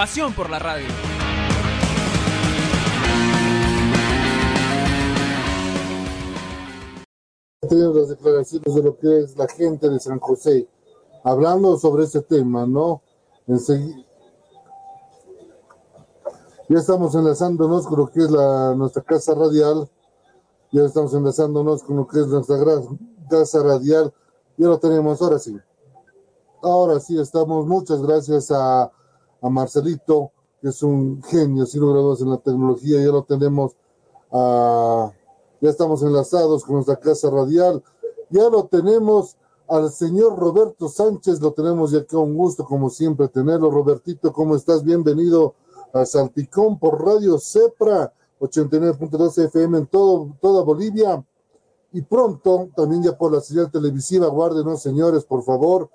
[0.00, 0.86] Pasión por la radio.
[7.60, 10.66] Las declaraciones de lo que es la gente de San José,
[11.22, 13.02] hablando sobre ese tema, ¿no?
[13.46, 14.02] Enseguida.
[16.70, 19.86] Ya estamos enlazándonos con lo que es la, nuestra casa radial,
[20.72, 22.56] ya estamos enlazándonos con lo que es nuestra
[23.28, 24.14] casa radial,
[24.56, 25.58] ya lo tenemos, ahora sí.
[26.62, 28.90] Ahora sí estamos, muchas gracias a,
[29.42, 33.76] a Marcelito, que es un genio, sin lugar a en la tecnología, ya lo tenemos
[35.60, 37.82] ya estamos enlazados con nuestra casa radial.
[38.30, 39.36] Ya lo tenemos
[39.68, 43.70] al señor Roberto Sánchez, lo tenemos ya que un gusto, como siempre, tenerlo.
[43.70, 44.82] Robertito, ¿cómo estás?
[44.82, 45.54] Bienvenido
[45.92, 51.24] a Salpicón por Radio Cepra, 89.2 FM en todo, toda Bolivia.
[51.92, 55.90] Y pronto, también ya por la señal televisiva, guárdenos, señores, por favor.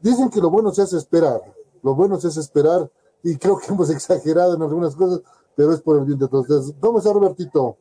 [0.00, 1.42] Dicen que lo bueno se hace esperar,
[1.86, 2.90] lo bueno hace esperar,
[3.22, 5.22] y creo que hemos exagerado en algunas cosas,
[5.54, 6.74] pero es por el bien de todos ustedes.
[6.80, 7.78] ¿Cómo está, Robertito?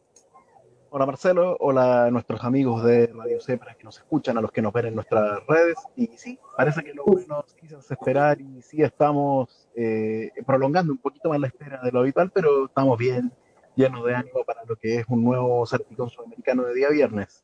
[0.92, 4.62] Hola Marcelo, hola a nuestros amigos de Radio Cepra que nos escuchan, a los que
[4.62, 5.76] nos ven en nuestras redes.
[5.98, 11.30] Y sí, parece que lo bueno quiso esperar y sí estamos eh, prolongando un poquito
[11.30, 13.34] más la espera de lo habitual, pero estamos bien,
[13.76, 17.44] llenos de ánimo para lo que es un nuevo Certicón Sudamericano de día viernes.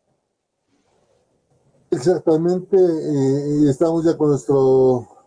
[1.90, 5.21] Exactamente, eh, y estamos ya con nuestro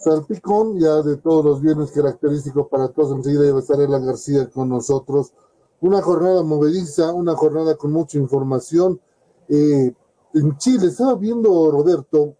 [0.00, 3.12] salpicón, ya de todos los viernes característico para todos.
[3.16, 5.32] Enseguida va a estar Elan García con nosotros.
[5.80, 9.00] Una jornada movediza, una jornada con mucha información.
[9.48, 9.92] Eh,
[10.34, 12.34] en Chile, estaba viendo, Roberto,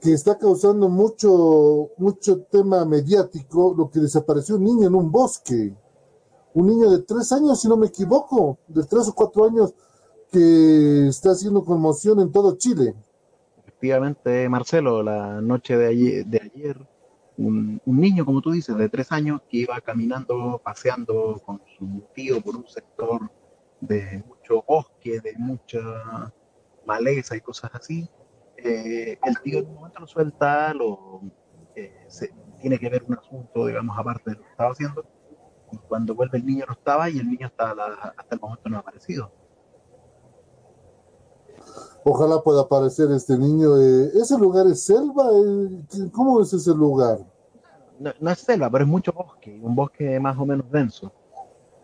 [0.00, 5.74] que está causando mucho, mucho tema mediático lo que desapareció un niño en un bosque.
[6.54, 9.74] Un niño de tres años, si no me equivoco, de tres o cuatro años,
[10.30, 12.94] que está haciendo conmoción en todo Chile.
[13.84, 16.24] Efectivamente, Marcelo, la noche de ayer,
[17.36, 22.40] un niño, como tú dices, de tres años, que iba caminando, paseando con su tío
[22.40, 23.30] por un sector
[23.80, 25.80] de mucho bosque, de mucha
[26.86, 28.08] maleza y cosas así.
[28.56, 31.20] Eh, el tío en un momento lo suelta, lo,
[31.74, 35.04] eh, se- tiene que ver un asunto, digamos, aparte de lo que estaba haciendo.
[35.72, 38.70] Y cuando vuelve el niño no estaba y el niño hasta, la- hasta el momento
[38.70, 39.30] no ha aparecido.
[42.04, 43.78] Ojalá pueda aparecer este niño.
[43.80, 45.24] eh, ¿Ese lugar es selva?
[45.32, 47.18] Eh, ¿qué- ¿Cómo es ese lugar?
[48.20, 51.12] no, es selva, pero es mucho bosque, un bosque más o menos denso.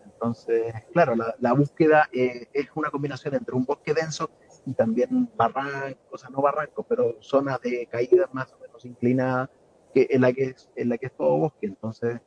[0.05, 4.29] Entonces, claro, la, búsqueda eh, es una combinación entre un bosque denso
[4.65, 9.49] y también barrancos, o sea, no barrancos, pero zonas de caídas más o menos inclinadas,
[9.95, 11.65] en, la que es, en la que es todo bosque.
[11.65, 12.19] Entonces,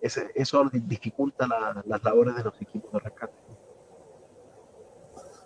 [0.00, 3.34] eso dificulta la- las labores de los equipos de rescate.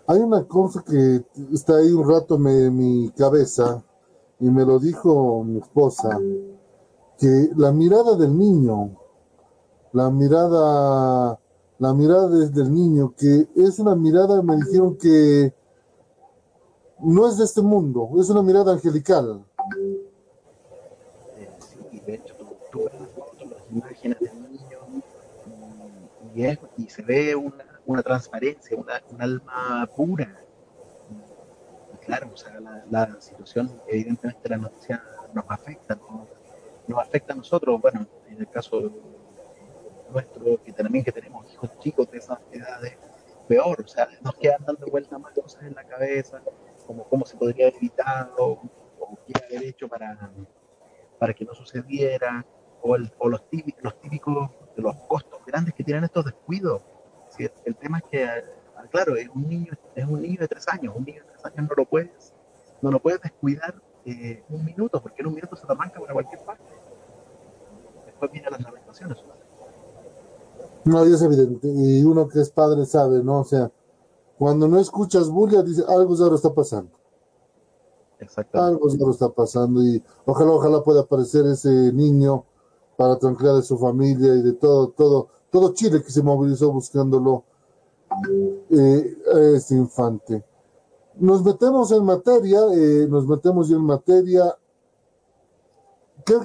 [0.07, 3.83] Hay una cosa que está ahí un rato en mi cabeza
[4.39, 6.19] y me lo dijo mi esposa,
[7.17, 8.91] que la mirada del niño,
[9.93, 11.39] la mirada,
[11.79, 15.53] la mirada de- del niño, que es una mirada, me dijeron que
[16.99, 19.43] no es de este mundo, es una mirada angelical.
[26.77, 30.41] Y se ve una, una transparencia, una, un alma pura.
[32.01, 32.59] Claro, o sea,
[32.89, 35.03] la, situación, evidentemente la noticia
[35.33, 36.27] nos afecta, ¿no?
[36.87, 38.91] nos afecta a nosotros, bueno, en el caso
[40.11, 42.97] nuestro, que también que tenemos hijos chicos de esas edades,
[43.47, 46.41] peor, o sea, nos quedan dando vueltas más cosas en la cabeza,
[46.85, 48.61] como cómo se podría haber evitado,
[48.99, 50.31] o qué haber hecho para,
[51.19, 52.45] para que no sucediera,
[52.81, 56.81] o, el- o los, típicos, los típicos, los costos grandes que tienen estos descuidos.
[57.37, 60.67] Sí, el tema es que, ah, claro, es un niño, es un niño de tres
[60.67, 62.33] años, un niño de tres años no lo puedes,
[62.81, 66.13] no lo puedes descuidar eh, un minuto, porque en un minuto se te arranca para
[66.13, 66.63] cualquier parte.
[68.05, 69.17] Después vienen las lamentaciones.
[70.85, 73.39] No, y es evidente, y uno que es padre sabe, ¿no?
[73.39, 73.71] O sea,
[74.37, 76.91] cuando no escuchas bulla, dice, algo raro está pasando.
[78.19, 78.73] Exactamente.
[78.73, 82.45] Algo raro está pasando y ojalá, ojalá pueda aparecer ese niño
[82.97, 87.45] para tranquilidad de su familia y de todo, todo, todo Chile que se movilizó buscándolo,
[88.71, 90.43] eh, a este infante.
[91.15, 94.53] Nos metemos en materia, eh, nos metemos en materia.
[96.25, 96.35] ¿Qué,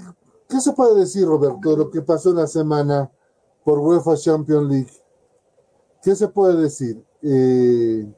[0.49, 3.11] ¿qué se puede decir, Roberto, de lo que pasó en la semana
[3.65, 4.93] por UEFA Champions League?
[6.05, 7.05] ¿Qué se puede decir?
[7.21, 8.15] Eh,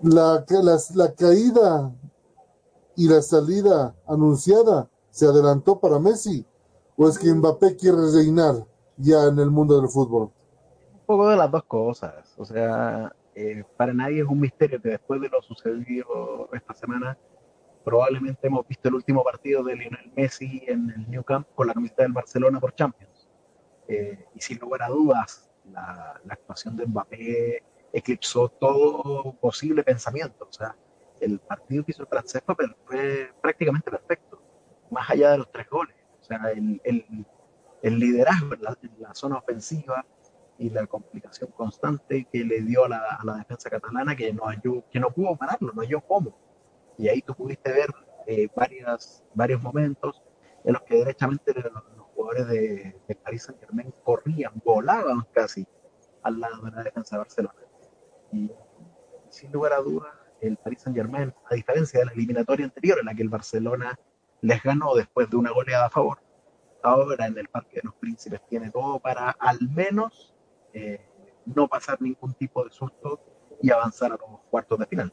[0.00, 0.46] la,
[0.94, 1.94] la caída
[2.96, 6.46] y la salida anunciada se adelantó para Messi
[6.96, 8.66] o es que Mbappé quiere reinar
[8.98, 10.30] ya en el mundo del fútbol?
[10.92, 12.34] Un poco de las dos cosas.
[12.36, 17.16] O sea, eh, para nadie es un misterio que después de lo sucedido esta semana,
[17.84, 21.74] probablemente hemos visto el último partido de Lionel Messi en el New Camp con la
[21.74, 23.28] camiseta del Barcelona por Champions.
[23.86, 27.62] Eh, y sin lugar a dudas, la, la, actuación de Mbappé
[27.92, 30.46] eclipsó todo posible pensamiento.
[30.48, 30.76] O sea,
[31.20, 34.42] el partido que hizo el francés fue, fue prácticamente perfecto,
[34.90, 35.96] más allá de los tres goles.
[36.20, 37.26] O sea, el, el,
[37.82, 40.04] el liderazgo en la, zona ofensiva,
[40.58, 44.98] y la complicación constante que le dio a la, defensa catalana que no, halló, que
[44.98, 46.36] no pudo pararlo, no halló cómo.
[46.98, 47.90] Y ahí tú pudiste ver
[48.26, 50.20] eh, varias, varios momentos
[50.64, 51.82] en los que derechamente los,
[52.14, 55.64] jugadores de, Paris Saint Germain corrían, volaban casi
[56.22, 57.60] al lado de la defensa de Barcelona.
[58.32, 58.50] Y
[59.30, 63.06] sin lugar a dudas, el Paris Saint Germain, a diferencia de la eliminatoria anterior en
[63.06, 63.96] la que el Barcelona
[64.40, 66.18] les ganó después de una goleada a favor,
[66.82, 70.34] ahora en el Parque de los Príncipes tiene todo para al menos
[70.72, 71.00] eh,
[71.46, 73.20] no pasar ningún tipo de susto
[73.60, 75.12] y avanzar a los cuartos de final.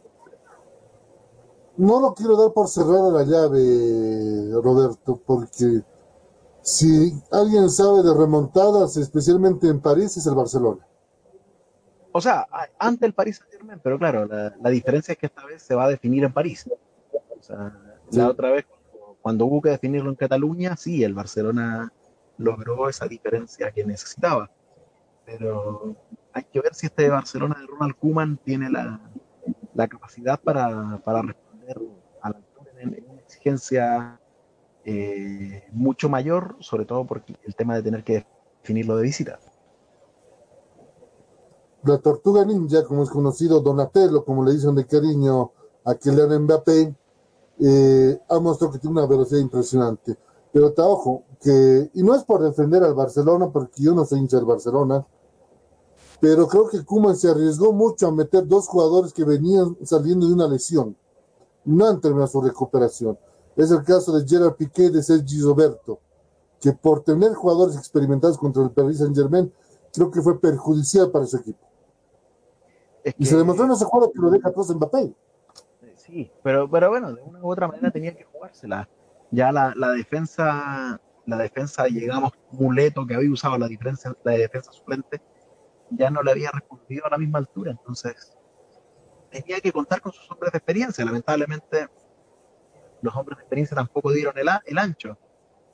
[1.77, 5.81] No lo quiero dar por cerrada la llave, Roberto, porque
[6.61, 10.87] si alguien sabe de remontadas, especialmente en París, es el Barcelona.
[12.11, 12.47] O sea,
[12.79, 15.75] ante el París Saint Germain, pero claro, la, la, diferencia es que esta vez se
[15.75, 16.65] va a definir en París.
[17.37, 17.77] O sea,
[18.09, 18.17] sí.
[18.17, 18.65] la otra vez,
[19.25, 21.91] cuando, hubo que definirlo en Cataluña, sí, el Barcelona
[22.37, 24.51] logró esa diferencia que necesitaba
[25.25, 25.95] pero
[26.33, 29.01] hay que ver si este Barcelona de Ronald Koeman tiene la,
[29.73, 31.81] la capacidad para, para, responder
[32.21, 34.19] a la altura en, una exigencia
[34.83, 38.25] eh, mucho mayor, sobre todo por el tema de tener que
[38.61, 39.39] definirlo de visita.
[41.83, 45.51] La tortuga ninja, como es conocido, Donatello, como le dicen de cariño
[45.83, 46.95] a Kylian Mbappé,
[47.59, 50.17] eh, ha mostrado que tiene una velocidad impresionante.
[50.51, 54.19] Pero te ojo, que, y no es por defender al Barcelona, porque yo no soy
[54.19, 55.05] hincha del Barcelona,
[56.19, 60.33] pero creo que Kuman se arriesgó mucho a meter dos jugadores que venían saliendo de
[60.33, 60.95] una lesión.
[61.65, 63.17] No han terminado su recuperación.
[63.55, 65.99] Es el caso de Gerard Piqué de Sergi Roberto,
[66.59, 69.51] que por tener jugadores experimentados contra el Paris Saint Germain,
[69.93, 71.65] creo que fue perjudicial para su equipo.
[73.03, 73.23] Es que...
[73.23, 75.15] Y se demostró en ese juego que lo deja atrás Mbappé.
[76.43, 78.87] Pero, pero bueno, de una u otra manera tenía que jugársela.
[79.31, 84.71] Ya la, la defensa, la defensa, llegamos, muleto que había usado la, diferencia, la defensa
[84.71, 85.21] suplente,
[85.89, 88.35] ya no le había respondido a la misma altura, entonces
[89.29, 91.03] tenía que contar con sus hombres de experiencia.
[91.03, 91.87] Lamentablemente,
[93.01, 95.17] los hombres de experiencia tampoco dieron el, el ancho.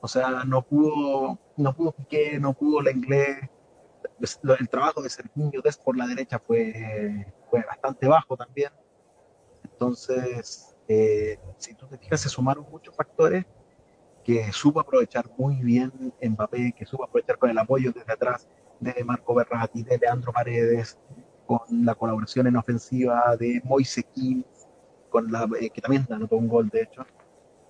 [0.00, 3.48] O sea, no pudo, no pudo Piqué, no pudo la inglés.
[4.58, 8.72] El trabajo de Serginho Des por la derecha fue, fue bastante bajo también.
[9.82, 13.44] Entonces, eh, si tú te fijas, se sumaron muchos factores
[14.22, 15.90] que supo aprovechar muy bien
[16.22, 18.46] Mbappé, que supo aprovechar con el apoyo desde atrás
[18.78, 20.96] de Marco Berratti, de Leandro Paredes,
[21.46, 24.44] con la colaboración en ofensiva de Moise Keane,
[25.10, 27.04] con la, eh, que también anotó un gol de hecho,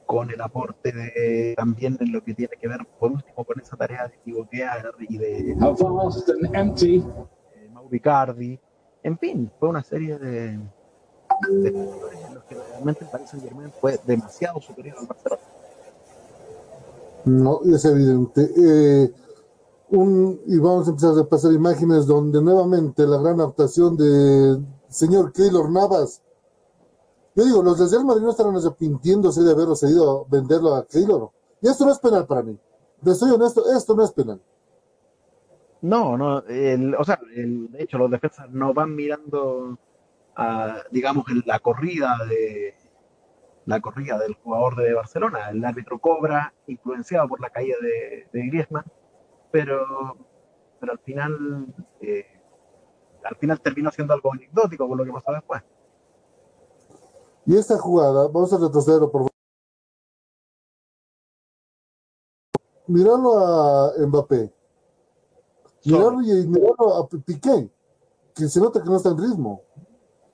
[0.05, 3.75] con el aporte de, también en lo que tiene que ver, por último, con esa
[3.79, 5.57] tarea de Tiboquear y de
[7.57, 8.61] eh, Mauricardi.
[9.03, 10.61] En fin, fue una serie de,
[11.49, 15.43] de en los que realmente el Paris Saint Germain fue demasiado superior al Barcelona.
[17.25, 18.51] No, es evidente.
[18.57, 19.13] Eh,
[19.91, 25.33] un, y vamos a empezar a repasar imágenes donde nuevamente la gran actuación de señor
[25.33, 26.23] Keylor Navas.
[27.35, 30.87] Yo digo, los del Real Madrid no estarán arrepintiéndose de haberlo cedido a venderlo a
[30.87, 31.31] Keylor.
[31.61, 32.59] Y esto no es penal para mí.
[33.01, 34.41] De soy honesto, esto no es penal.
[35.83, 39.77] No, no, el, o sea, el, de hecho los defensas no van mirando,
[40.37, 42.75] a, digamos, la corrida de
[43.65, 45.51] la corrida del jugador de Barcelona.
[45.51, 48.85] El árbitro cobra, influenciado por la caída de, de Griezmann,
[49.53, 50.17] pero,
[50.81, 51.67] pero al final
[52.01, 52.27] eh,
[53.25, 55.63] al final terminó siendo algo anecdótico con lo que pasó después.
[57.47, 59.31] Y esta jugada, vamos a retrocederlo por favor.
[62.87, 64.53] Mirarlo a Mbappé.
[65.85, 67.71] Mirarlo y mirarlo a Piqué,
[68.35, 69.63] que se nota que no está en ritmo.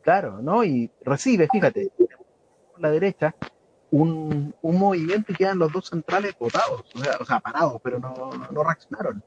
[0.09, 0.65] Claro, ¿no?
[0.65, 1.93] Y recibe, fíjate,
[2.73, 3.35] por la derecha,
[3.91, 7.99] un, un movimiento y quedan los dos centrales botados, o sea, o sea parados, pero
[7.99, 9.23] no, no, reaccionaron.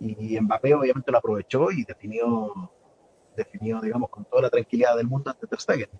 [0.00, 2.52] Y Mbappé obviamente lo aprovechó y definió,
[3.36, 5.90] definió, digamos, con toda la tranquilidad del mundo ante Ter Stegen.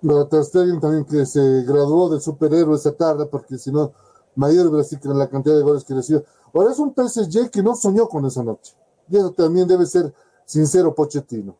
[0.00, 3.92] Bueno, Stegen también que se graduó de superhéroe esa tarde, porque si no,
[4.36, 6.24] mayor Brasil que la cantidad de goles que recibió.
[6.54, 8.74] Ahora es un PSG que no soñó con esa noche.
[9.10, 10.14] Y eso también debe ser
[10.46, 11.58] sincero Pochettino.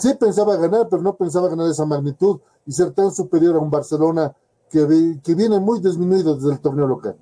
[0.00, 3.70] Sí pensaba ganar, pero no pensaba ganar esa magnitud y ser tan superior a un
[3.70, 4.34] Barcelona
[4.70, 4.80] que,
[5.22, 7.16] que viene muy disminuido desde el torneo local.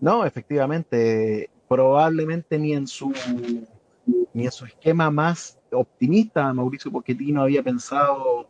[0.00, 3.12] No, efectivamente, probablemente ni en su
[4.34, 8.48] ni en su esquema más optimista Mauricio Pochettino había pensado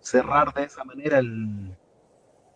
[0.00, 1.76] cerrar de esa manera el,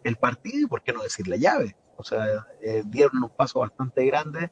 [0.05, 1.77] el partido y por qué no decir la llave.
[1.97, 4.51] O sea, eh, dieron unos pasos bastante grandes.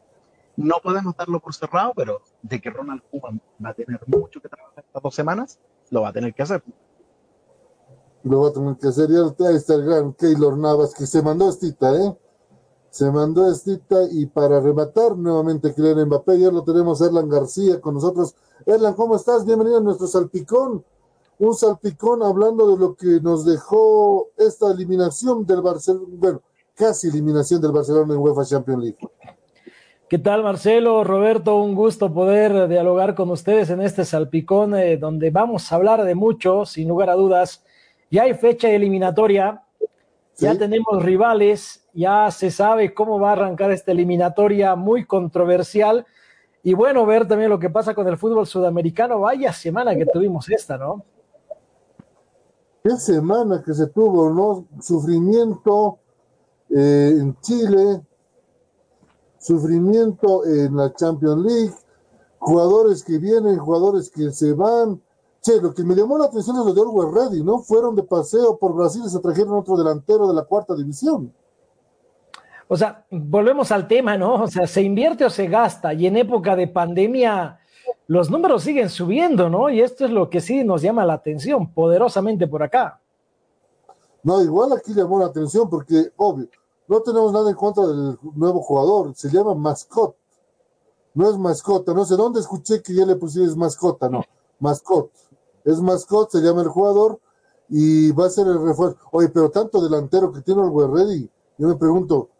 [0.58, 4.48] No podemos darlo por cerrado, pero de que Ronald Koeman va a tener mucho que
[4.48, 5.60] trabajar estas dos semanas,
[5.90, 6.62] lo va a tener que hacer.
[8.24, 9.08] Lo va a tener que hacer.
[9.08, 12.18] Y está el gran Keylor Navas, que se mandó estita, ¿eh?
[12.90, 17.94] Se mandó estita y para rematar nuevamente Kylian Mbappé, ya lo tenemos Erlan García con
[17.94, 18.34] nosotros.
[18.66, 19.44] Erlan, ¿cómo estás?
[19.44, 20.84] Bienvenido a nuestro salpicón
[21.38, 26.42] un salpicón hablando de lo que nos dejó esta eliminación del Barcelona, bueno,
[26.74, 28.98] casi eliminación del Barcelona en UEFA Champions League.
[30.08, 31.04] ¿Qué tal, Marcelo?
[31.04, 36.02] Roberto, un gusto poder dialogar con ustedes en este salpicón eh, donde vamos a hablar
[36.04, 37.62] de mucho, sin lugar a dudas.
[38.10, 39.64] Ya hay fecha eliminatoria,
[40.38, 46.06] ya tenemos rivales, ya se sabe cómo va a arrancar esta eliminatoria muy controversial.
[46.62, 49.20] Y bueno, ver también lo que pasa con el fútbol sudamericano.
[49.20, 51.04] Vaya semana que tuvimos esta, ¿no?
[52.82, 54.66] qué semana que se tuvo, ¿no?
[54.80, 55.98] Sufrimiento
[56.70, 58.00] eh, en Chile,
[59.48, 61.74] sufrimiento en la Champions League,
[62.38, 65.00] jugadores que vienen, jugadores que se van.
[65.40, 67.60] Che, lo que me llamó la atención es lo de Orwell Ready, ¿no?
[67.60, 71.32] Fueron de paseo por Brasil y se trajeron otro delantero de la cuarta división.
[72.66, 74.42] O sea, volvemos al tema, ¿no?
[74.42, 77.58] O sea, se invierte o se gasta y en época de pandemia
[78.06, 79.70] los números siguen subiendo, ¿no?
[79.70, 83.00] Y esto es lo que sí nos llama la atención poderosamente por acá.
[84.22, 86.48] No, igual aquí llamó la atención porque, obvio,
[86.88, 90.16] no tenemos nada en contra del nuevo jugador, se llama mascot.
[91.14, 94.22] No es mascota, no sé dónde escuché que ya le pusieron mascota, no,
[94.58, 95.10] mascot.
[95.64, 97.20] Es mascot, se llama el jugador
[97.68, 98.98] y va a ser el refuerzo.
[99.12, 102.30] Oye, pero tanto delantero que tiene el Ready, yo me pregunto,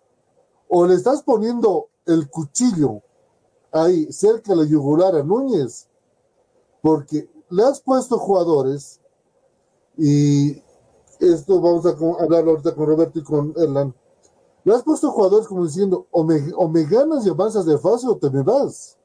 [0.69, 3.03] o le estás poniendo el cuchillo
[3.73, 5.89] ahí cerca de la yugular a Núñez,
[6.81, 9.01] porque le has puesto jugadores
[9.97, 10.63] y
[11.21, 11.91] esto vamos a
[12.23, 13.95] hablar ahorita con Roberto y con Erlan.
[14.69, 18.29] Le has puesto jugadores como diciendo, o me, ganas y avanzas de fase o te
[18.29, 18.99] me vas.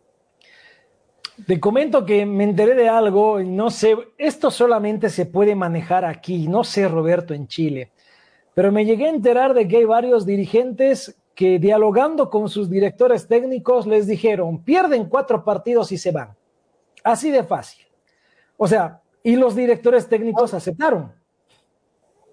[1.48, 6.50] Te comento que me enteré de algo, no sé, esto solamente se puede manejar aquí,
[6.50, 7.94] no sé Roberto en Chile,
[8.54, 13.30] pero me llegué a enterar de que hay varios dirigentes que dialogando con sus directores
[13.30, 16.36] técnicos les dijeron, pierden cuatro partidos y se van.
[17.06, 17.86] Así de fácil.
[18.58, 21.14] O sea, y los directores técnicos aceptaron.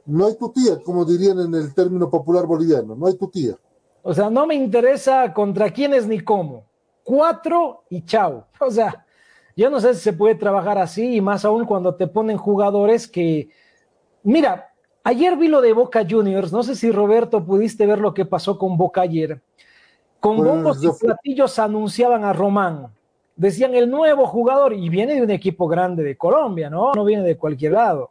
[0.06, 3.54] No hay tu tía, como dirían en el término popular boliviano, no hay tu tía.
[4.02, 6.64] O sea, no me interesa contra quiénes ni cómo.
[7.04, 8.46] Cuatro y chao.
[8.60, 9.06] O sea,
[9.56, 13.08] yo no sé si se puede trabajar así y más aún cuando te ponen jugadores
[13.08, 13.48] que,
[14.22, 14.70] mira,
[15.02, 18.58] Ayer vi lo de Boca Juniors, no sé si Roberto pudiste ver lo que pasó
[18.58, 19.40] con Boca ayer.
[20.20, 22.88] Con pues, bombos y platillos anunciaban a Román.
[23.34, 26.92] Decían el nuevo jugador y viene de un equipo grande de Colombia, ¿no?
[26.92, 28.10] No viene de cualquier lado.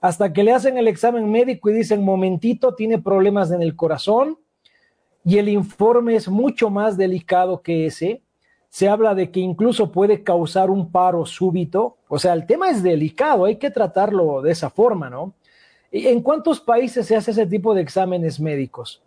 [0.00, 4.38] Hasta que le hacen el examen médico y dicen, momentito, tiene problemas en el corazón
[5.24, 8.22] y el informe es mucho más delicado que ese.
[8.68, 11.96] Se habla de que incluso puede causar un paro súbito.
[12.08, 15.34] O sea, el tema es delicado, hay que tratarlo de esa forma, ¿no?
[15.90, 19.02] ¿En cuántos países se hace ese tipo de exámenes médicos?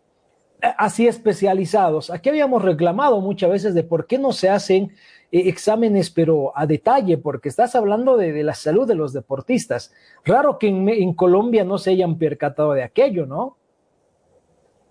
[0.77, 2.10] Así especializados.
[2.10, 4.91] Aquí habíamos reclamado muchas veces de por qué no se hacen
[5.31, 9.91] exámenes, pero a detalle, porque estás hablando de, la salud de los deportistas.
[10.25, 13.57] Raro que en, Colombia no se hayan percatado de aquello, ¿no?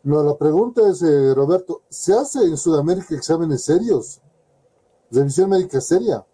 [0.04, 4.22] No, la pregunta es, eh, Roberto, ¿se hace en Sudamérica exámenes serios?
[5.10, 6.24] ¿Revisión médica seria?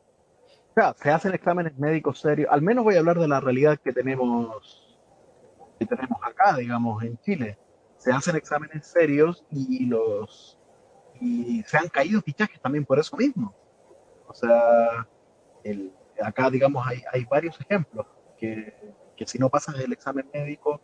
[1.01, 2.51] se hacen exámenes médicos serios.
[2.51, 4.99] Al menos voy a hablar de la realidad que tenemos
[5.79, 7.59] que tenemos acá, digamos, en Chile.
[7.97, 10.59] Se hacen exámenes serios y los
[11.21, 13.55] y se han caído fichajes también por eso mismo.
[14.35, 15.07] O sea,
[15.63, 18.05] el, acá, digamos, hay, varios ejemplos
[18.37, 18.75] que,
[19.25, 20.81] si no pasas el examen médico,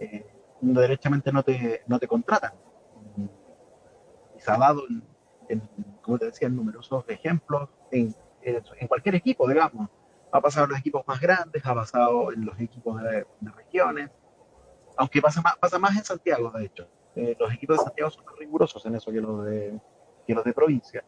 [0.00, 0.26] eh,
[0.60, 2.52] derechamente no te, no te contratan.
[4.36, 4.82] Y se ha dado,
[6.02, 9.88] como te decía, en numerosos ejemplos en, en, cualquier equipo, digamos.
[10.32, 13.24] Ha pasado en los equipos más grandes, ha pasado en los equipos de
[13.56, 14.10] regiones,
[14.96, 16.88] aunque pasa más, pasa más en Santiago, de hecho.
[17.14, 19.80] Eh, los equipos de Santiago son más rigurosos en eso que los de,
[20.26, 21.04] que los de provincia.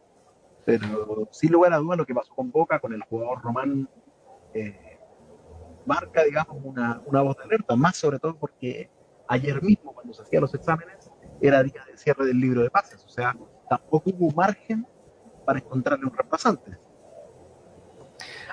[0.65, 3.89] Pero sin lugar a dudas lo que pasó con Boca, con el jugador Román,
[4.53, 4.99] eh,
[5.85, 8.89] marca, digamos, una, una voz de alerta, más sobre todo porque
[9.27, 13.03] ayer mismo, cuando se hacían los exámenes, era día de cierre del libro de pases,
[13.05, 13.35] o sea,
[13.69, 14.85] tampoco hubo margen
[15.45, 16.77] para encontrarle un reemplazante.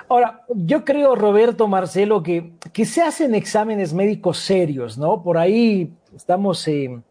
[0.09, 5.23] Ahora, yo creo, Roberto, Marcelo, que, que se hacen exámenes médicos serios, ¿no?
[5.23, 7.01] Por ahí estamos eh,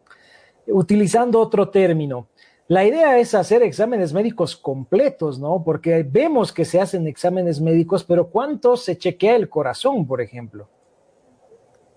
[0.67, 2.29] utilizando otro término.
[2.71, 5.65] La idea es hacer exámenes médicos completos, ¿no?
[5.65, 10.69] Porque vemos que se hacen exámenes médicos, pero ¿cuánto se chequea el corazón, por ejemplo?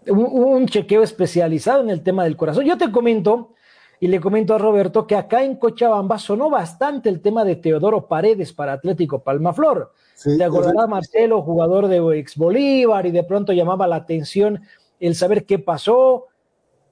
[0.07, 2.65] Un, un chequeo especializado en el tema del corazón.
[2.65, 3.51] Yo te comento,
[3.99, 8.07] y le comento a Roberto, que acá en Cochabamba sonó bastante el tema de Teodoro
[8.07, 13.53] Paredes para Atlético Palmaflor Sí, Te acordarás, Marcelo, jugador de ex Bolívar, y de pronto
[13.53, 14.63] llamaba la atención
[14.99, 16.29] el saber qué pasó.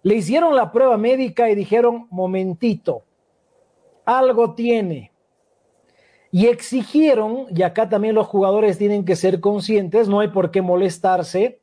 [0.03, 3.05] Le hicieron la prueba médica y dijeron, momentito,
[4.05, 5.11] algo tiene.
[6.31, 10.61] Y exigieron, y acá también los jugadores tienen que ser conscientes, no hay por qué
[10.61, 11.59] molestarse,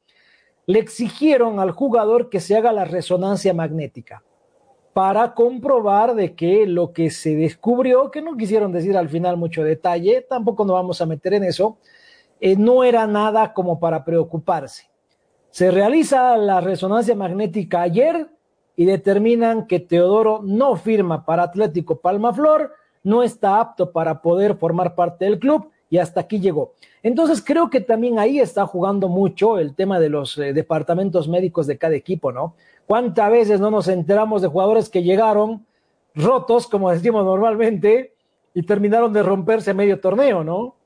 [0.66, 4.23] le exigieron al jugador que se haga la resonancia magnética
[4.92, 9.62] para comprobar de que lo que se descubrió, que no quisieron decir al final mucho
[9.62, 11.78] detalle, tampoco nos vamos a meter en eso,
[12.40, 14.90] eh, no era nada como para preocuparse.
[15.50, 18.28] Se realiza la resonancia magnética ayer
[18.79, 22.71] y determinan que Teodoro no firma para Atlético Palmaflor,
[23.03, 26.75] no está apto para poder formar parte del club y hasta aquí llegó.
[27.03, 31.67] Entonces creo que también ahí está jugando mucho el tema de los eh, departamentos médicos
[31.67, 32.55] de cada equipo, ¿no?
[32.87, 35.67] ¿Cuántas veces no nos enteramos de jugadores que llegaron
[36.15, 38.15] rotos, como decimos normalmente,
[38.55, 40.77] y terminaron de romperse a medio torneo, ¿no?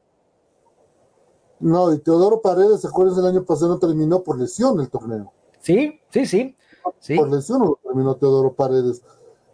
[1.61, 3.19] No, y Teodoro Paredes, ¿se acuerdan?
[3.19, 5.31] El año pasado no terminó por lesión el torneo.
[5.61, 6.57] Sí, sí, sí.
[7.03, 7.17] Sí.
[7.17, 9.03] Por lesión no terminó Teodoro Paredes.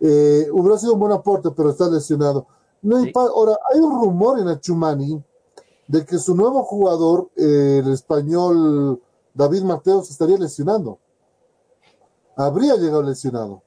[0.01, 2.47] Eh, hubiera sido un buen aporte, pero está lesionado.
[2.81, 3.11] No sí.
[3.17, 5.21] Ahora, hay un rumor en Achumani
[5.89, 9.03] de que su nuevo jugador, eh, el español
[9.35, 11.01] David Mateo, se estaría lesionando
[12.39, 13.63] habría llegado lesionado.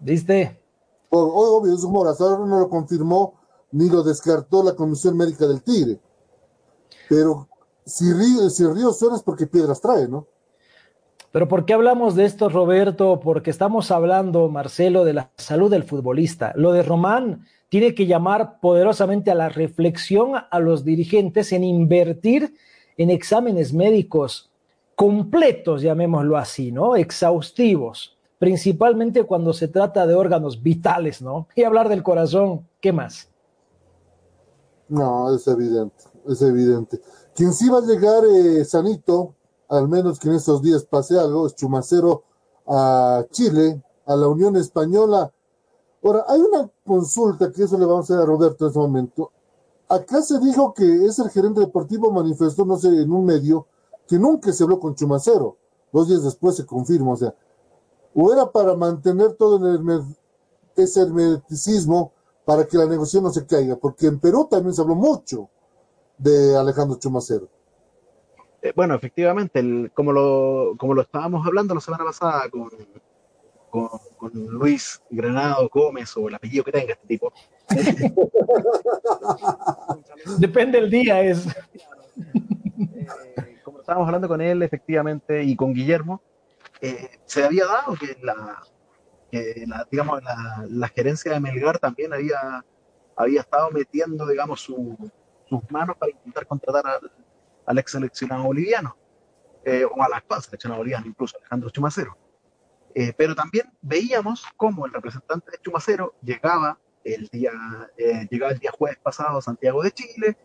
[0.00, 0.60] ¿Viste?
[1.10, 3.34] Obvio, es un hasta no lo confirmó
[3.70, 6.00] ni lo descartó la Comisión Médica del Tigre.
[7.08, 7.48] Pero
[7.84, 10.26] si Río, si Río suena es porque piedras trae, ¿no?
[11.34, 13.18] Pero ¿por qué hablamos de esto, Roberto?
[13.18, 16.52] Porque estamos hablando, Marcelo, de la salud del futbolista.
[16.54, 22.54] Lo de Román tiene que llamar poderosamente a la reflexión a los dirigentes en invertir
[22.96, 24.52] en exámenes médicos
[24.94, 26.94] completos, llamémoslo así, ¿no?
[26.94, 31.48] Exhaustivos, principalmente cuando se trata de órganos vitales, ¿no?
[31.56, 33.28] Y hablar del corazón, ¿qué más?
[34.88, 37.00] No, es evidente, es evidente.
[37.34, 39.34] Quien sí va a llegar eh, sanito,
[39.76, 42.22] al menos que en estos días pase algo, Chumacero
[42.66, 45.32] a Chile, a la Unión Española.
[46.02, 49.32] Ahora, hay una consulta que eso le vamos a hacer a Roberto en este momento.
[49.88, 53.66] Acá se dijo que es el gerente deportivo, manifestó, no sé, en un medio,
[54.06, 55.56] que nunca se habló con Chumacero.
[55.92, 57.34] Dos días después se confirma, o sea,
[58.14, 60.02] o era para mantener todo el
[60.76, 62.12] ese hermeticismo
[62.44, 65.48] para que la negociación no se caiga, porque en Perú también se habló mucho
[66.18, 67.48] de Alejandro Chumacero.
[68.64, 72.70] Eh, bueno, efectivamente, el, como, lo, como lo estábamos hablando la semana pasada con,
[73.68, 77.30] con, con, Luis Granado Gómez o el apellido que tenga este tipo.
[80.38, 81.46] Depende del día, es.
[81.46, 81.52] Eh,
[83.80, 86.22] estábamos hablando con él efectivamente y con Guillermo,
[86.80, 88.62] eh, se había dado que la,
[89.30, 92.64] que la digamos, la, la, gerencia de Melgar también había,
[93.14, 94.96] había estado metiendo, digamos, su,
[95.50, 97.10] sus manos para intentar contratar al,
[97.66, 98.96] al ex seleccionado boliviano,
[99.64, 102.16] eh, o al actual seleccionado boliviano, incluso Alejandro Chumacero.
[102.94, 107.52] Eh, pero también veíamos cómo el representante de Chumacero llegaba el día,
[107.96, 110.36] eh, el día jueves pasado a Santiago de Chile,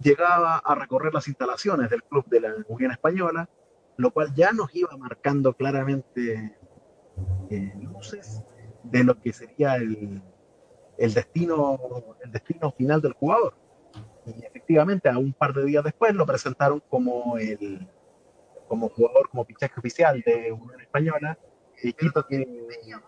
[0.00, 3.48] llegaba a recorrer las instalaciones del club de la Unión Española,
[3.96, 6.56] lo cual ya nos iba marcando claramente
[7.50, 8.42] eh, luces
[8.82, 10.22] de lo que sería el,
[10.98, 11.78] el, destino,
[12.22, 13.54] el destino final del jugador.
[14.26, 17.86] Y efectivamente, a un par de días después lo presentaron como, el,
[18.68, 21.38] como jugador, como fichaje oficial de Unión Española,
[21.82, 22.38] equipo que,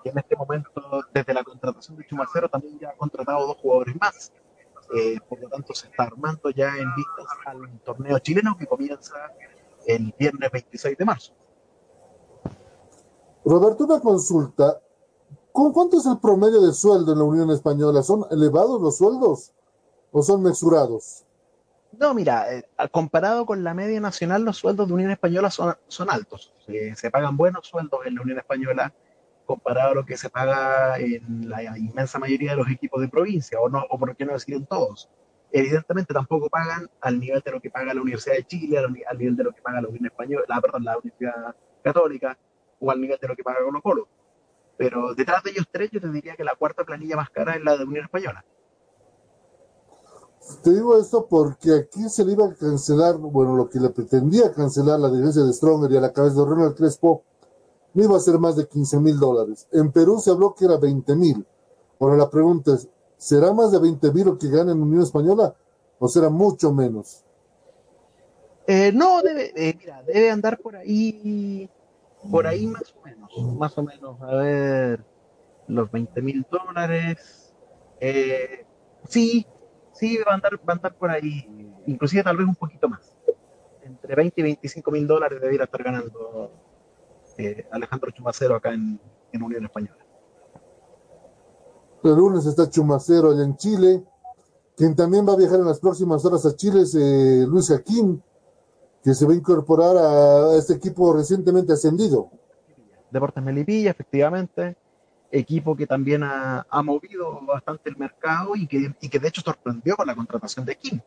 [0.03, 0.71] que en este momento,
[1.15, 4.33] desde la contratación de Chumacero, también ya ha contratado dos jugadores más
[4.95, 9.15] eh, por lo tanto, se está armando ya en vistas al torneo chileno que comienza
[9.87, 11.33] el viernes 26 de marzo.
[13.45, 14.81] Roberto, una consulta.
[15.53, 18.03] ¿Con cuánto es el promedio de sueldo en la Unión Española?
[18.03, 19.53] ¿Son elevados los sueldos
[20.19, 21.27] o son mesurados?
[21.93, 26.09] No, mira, eh, comparado con la media nacional, los sueldos de Unión Española son, son
[26.11, 26.55] altos.
[26.69, 28.95] Eh, se pagan buenos sueldos en la Unión Española
[29.45, 33.61] comparado a lo que se paga en la inmensa mayoría de los equipos de provincia,
[33.61, 35.11] o, no, o por qué no decir en todos.
[35.53, 39.19] Evidentemente tampoco pagan al nivel de lo que paga la Universidad de Chile, al, al
[39.19, 42.39] nivel de lo que paga la Unión Española, la, perdón, la Universidad Católica,
[42.81, 44.09] o al nivel de lo que paga Colo Colo.
[44.79, 47.63] pero detrás de ellos tres yo te diría que la cuarta planilla más cara es
[47.63, 48.43] la de Unión Española.
[50.63, 54.53] Te digo esto porque aquí se le iba a cancelar, bueno, lo que le pretendía
[54.53, 57.25] cancelar la dirigencia de Stronger y a la cabeza de Ronald Crespo,
[57.95, 59.67] no iba a ser más de 15 mil dólares.
[59.73, 61.47] En Perú se habló que era 20 mil.
[61.99, 65.55] Ahora la pregunta es, ¿será más de 20 mil lo que gana en Unión Española
[65.99, 67.25] o será mucho menos?
[68.67, 71.71] Eh, no, debe, eh, mira, debe andar por ahí,
[72.31, 75.05] por ahí más o menos, más o menos, a ver,
[75.69, 77.55] los 20 mil dólares.
[78.01, 78.67] Eh,
[79.09, 79.47] sí,
[79.99, 81.47] sí, va a, andar, va a andar por ahí,
[81.87, 83.15] inclusive tal vez un poquito más.
[83.83, 86.51] Entre 20 y 25 mil dólares debería estar ganando
[87.39, 89.01] eh, Alejandro Chumacero acá en,
[89.33, 89.99] en, Unión Española.
[92.03, 94.05] El lunes está Chumacero allá en Chile.
[94.77, 98.23] Quien también va a viajar en las próximas horas a Chile es eh, Luis Jaquín,
[99.03, 102.31] que se va a incorporar a este equipo recientemente ascendido.
[103.11, 104.77] Deportes Melipilla, efectivamente
[105.31, 109.41] equipo que también ha, ha, movido bastante el mercado y que, y que de hecho
[109.41, 111.01] sorprendió con la contratación de Kim.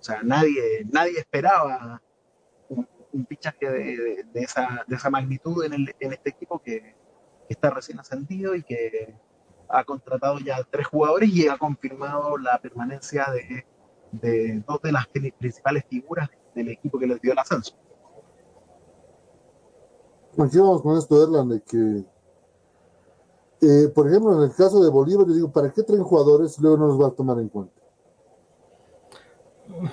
[0.00, 2.00] O sea, nadie, nadie esperaba
[2.68, 6.60] un, un fichaje de, de, de, esa, de esa magnitud en, el, en este equipo
[6.60, 9.14] que, que, está recién ascendido y que
[9.68, 13.66] ha contratado ya tres jugadores y ha confirmado la permanencia de,
[14.12, 17.74] de dos de las principales figuras del equipo que les dio el ascenso.
[20.36, 22.04] Vamos con esto, Erland, de que
[23.60, 26.76] eh, por ejemplo, en el caso de Bolívar, yo digo, ¿para qué traen jugadores luego
[26.76, 27.72] no los va a tomar en cuenta?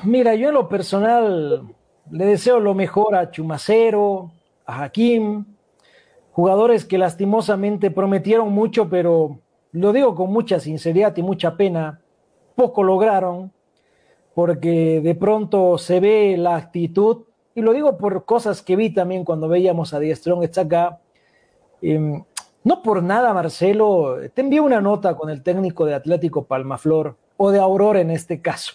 [0.04, 1.64] Mira, yo en lo personal
[2.12, 4.32] le deseo lo mejor a Chumacero,
[4.66, 5.46] a Hakim,
[6.32, 9.40] jugadores que lastimosamente prometieron mucho, pero
[9.72, 12.02] lo digo con mucha sinceridad y mucha pena,
[12.56, 13.52] poco lograron,
[14.34, 17.24] porque de pronto se ve la actitud,
[17.56, 21.00] y lo digo por cosas que vi también cuando veíamos a Diestrón está acá.
[21.82, 22.24] Eh,
[22.66, 27.52] no por nada, Marcelo, te envié una nota con el técnico de Atlético Palmaflor, o
[27.52, 28.74] de Aurora en este caso.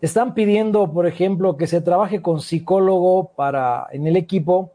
[0.00, 4.72] Están pidiendo, por ejemplo, que se trabaje con psicólogo para, en el equipo,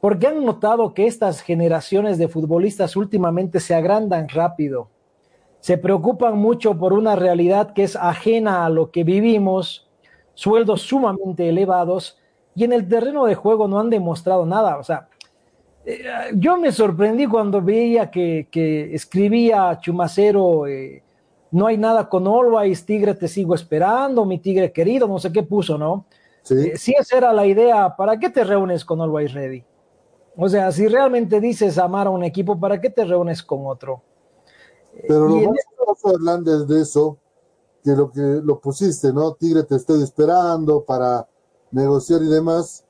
[0.00, 4.88] porque han notado que estas generaciones de futbolistas últimamente se agrandan rápido.
[5.58, 9.90] Se preocupan mucho por una realidad que es ajena a lo que vivimos,
[10.34, 12.18] sueldos sumamente elevados,
[12.54, 14.78] y en el terreno de juego no han demostrado nada.
[14.78, 15.08] O sea,
[16.34, 21.02] yo me sorprendí cuando veía que, que escribía Chumacero, eh,
[21.50, 25.42] no hay nada con Always, Tigre, te sigo esperando, mi Tigre querido, no sé qué
[25.42, 26.04] puso, ¿no?
[26.42, 26.54] Sí.
[26.54, 29.64] Eh, si esa era la idea, ¿para qué te reúnes con Always Ready?
[30.36, 34.02] O sea, si realmente dices amar a un equipo, ¿para qué te reúnes con otro?
[35.06, 37.18] Pero lo más curioso, Hernández, de eso,
[37.82, 39.32] que lo que lo pusiste, ¿no?
[39.34, 41.26] Tigre, te estoy esperando para
[41.70, 42.84] negociar y demás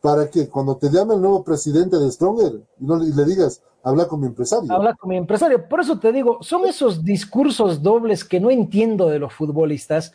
[0.00, 3.62] para que cuando te llame el nuevo presidente de Stronger y, no, y le digas,
[3.82, 4.72] habla con mi empresario.
[4.72, 5.68] Habla con mi empresario.
[5.68, 10.12] Por eso te digo, son esos discursos dobles que no entiendo de los futbolistas.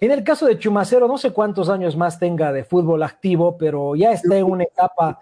[0.00, 3.96] En el caso de Chumacero, no sé cuántos años más tenga de fútbol activo, pero
[3.96, 5.20] ya está en una etapa,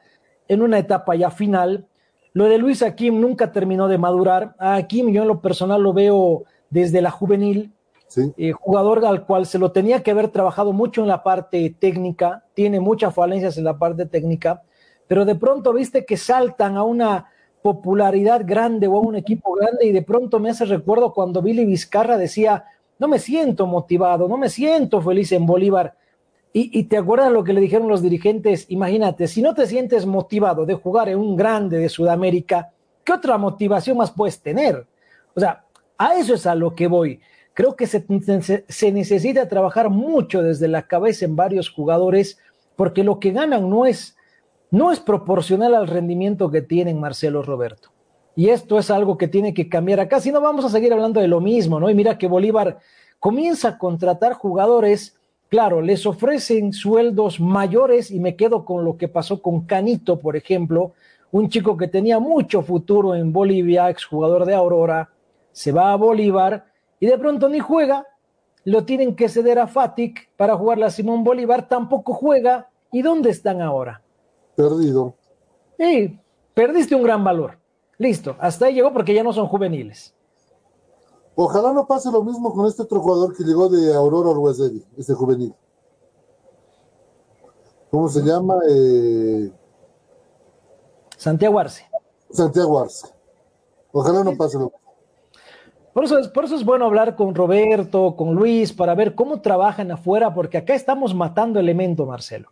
[0.49, 1.87] en una etapa ya final.
[2.33, 4.55] Lo de Luis Akim nunca terminó de madurar.
[4.59, 7.73] A Akim yo en lo personal lo veo desde la juvenil,
[8.37, 12.45] Eh, jugador al cual se lo tenía que haber trabajado mucho en la parte técnica,
[12.55, 14.63] tiene muchas falencias en la parte técnica,
[15.07, 17.31] pero de pronto viste que saltan a una
[17.63, 21.65] popularidad grande o a un equipo grande y de pronto me hace recuerdo cuando Billy
[21.65, 22.65] Vizcarra decía,
[22.99, 25.97] no me siento motivado, no me siento feliz en Bolívar.
[26.53, 30.05] Y, y te acuerdas lo que le dijeron los dirigentes, imagínate, si no te sientes
[30.05, 32.73] motivado de jugar en un grande de Sudamérica,
[33.05, 34.87] ¿qué otra motivación más puedes tener?
[35.35, 35.65] O sea,
[35.97, 37.21] a eso es a lo que voy.
[37.55, 42.39] Creo que se, necesita trabajar mucho desde la cabeza en varios jugadores,
[42.77, 44.17] porque lo que ganan no es,
[44.71, 47.91] no es proporcional al rendimiento que tienen Marcelo Roberto.
[48.35, 51.21] Y esto es algo que tiene que cambiar acá, si no vamos a seguir hablando
[51.21, 51.91] de lo mismo, ¿no?
[51.91, 52.79] Y mira que Bolívar
[53.19, 55.19] comienza a contratar jugadores,
[55.51, 60.37] claro, les ofrecen sueldos mayores y me quedo con lo que pasó con Canito, por
[60.37, 60.95] ejemplo,
[61.31, 65.11] un chico que tenía mucho futuro en Bolivia, exjugador de Aurora,
[65.53, 66.72] se va a Bolívar
[67.03, 68.07] y de pronto ni juega,
[68.63, 72.71] lo tienen que ceder a Fatic para jugar la Simón Bolívar, tampoco juega.
[72.93, 74.03] ¿Y dónde están ahora?
[74.55, 75.17] Perdido.
[75.77, 76.21] Sí,
[76.55, 77.59] perdiste un gran valor.
[77.99, 80.15] Listo, hasta ahí llegó porque ya no son juveniles.
[81.35, 85.13] Ojalá no pase lo mismo con este otro jugador que llegó de Aurora Orwesedi, este
[85.13, 85.53] juvenil.
[87.91, 88.61] ¿Cómo se llama?
[88.71, 89.51] Eh...
[91.17, 91.85] Santiago Arce.
[92.31, 93.09] Santiago Arce.
[93.91, 94.82] Ojalá no pase lo mismo.
[95.93, 99.43] Por eso, es, por eso es bueno hablar con Roberto, con Luis, para ver cómo
[99.43, 102.49] trabajan afuera, porque acá estamos matando elemento, Marcelo.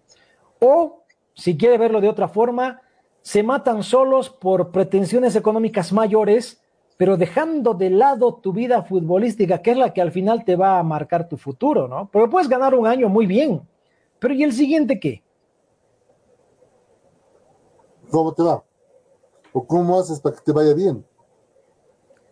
[0.59, 2.83] O, si quiere verlo de otra forma,
[3.23, 6.61] se matan solos por pretensiones económicas mayores,
[6.99, 10.79] pero dejando de lado tu vida futbolística, que es la que al final te va
[10.79, 12.11] a marcar tu futuro, ¿no?
[12.13, 13.67] Porque puedes ganar un año muy bien,
[14.19, 15.23] pero ¿y el siguiente qué?
[18.11, 18.63] ¿Cómo te va?
[19.53, 21.03] ¿O cómo haces para que te vaya bien?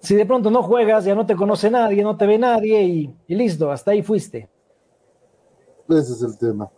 [0.01, 3.17] Si de pronto no juegas, ya no te conoce nadie, no te ve nadie y,
[3.27, 4.49] y listo, hasta ahí fuiste.
[5.89, 6.71] Ese es el tema.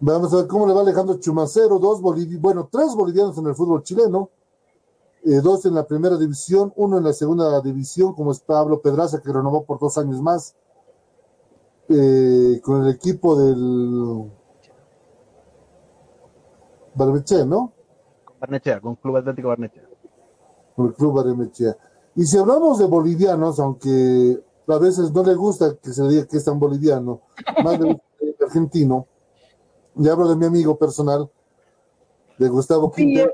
[0.00, 3.54] Vamos a ver cómo le va Alejandro Chumacero, dos bolivianos, bueno, tres bolivianos en el
[3.54, 4.30] fútbol chileno,
[5.24, 9.20] eh, dos en la primera división, uno en la segunda división, como es Pablo Pedraza,
[9.20, 10.54] que renovó por dos años más,
[11.88, 14.30] eh, con el equipo del
[16.94, 17.72] Barnechea, ¿no?
[18.40, 19.82] Barnechea, con Club Atlético Barnechea.
[20.76, 21.76] Con el Club Barnechea.
[22.16, 26.26] Y si hablamos de bolivianos, aunque a veces no le gusta que se le diga
[26.26, 27.22] que es tan boliviano,
[27.64, 28.00] más de
[28.44, 29.06] argentino,
[29.96, 31.30] y hablo de mi amigo personal,
[32.38, 33.32] de Gustavo Quintero.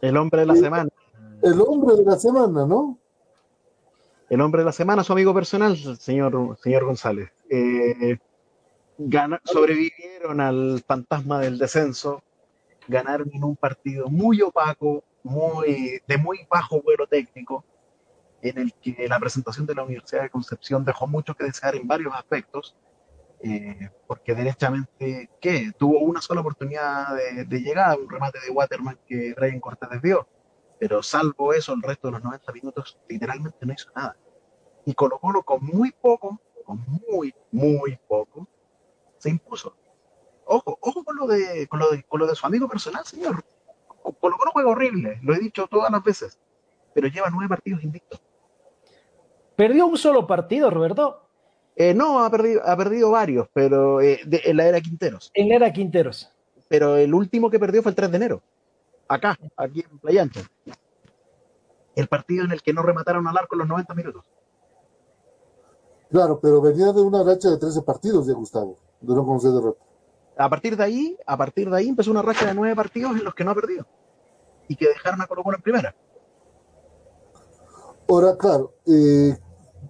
[0.00, 0.90] El hombre de la semana.
[1.42, 2.98] El hombre de la semana, ¿no?
[4.30, 7.30] El hombre de la semana, su amigo personal, señor, señor González.
[7.50, 8.16] Eh,
[8.96, 12.22] gana, sobrevivieron al fantasma del descenso,
[12.86, 17.64] ganaron en un partido muy opaco, muy, de muy bajo vuelo técnico,
[18.42, 21.86] en el que la presentación de la Universidad de Concepción dejó mucho que desear en
[21.86, 22.76] varios aspectos,
[23.42, 25.72] eh, porque derechamente, ¿qué?
[25.78, 30.26] Tuvo una sola oportunidad de, de llegada, un remate de Waterman que Brian Cortés desvió,
[30.78, 34.16] pero salvo eso, el resto de los 90 minutos literalmente no hizo nada.
[34.86, 38.48] Y Colo Colo con muy poco, con muy, muy poco,
[39.18, 39.76] se impuso.
[40.46, 43.44] Ojo, ojo con lo de, con lo de, con lo de su amigo personal, señor.
[44.02, 46.38] Colo Colo juega horrible, lo he dicho todas las veces,
[46.94, 48.20] pero lleva nueve partidos invictos.
[49.56, 51.22] ¿Perdió un solo partido, Roberto?
[51.76, 55.30] Eh, no, ha perdido, ha perdido varios, pero eh, de, en la era Quinteros.
[55.34, 56.30] En la era Quinteros.
[56.68, 58.42] Pero el último que perdió fue el 3 de enero.
[59.08, 60.40] Acá, aquí en Playa Ancha.
[61.96, 64.24] El partido en el que no remataron al arco en los 90 minutos.
[66.10, 69.84] Claro, pero venía de una racha de 13 partidos de Gustavo, de no conocer derrota.
[70.36, 73.24] A partir de ahí, a partir de ahí empezó una racha de nueve partidos en
[73.24, 73.86] los que no ha perdido.
[74.68, 75.94] Y que dejaron a Colo Colo en primera.
[78.08, 79.36] Ahora, claro, eh,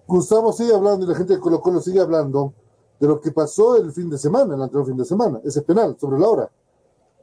[0.07, 2.53] Gustavo sigue hablando y la gente de Colo Colo sigue hablando
[2.99, 5.97] de lo que pasó el fin de semana, el anterior fin de semana, ese penal
[5.99, 6.49] sobre la hora.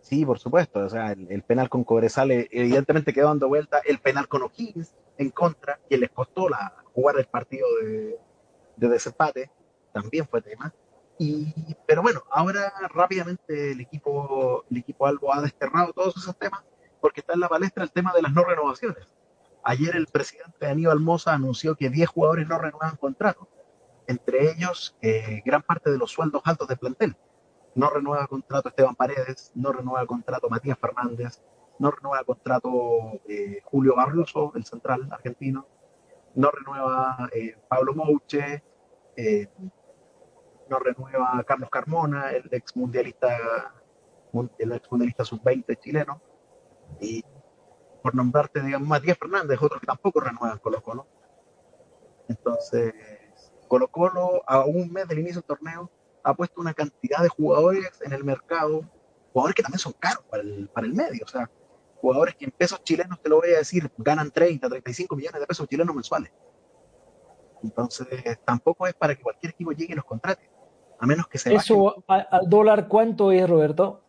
[0.00, 0.80] Sí, por supuesto.
[0.80, 3.80] O sea, el, el penal con Cobresal evidentemente quedó dando vuelta.
[3.84, 8.18] El penal con O'Higgins en contra, que les costó la, jugar el partido de,
[8.76, 9.50] de desempate,
[9.92, 10.72] también fue tema.
[11.18, 11.52] Y,
[11.86, 16.62] pero bueno, ahora rápidamente el equipo, el equipo Albo ha desterrado todos esos temas
[17.00, 19.06] porque está en la palestra el tema de las no renovaciones.
[19.64, 23.48] Ayer el presidente Aníbal Moza anunció que 10 jugadores no renuevan contrato,
[24.06, 27.16] entre ellos eh, gran parte de los sueldos altos de plantel.
[27.74, 31.42] No renueva contrato Esteban Paredes, no renueva contrato Matías Fernández,
[31.78, 35.66] no renueva contrato eh, Julio Barroso, el central argentino,
[36.34, 38.62] no renueva eh, Pablo Mouche,
[39.16, 39.48] eh,
[40.68, 43.74] no renueva Carlos Carmona, el ex mundialista,
[44.58, 46.20] el ex mundialista sub-20 chileno,
[47.00, 47.24] y
[48.02, 51.06] por nombrarte, digamos, Matías Fernández, otros que tampoco renuevan Colo Colo.
[52.28, 52.94] Entonces,
[53.66, 55.90] Colo Colo, a un mes del inicio del torneo,
[56.22, 58.82] ha puesto una cantidad de jugadores en el mercado,
[59.32, 61.50] jugadores que también son caros para el, para el medio, o sea,
[62.00, 65.46] jugadores que en pesos chilenos, te lo voy a decir, ganan 30, 35 millones de
[65.46, 66.32] pesos chilenos mensuales.
[67.62, 68.06] Entonces,
[68.44, 70.48] tampoco es para que cualquier equipo llegue y los contrate,
[70.98, 74.02] a menos que se ¿Eso al dólar cuánto es, Roberto?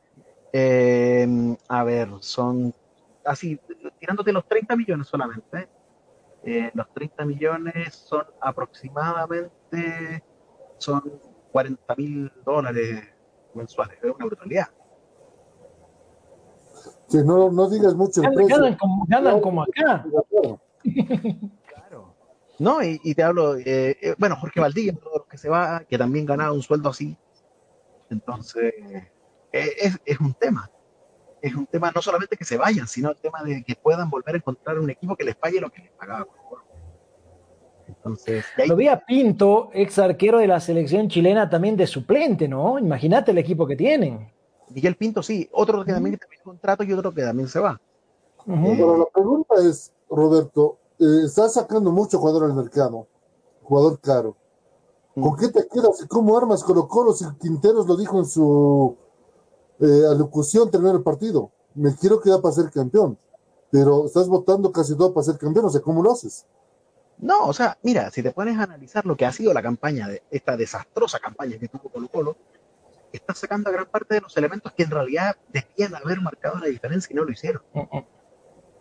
[0.52, 1.28] Eh,
[1.67, 2.73] a ver, son
[3.25, 3.60] así,
[3.99, 5.69] tirándote los 30 millones solamente.
[6.43, 10.23] Eh, los 30 millones son aproximadamente,
[10.78, 11.04] son
[11.52, 13.04] 40 mil dólares
[13.54, 14.67] mensuales, es una brutalidad.
[17.12, 18.56] Que no, no digas mucho el Ganan, precio.
[18.56, 20.06] ganan como, ganan como acá.
[22.60, 25.50] No, y, y te hablo, eh, eh, bueno, Jorge Valdivia, uno de los que se
[25.50, 27.17] va, que también ganaba un sueldo así.
[28.10, 28.74] Entonces,
[29.52, 30.69] eh, es, es un tema.
[31.41, 34.36] Es un tema no solamente que se vayan, sino el tema de que puedan volver
[34.36, 36.28] a encontrar un equipo que les pague lo que les pagaba.
[37.88, 42.48] Entonces, ahí- Lo vi a Pinto, ex arquero de la selección chilena, también de suplente,
[42.48, 42.78] ¿no?
[42.78, 44.32] Imagínate el equipo que tienen.
[44.69, 47.80] Miguel Pinto sí, otro que también terminó contrato y otro que también se va.
[48.45, 53.08] Pero la pregunta es, Roberto, eh, estás sacando mucho jugador al mercado,
[53.64, 54.36] jugador caro.
[55.16, 58.96] ¿Con qué te quedas y cómo armas Colo Colo si Quinteros lo dijo en su
[59.80, 61.52] eh, alocución terminó el partido?
[61.76, 63.18] Me quiero quedar para ser campeón,
[63.72, 66.46] pero estás votando casi todo para ser campeón, o sea, ¿cómo lo haces?
[67.18, 70.08] No, o sea, mira, si te pones a analizar lo que ha sido la campaña,
[70.08, 72.38] de esta desastrosa campaña que tuvo Colo Colo,
[73.12, 76.68] está sacando a gran parte de los elementos que en realidad debían haber marcado la
[76.68, 77.62] diferencia y no lo hicieron.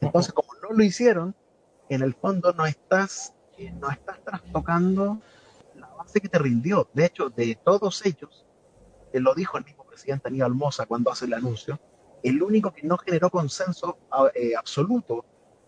[0.01, 1.35] Entonces, como no lo hicieron,
[1.89, 5.21] en el fondo no estás, eh, no estás trastocando
[5.75, 6.89] la base que te rindió.
[6.93, 8.47] De hecho, de todos ellos,
[9.13, 11.79] él lo dijo el mismo presidente Aníbal Mosa cuando hace el anuncio,
[12.23, 13.99] el único que no generó consenso
[14.35, 15.25] eh, absoluto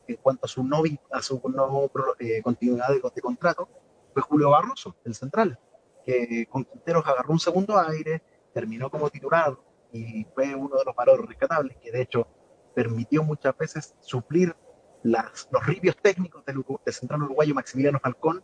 [0.08, 3.68] en cuanto a su no, a su no eh, continuidad de, de, contrato
[4.12, 5.58] fue Julio Barroso, el central,
[6.04, 9.56] que con Quinteros agarró un segundo aire, terminó como titular
[9.92, 12.26] y fue uno de los valores rescatables que de hecho
[12.74, 14.54] permitió muchas veces suplir
[15.02, 18.42] las, los ribios técnicos del, del, central uruguayo Maximiliano Falcón,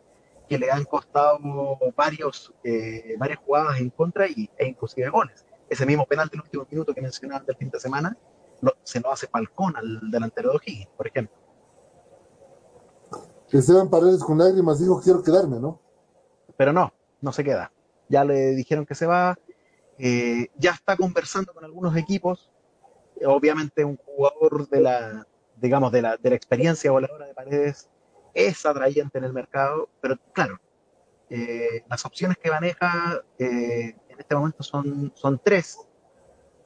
[0.49, 1.39] que le han costado
[1.97, 5.45] varios, eh, varias jugadas en contra y, e inclusive goles.
[5.69, 8.17] Ese mismo penal del último minuto que mencionaba del fin de semana,
[8.61, 11.37] lo, se lo hace Falcón al delantero de O'Higgins, por ejemplo.
[13.51, 15.81] Esteban Paredes con lágrimas dijo quiero quedarme, ¿no?
[16.57, 17.73] Pero no, no se queda.
[18.09, 19.39] Ya le dijeron que se va,
[19.99, 22.51] eh, ya está conversando con algunos equipos,
[23.25, 27.89] obviamente un jugador de la, digamos, de la, de la experiencia voladora de paredes
[28.35, 30.61] es atrayente en el mercado, pero claro,
[31.31, 35.79] eh, las opciones que maneja eh, en este momento son, son tres,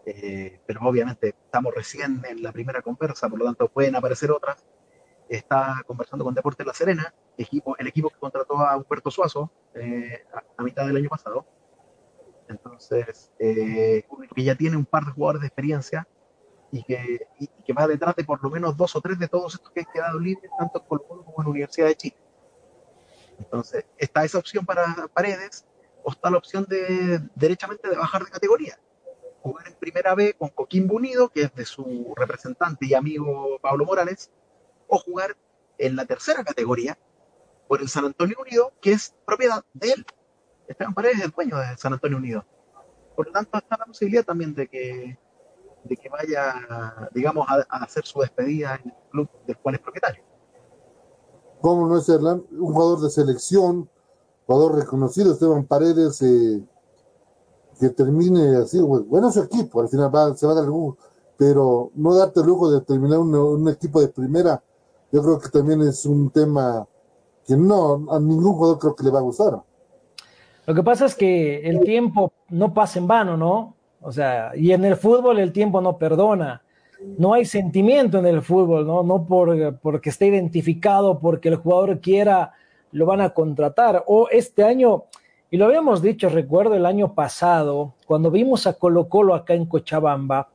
[0.07, 4.67] eh, pero obviamente estamos recién en la primera conversa, por lo tanto pueden aparecer otras.
[5.29, 10.25] Está conversando con Deportes La Serena, equipo, el equipo que contrató a Humberto Suazo eh,
[10.35, 11.47] a, a, mitad del año pasado.
[12.49, 16.09] Entonces, eh, que ya tiene un par de jugadores de experiencia
[16.73, 19.55] y que, y, que, va detrás de por lo menos dos o tres de todos
[19.55, 22.17] estos que han quedado libres, tanto en Colo Colo como en la Universidad de Chile.
[23.39, 25.67] Entonces, está esa opción para Paredes,
[26.03, 28.79] o está la opción de derechamente de bajar de categoría.
[29.43, 33.85] Jugar en primera B con Coquimbo Unido, que es de su representante y amigo Pablo
[33.87, 34.31] Morales,
[34.87, 35.37] o jugar
[35.79, 36.99] en la tercera categoría
[37.67, 40.07] por el San Antonio Unido, que es propiedad de él.
[40.69, 42.45] Esteban Paredes es el dueño de San Antonio Unido.
[43.17, 45.19] Por lo tanto, está la posibilidad también de que,
[45.85, 49.81] de que vaya, digamos, a, a, hacer su despedida en el club del cual es
[49.81, 50.23] propietario.
[51.61, 52.45] ¿Cómo no es Erlan?
[52.53, 53.89] Un jugador de selección,
[54.47, 56.63] jugador reconocido, Esteban Paredes, eh,
[57.79, 60.99] que termine así, bueno, su equipo, al final va, se va a dar el lujo,
[61.37, 64.63] pero no darte el lujo de terminar un, un equipo de primera,
[65.13, 66.87] yo creo que también es un tema
[67.47, 69.63] que no, a ningún jugador creo que le va a gustar.
[70.67, 73.75] Lo que pasa es que el tiempo no pasa en vano, ¿no?
[74.01, 76.63] O sea, y en el fútbol el tiempo no perdona.
[77.19, 79.03] No hay sentimiento en el fútbol, ¿no?
[79.03, 82.53] No por, porque esté identificado, porque el jugador quiera,
[82.93, 84.05] lo van a contratar.
[84.07, 85.05] O este año,
[85.51, 89.67] y lo habíamos dicho, recuerdo el año pasado, cuando vimos a Colo Colo acá en
[89.67, 90.49] Cochabamba,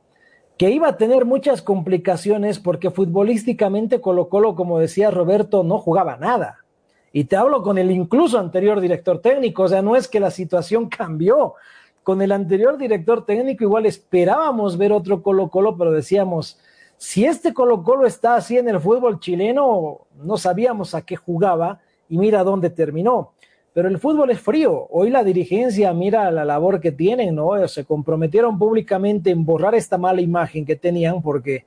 [0.56, 6.16] que iba a tener muchas complicaciones porque futbolísticamente Colo Colo, como decía Roberto, no jugaba
[6.16, 6.64] nada.
[7.12, 10.30] Y te hablo con el incluso anterior director técnico, o sea, no es que la
[10.30, 11.54] situación cambió.
[12.06, 16.56] Con el anterior director técnico igual esperábamos ver otro Colo Colo, pero decíamos,
[16.96, 21.80] si este Colo Colo está así en el fútbol chileno, no sabíamos a qué jugaba
[22.08, 23.32] y mira dónde terminó.
[23.72, 24.86] Pero el fútbol es frío.
[24.88, 27.66] Hoy la dirigencia mira la labor que tienen, ¿no?
[27.66, 31.64] Se comprometieron públicamente en borrar esta mala imagen que tenían porque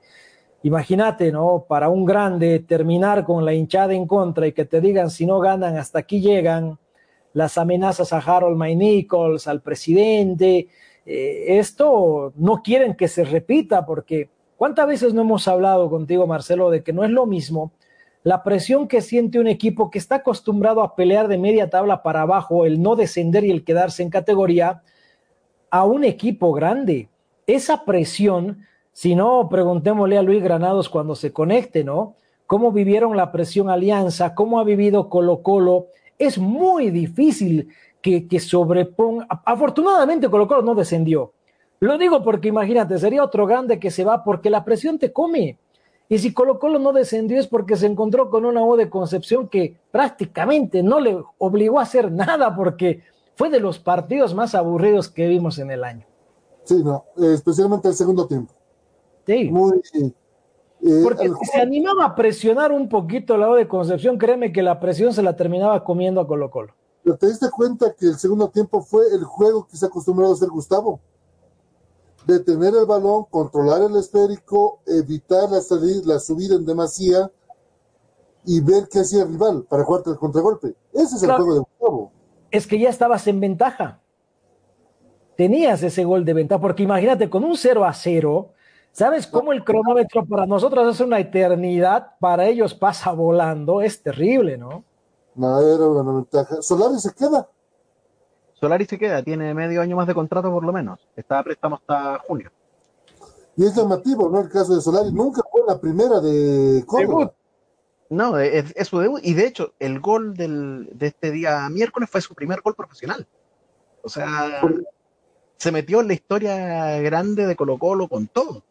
[0.62, 1.66] Imagínate, ¿no?
[1.68, 5.38] Para un grande terminar con la hinchada en contra y que te digan si no
[5.38, 6.78] ganan hasta aquí llegan
[7.32, 10.68] las amenazas a Harold May Nichols, al presidente.
[11.06, 16.70] Eh, esto no quieren que se repita porque ¿cuántas veces no hemos hablado contigo, Marcelo,
[16.70, 17.72] de que no es lo mismo
[18.22, 22.20] la presión que siente un equipo que está acostumbrado a pelear de media tabla para
[22.20, 24.82] abajo, el no descender y el quedarse en categoría,
[25.70, 27.08] a un equipo grande?
[27.46, 32.16] Esa presión si no, preguntémosle a Luis Granados cuando se conecte, ¿no?
[32.46, 34.34] ¿Cómo vivieron la presión Alianza?
[34.34, 35.86] ¿Cómo ha vivido Colo Colo?
[36.20, 37.68] Es muy difícil
[38.00, 39.26] que, que sobreponga.
[39.44, 41.32] Afortunadamente Colo Colo no descendió.
[41.80, 45.58] Lo digo porque imagínate, sería otro grande que se va porque la presión te come.
[46.10, 49.48] Y si Colo Colo no descendió es porque se encontró con una O de Concepción
[49.48, 53.02] que prácticamente no le obligó a hacer nada porque
[53.36, 56.04] fue de los partidos más aburridos que vimos en el año.
[56.64, 58.52] Sí, no, especialmente el segundo tiempo.
[59.26, 59.48] Sí.
[59.50, 59.80] Muy,
[60.82, 64.62] eh, Porque si se animaba a presionar un poquito el lado de Concepción, créeme que
[64.62, 66.74] la presión se la terminaba comiendo a Colo Colo.
[67.02, 70.32] Pero te diste cuenta que el segundo tiempo fue el juego que se ha acostumbrado
[70.32, 71.00] a hacer Gustavo.
[72.26, 77.30] Detener el balón, controlar el esférico, evitar la, salida, la subida en demasía
[78.44, 80.74] y ver qué hacía el rival para jugarte el contragolpe.
[80.92, 81.36] Ese es claro.
[81.36, 82.12] el juego de Gustavo.
[82.50, 84.00] Es que ya estabas en ventaja.
[85.36, 88.52] Tenías ese gol de ventaja, porque imagínate, con un 0 a 0,
[88.92, 92.14] ¿Sabes cómo el cronómetro para nosotros es una eternidad?
[92.18, 93.80] Para ellos pasa volando.
[93.80, 94.84] Es terrible, ¿no?
[95.34, 96.60] No, era una ventaja.
[96.60, 97.48] Solari se queda.
[98.54, 101.00] Solari se queda, tiene medio año más de contrato por lo menos.
[101.16, 102.50] Está a préstamo hasta junio.
[103.56, 104.40] Y es llamativo, ¿no?
[104.40, 107.32] El caso de Solari nunca fue la primera de Córdoba.
[108.10, 109.20] No, es, es, su debut.
[109.22, 113.26] Y de hecho, el gol del, de este día miércoles fue su primer gol profesional.
[114.02, 114.62] O sea,
[115.56, 118.64] se metió en la historia grande de Colo Colo con todo.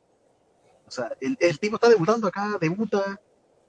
[0.89, 3.21] O sea, el, el tipo está debutando acá, debuta,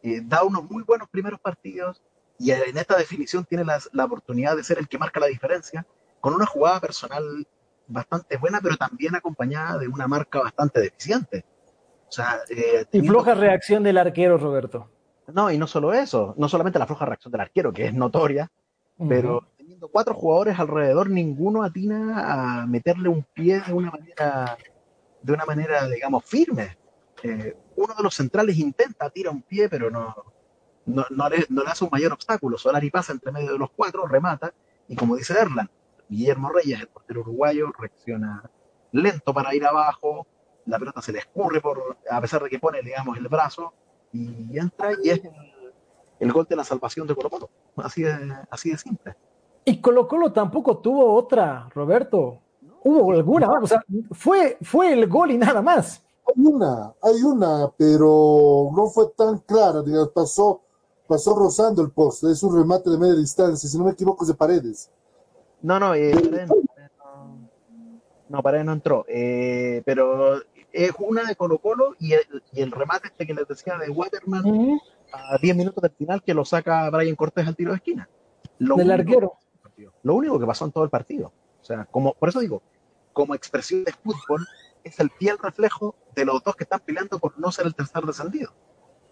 [0.03, 2.03] eh, da unos muy buenos primeros partidos
[2.39, 5.87] y en esta definición tiene la, la, oportunidad de ser el que marca la diferencia
[6.21, 7.47] con una jugada personal
[7.87, 11.45] bastante buena, pero también acompañada de una marca bastante deficiente.
[12.09, 14.89] O sea, eh, y floja reacción del arquero, Roberto.
[15.27, 18.51] No, y no solo eso, no solamente la floja reacción del arquero, que es notoria,
[18.97, 19.09] uh -huh.
[19.09, 24.57] pero teniendo cuatro jugadores alrededor, ninguno atina a meterle un pie de una manera,
[25.23, 26.80] de una manera, digamos, firme.
[27.23, 30.15] Eh, uno de los centrales intenta, tira un pie, pero no,
[30.87, 32.59] no, le, no, le, hace un mayor obstáculo.
[32.59, 34.53] Solari pasa entre medio de los cuatro, remata,
[34.89, 35.69] y como dice Erland,
[36.09, 38.51] Guillermo Reyes, el portero uruguayo, reacciona
[38.93, 40.27] lento para ir abajo,
[40.67, 43.73] la pelota se le escurre por, a pesar de que pone, digamos, el brazo,
[44.13, 45.33] y entra y es el,
[46.21, 47.51] el gol de la salvación de Colo Colo.
[47.77, 48.13] Así de,
[48.51, 49.17] así de simple.
[49.65, 52.41] Y Colo Colo tampoco tuvo otra, Roberto.
[52.83, 56.05] Hubo alguna, o sea, fue, fue el gol y nada más.
[56.37, 60.63] Hay una, hay una, pero no fue tan clara, digamos, pasó,
[61.07, 64.29] pasó rozando el poste, es un remate de media distancia, si no me equivoco es
[64.29, 64.91] de Paredes.
[65.63, 67.49] No, no, eh, Paredes no,
[68.29, 70.41] no, Paredes no entró, eh, pero
[70.73, 73.91] es una de Colo Colo y el, y el remate este que les decía de
[73.91, 74.81] Waterman uh -huh.
[75.13, 78.09] a 10 minutos del final que lo saca Brian Cortés al tiro de esquina.
[78.59, 79.35] Lo del arquero.
[80.03, 81.33] Lo único que pasó en todo el partido.
[81.61, 82.63] O sea, como, por eso digo,
[83.13, 84.47] como expresión de fútbol,
[84.85, 88.05] es el fiel reflejo de los dos que están peleando por no ser el tercer
[88.05, 88.51] descendido.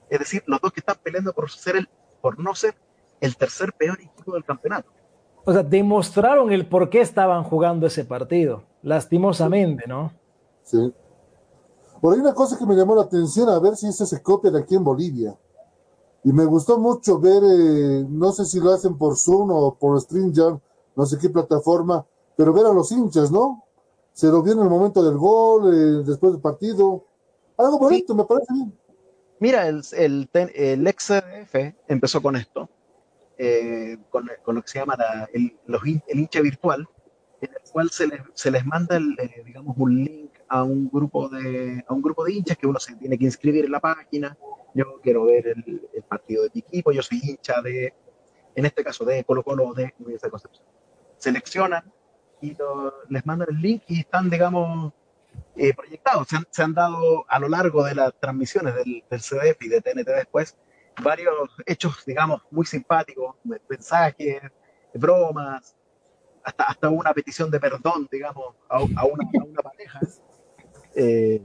[0.08, 1.88] Es decir, los dos que están peleando por ser el,
[2.20, 2.74] por no ser
[3.20, 4.90] el tercer peor equipo del campeonato.
[5.44, 10.12] O sea, demostraron el por qué estaban jugando ese partido, lastimosamente, ¿no?
[10.62, 10.92] Sí.
[12.00, 14.50] Por ahí una cosa que me llamó la atención, a ver si eso se copia
[14.50, 15.36] de aquí en Bolivia.
[16.24, 20.00] Y me gustó mucho ver, eh, no sé si lo hacen por Zoom o por
[20.00, 20.58] StreamYard,
[20.94, 22.04] no sé qué plataforma,
[22.36, 23.64] pero ver a los hinchas, ¿no?
[24.18, 27.06] Se lo vio en el momento del gol, eh, después del partido.
[27.56, 28.16] Algo bonito, sí.
[28.16, 28.76] me parece bien.
[29.38, 31.12] Mira, el, el, el ex
[31.86, 32.68] empezó con esto,
[33.38, 36.88] eh, con, con, lo que se llama la, el, los, el, hincha virtual,
[37.40, 40.90] en el cual se les, se les manda, el, eh, digamos, un link a un,
[40.92, 43.78] grupo de, a un grupo de hinchas que uno se tiene que inscribir en la
[43.78, 44.36] página.
[44.74, 47.94] Yo quiero ver el, el partido de mi equipo, yo soy hincha de,
[48.56, 50.64] en este caso, de Colo Colo de Universidad de Concepción.
[51.18, 51.84] Seleccionan
[52.40, 54.92] y lo, les mandan el link y están, digamos,
[55.56, 56.28] eh, proyectados.
[56.28, 59.68] Se han, se han, dado a lo largo de las transmisiones del, del, CDF y
[59.68, 60.56] de TNT después
[61.02, 63.36] varios hechos, digamos, muy simpáticos,
[63.68, 64.40] mensajes,
[64.94, 65.76] bromas,
[66.44, 70.00] hasta, hasta una petición de perdón, digamos, a, a, una, a una, pareja.
[70.94, 71.40] Eh,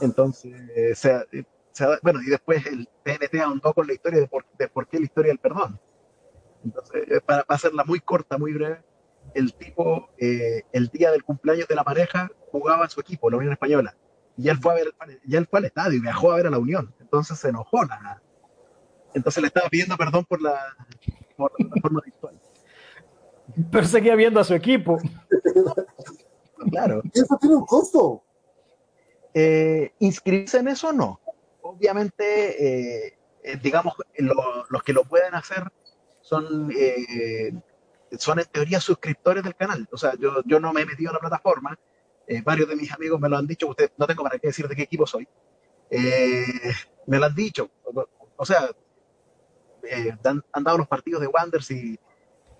[0.00, 1.26] entonces, se,
[1.72, 4.98] se, bueno, y después el TNT ahondó con la historia de por, de por qué
[4.98, 5.80] la historia del perdón.
[6.64, 8.82] Entonces, eh, para, para hacerla muy corta, muy breve,
[9.34, 13.36] el tipo, eh, el día del cumpleaños de la pareja, jugaba en su equipo, la
[13.38, 13.96] Unión Española.
[14.36, 16.50] Y él fue, a ver, ya él fue al estadio y viajó a ver a
[16.50, 16.94] la Unión.
[17.00, 17.84] Entonces se enojó.
[17.84, 18.22] La,
[19.14, 20.58] entonces le estaba pidiendo perdón por la,
[21.36, 22.40] por la forma virtual.
[23.70, 24.98] Pero seguía viendo a su equipo.
[26.70, 27.02] claro.
[27.12, 28.22] ¿Eso tiene un costo?
[29.34, 31.20] Eh, inscribirse en eso no.
[31.62, 33.18] Obviamente, eh,
[33.62, 35.70] digamos, lo, los que lo pueden hacer
[36.20, 37.52] son eh,
[38.18, 39.88] son en teoría suscriptores del canal.
[39.92, 41.78] O sea, yo, yo no me he metido en la plataforma.
[42.26, 43.68] Eh, varios de mis amigos me lo han dicho.
[43.68, 45.26] Usted, no tengo para qué decir de qué equipo soy.
[45.90, 46.44] Eh,
[47.06, 47.70] me lo han dicho.
[48.36, 48.70] O sea,
[49.84, 51.98] eh, han, han, dado los partidos de Wanders y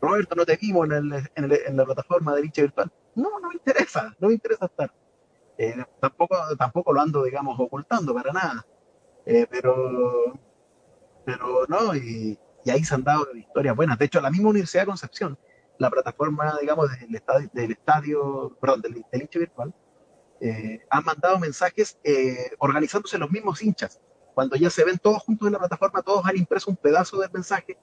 [0.01, 2.93] Roberto, no te vimos en, el, en, el, en la plataforma de dicha virtual.
[3.15, 4.15] No, no me interesa.
[4.19, 4.93] No me interesa estar.
[5.59, 8.67] Eh, tampoco, tampoco lo ando, digamos, ocultando para nada.
[9.25, 10.33] Eh, pero,
[11.25, 13.99] pero no, y, y ahí se han dado historias buenas.
[13.99, 15.39] De hecho, la misma Universidad de Concepción,
[15.79, 19.75] la plataforma, digamos, del estadio, del estadio perdón, del, del hincha virtual,
[20.41, 24.01] eh, han mandado mensajes eh, organizándose los mismos hinchas.
[24.35, 27.31] Cuando ya se ven todos juntos en la plataforma, todos han impreso un pedazo del
[27.33, 27.79] mensaje,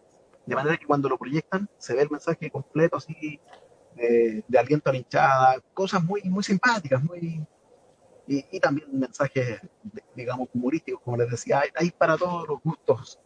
[0.46, 3.40] de manera que cuando lo proyectan se ve el mensaje completo, así,
[3.96, 7.46] de, de aliento a la hinchada, cosas muy, muy simpáticas, muy...
[8.32, 9.60] Y, también mensajes,
[10.16, 13.20] digamos, humorísticos, como les decía, hay, hay para todos los gustos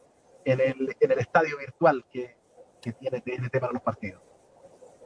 [0.46, 2.36] en el, en el estadio virtual que,
[2.82, 4.22] que tiene TNT para los partidos.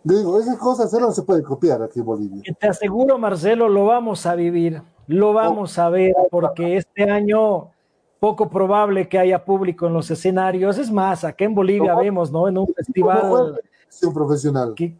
[0.03, 2.41] Digo, esas cosas no se puede copiar aquí en Bolivia.
[2.59, 7.71] Te aseguro, Marcelo, lo vamos a vivir, lo vamos a ver, porque este año
[8.19, 10.77] poco probable que haya público en los escenarios.
[10.77, 12.47] Es más, acá en Bolivia vemos, ¿no?
[12.47, 13.59] En un festival.
[14.01, 14.73] Un profesional.
[14.75, 14.95] Que,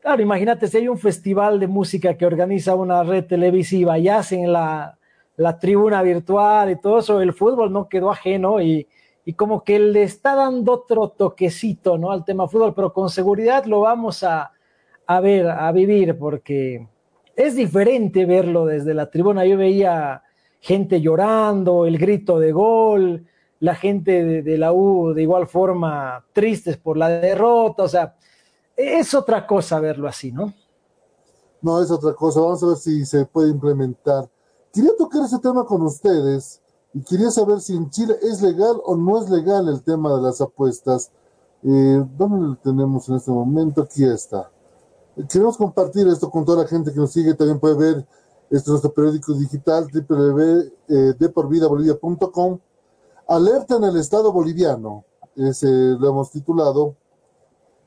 [0.00, 4.52] Claro, imagínate si hay un festival de música que organiza una red televisiva y hacen
[4.52, 4.96] la,
[5.36, 8.86] la tribuna virtual y todo eso, el fútbol no quedó ajeno y,
[9.28, 12.12] y como que le está dando otro toquecito ¿no?
[12.12, 14.52] al tema fútbol, pero con seguridad lo vamos a,
[15.06, 16.88] a ver, a vivir, porque
[17.36, 19.44] es diferente verlo desde la tribuna.
[19.44, 20.22] Yo veía
[20.60, 23.26] gente llorando, el grito de gol,
[23.60, 28.16] la gente de, de, la U de igual forma tristes por la derrota, o sea,
[28.74, 30.54] es otra cosa verlo así, ¿no?
[31.60, 32.40] No, es otra cosa.
[32.40, 34.26] Vamos a ver si se puede implementar.
[34.72, 36.62] Quería tocar ese tema con ustedes
[36.94, 40.22] y quería saber si en Chile es legal o no es legal el tema de
[40.22, 41.10] las apuestas.
[41.62, 43.82] Eh, ¿Dónde lo tenemos en este momento?
[43.82, 44.50] Aquí está.
[45.28, 47.34] Queremos compartir esto con toda la gente que nos sigue.
[47.34, 48.06] También puede ver
[48.50, 52.58] este nuestro periódico digital www.deporvidabolivia.com.
[53.26, 55.04] Alerta en el Estado boliviano.
[55.36, 56.96] Ese lo hemos titulado.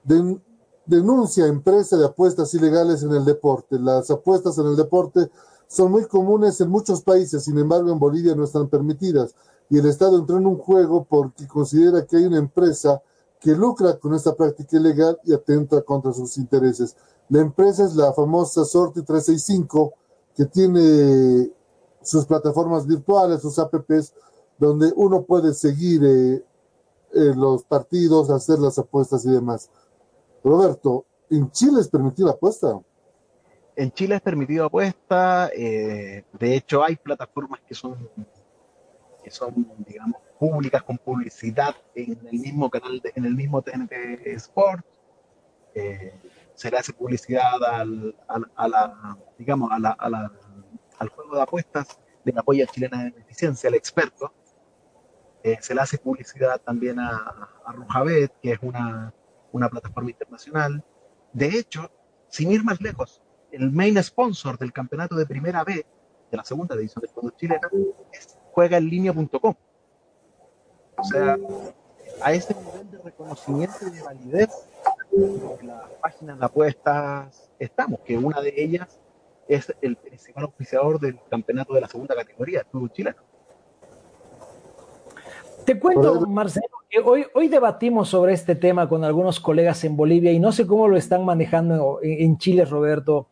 [0.03, 0.43] Den,
[0.85, 3.79] denuncia empresa de apuestas ilegales en el deporte.
[3.79, 5.31] Las apuestas en el deporte
[5.71, 9.33] son muy comunes en muchos países, sin embargo en Bolivia no están permitidas.
[9.69, 13.01] Y el Estado entró en un juego porque considera que hay una empresa
[13.39, 16.97] que lucra con esta práctica ilegal y atenta contra sus intereses.
[17.29, 19.93] La empresa es la famosa Sorte 365,
[20.35, 21.49] que tiene
[22.01, 24.13] sus plataformas virtuales, sus apps,
[24.57, 26.45] donde uno puede seguir eh,
[27.13, 29.69] eh, los partidos, hacer las apuestas y demás.
[30.43, 32.77] Roberto, ¿en Chile es permitida apuesta?
[33.75, 38.09] En Chile es permitido apuesta, eh, de hecho hay plataformas que son,
[39.23, 39.53] que son,
[39.87, 43.93] digamos, públicas con publicidad en el mismo canal, de, en el mismo TNT
[44.35, 44.85] Sport.
[45.73, 46.13] Eh,
[46.53, 50.31] se le hace publicidad al, al, a la, digamos, a la, a la,
[50.99, 54.33] al juego de apuestas de la polla chilena de beneficencia, al experto.
[55.43, 57.15] Eh, se le hace publicidad también a,
[57.65, 59.13] a Rojabet, que es una,
[59.53, 60.83] una plataforma internacional.
[61.33, 61.89] De hecho,
[62.27, 63.20] sin ir más lejos,
[63.51, 65.85] el main sponsor del campeonato de primera B
[66.31, 67.67] de la segunda división del fútbol chileno
[68.11, 69.55] es juegaenlinea.com.
[70.97, 71.37] O sea,
[72.21, 74.49] a ese nivel de reconocimiento y de validez
[75.11, 78.99] de las páginas de apuestas estamos, que una de ellas
[79.47, 83.17] es el principal auspiciador del campeonato de la segunda categoría del fútbol chileno.
[85.65, 90.31] Te cuento, Marcelo, que hoy, hoy debatimos sobre este tema con algunos colegas en Bolivia
[90.31, 93.30] y no sé cómo lo están manejando en, en Chile, Roberto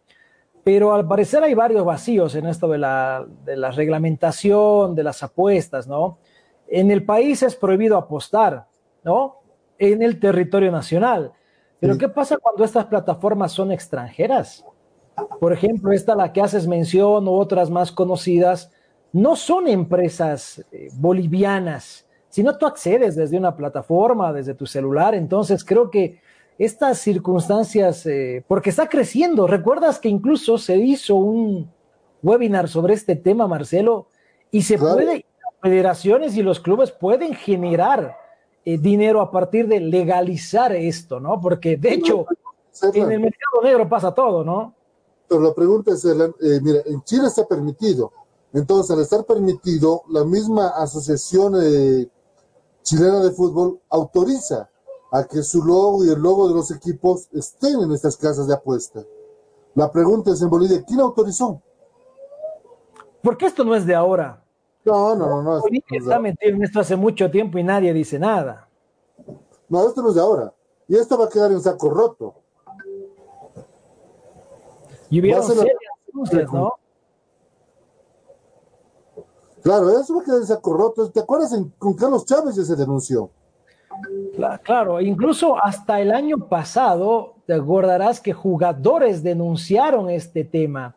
[0.71, 5.23] pero al parecer hay varios vacíos en esto de la, de la, reglamentación, de las
[5.23, 6.19] apuestas, ¿no?
[6.67, 8.67] En el país es prohibido apostar,
[9.03, 9.37] ¿no?
[9.79, 11.33] En el territorio nacional.
[11.79, 11.97] Pero.
[11.97, 14.63] ¿qué pasa cuando estas plataformas son extranjeras?
[15.39, 18.71] Por ejemplo, esta la que haces mención u otras más conocidas,
[19.11, 25.15] no son empresas eh, bolivianas, sino tú accedes desde una plataforma, desde tu celular.
[25.15, 26.21] Entonces creo que
[26.59, 29.47] estas circunstancias, eh, porque está creciendo.
[29.47, 31.71] ¿Recuerdas que incluso se hizo un
[32.21, 34.07] webinar sobre este tema, Marcelo?
[34.51, 34.95] Y se claro.
[34.95, 35.25] puede,
[35.61, 38.15] federaciones y los clubes pueden generar
[38.65, 41.39] eh, dinero a partir de legalizar esto, ¿no?
[41.41, 42.25] Porque de hecho,
[42.93, 44.75] en el mercado negro pasa todo, ¿no?
[45.27, 48.11] Pero la pregunta es, eh, mira, en Chile está permitido.
[48.51, 52.07] Entonces, al estar permitido, la misma asociación eh,
[52.81, 54.69] chilena de fútbol autoriza
[55.11, 58.53] a que su logo y el logo de los equipos estén en estas casas de
[58.53, 59.03] apuesta.
[59.75, 61.61] La pregunta es en Bolivia, ¿quién autorizó?
[63.21, 64.43] Porque esto no es de ahora.
[64.85, 65.41] No, no, no.
[65.41, 68.67] no Bolivia es, está metido en esto hace mucho tiempo y nadie dice nada.
[69.67, 70.53] No, esto no es de ahora.
[70.87, 72.35] Y esto va a quedar en saco roto.
[75.09, 75.67] Y hubieron serias.
[79.61, 81.11] Claro, eso va a quedar en saco roto.
[81.11, 83.29] ¿Te acuerdas en, con Carlos Chávez ya se denunció?
[84.63, 90.95] Claro, incluso hasta el año pasado, te acordarás que jugadores denunciaron este tema.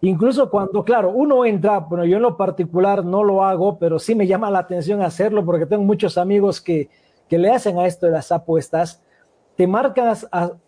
[0.00, 4.14] Incluso cuando, claro, uno entra, bueno, yo en lo particular no lo hago, pero sí
[4.14, 6.90] me llama la atención hacerlo porque tengo muchos amigos que,
[7.28, 9.02] que le hacen a esto de las apuestas.
[9.56, 10.14] Te marcan,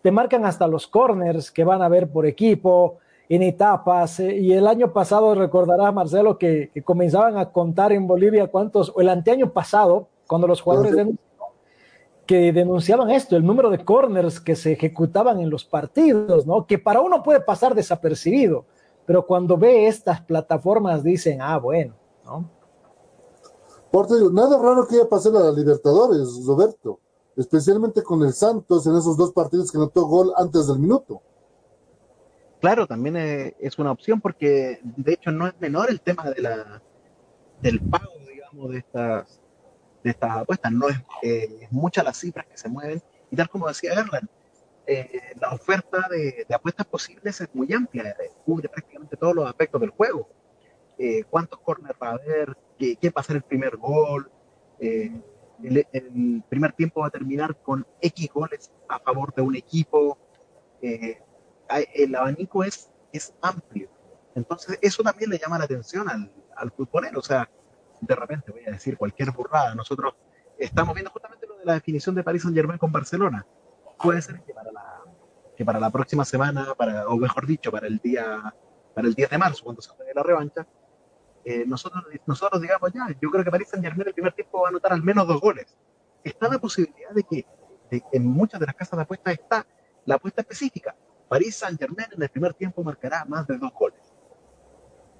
[0.01, 2.97] te marcan hasta los corners que van a ver por equipo,
[3.29, 4.19] en etapas.
[4.19, 8.91] Eh, y el año pasado recordarás, Marcelo, que, que, comenzaban a contar en Bolivia cuántos,
[8.95, 11.26] o el anteaño pasado, cuando los jugadores denunciaban
[12.27, 16.67] que denunciaban esto, el número de corners que se ejecutaban en los partidos, ¿no?
[16.67, 18.65] Que para uno puede pasar desapercibido,
[19.05, 22.49] pero cuando ve estas plataformas dicen, ah, bueno, ¿no?
[23.89, 26.99] Por digo, nada raro que haya pasado a la Libertadores, Roberto,
[27.37, 31.21] especialmente con el Santos en esos dos partidos que notó gol antes del minuto.
[32.59, 33.15] Claro, también
[33.59, 36.81] es una opción porque de hecho no es menor el tema de la
[37.61, 39.41] del pago, digamos, de estas
[40.07, 40.71] de estas apuestas.
[40.71, 44.29] No es, eh, muchas las cifras que se mueven y tal como decía Erlan,
[44.85, 49.89] eh, la oferta de, apuestas posibles es muy amplia, cubre prácticamente todos los aspectos del
[49.89, 50.29] juego.
[50.97, 52.57] Eh, ¿Cuántos corners va a haber?
[52.77, 54.31] ¿Qué, va a ser el primer gol?
[54.79, 55.11] Eh,
[55.63, 60.17] el, primer tiempo va a terminar con X goles a favor de un equipo.
[60.81, 63.89] el abanico es, es amplio.
[64.35, 67.19] Entonces, eso también le llama la atención al, al futbolero.
[67.19, 67.49] O sea,
[68.01, 69.75] de repente voy a decir cualquier burrada.
[69.75, 70.15] Nosotros
[70.57, 73.45] estamos viendo justamente lo de la definición de Paris Saint Germain con Barcelona.
[74.01, 75.01] Puede ser que para la,
[75.55, 78.53] que para la próxima semana, para, o mejor dicho, para el día
[78.93, 80.65] para el 10 de marzo, cuando se juegue la revancha,
[81.45, 84.69] eh, nosotros, nosotros digamos ya, yo creo que Paris Saint Germain el primer tiempo va
[84.69, 85.77] a anotar al menos dos goles.
[86.23, 87.45] Está la posibilidad de que
[88.11, 89.67] en muchas de las casas de apuestas está
[90.05, 90.95] la apuesta específica.
[91.29, 93.99] Paris Saint Germain en el primer tiempo marcará más de dos goles.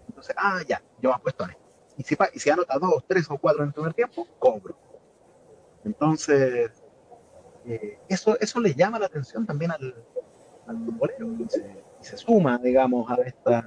[0.07, 1.66] Entonces, ah, ya, yo apuesto a esto.
[1.97, 4.77] Y si, y si anota dos, tres o cuatro en el primer tiempo, cobro.
[5.83, 6.83] Entonces,
[7.65, 9.95] eh, eso, eso le llama la atención también al,
[10.67, 11.47] al futbolero y
[12.05, 13.65] se, suma, digamos, a esta,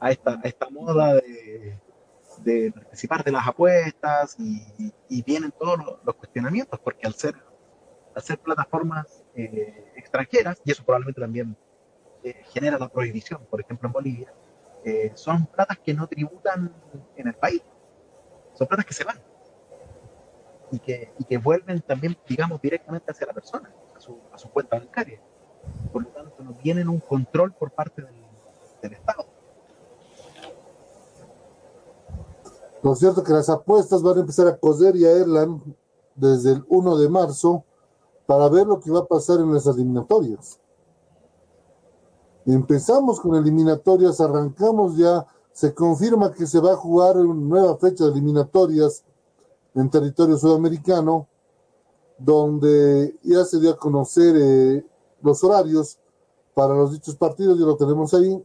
[0.00, 1.78] a esta, esta moda de,
[2.38, 7.34] de participar de las apuestas y, vienen todos los, cuestionamientos, porque al ser,
[8.14, 11.56] al ser plataformas eh, extranjeras, y eso probablemente también
[12.22, 14.32] eh, genera la prohibición, por ejemplo en Bolivia,
[15.14, 16.72] son platas que no tributan
[17.16, 17.62] en el país,
[18.54, 19.18] son platas que se van
[20.70, 24.48] y que, y que vuelven también, digamos, directamente hacia la persona, a su, a su
[24.50, 25.20] cuenta bancaria.
[25.92, 28.14] Por lo tanto, no tienen un control por parte del,
[28.80, 29.26] del Estado.
[32.82, 35.62] Lo cierto es que las apuestas van a empezar a coser y a Erland
[36.16, 37.64] desde el 1 de marzo
[38.26, 40.58] para ver lo que va a pasar en las eliminatorias.
[42.46, 48.04] Empezamos con eliminatorias, arrancamos ya, se confirma que se va a jugar una nueva fecha
[48.04, 49.04] de eliminatorias
[49.74, 51.28] en territorio sudamericano,
[52.18, 54.86] donde ya se dio a conocer eh,
[55.22, 55.98] los horarios
[56.54, 58.44] para los dichos partidos, ya lo tenemos ahí.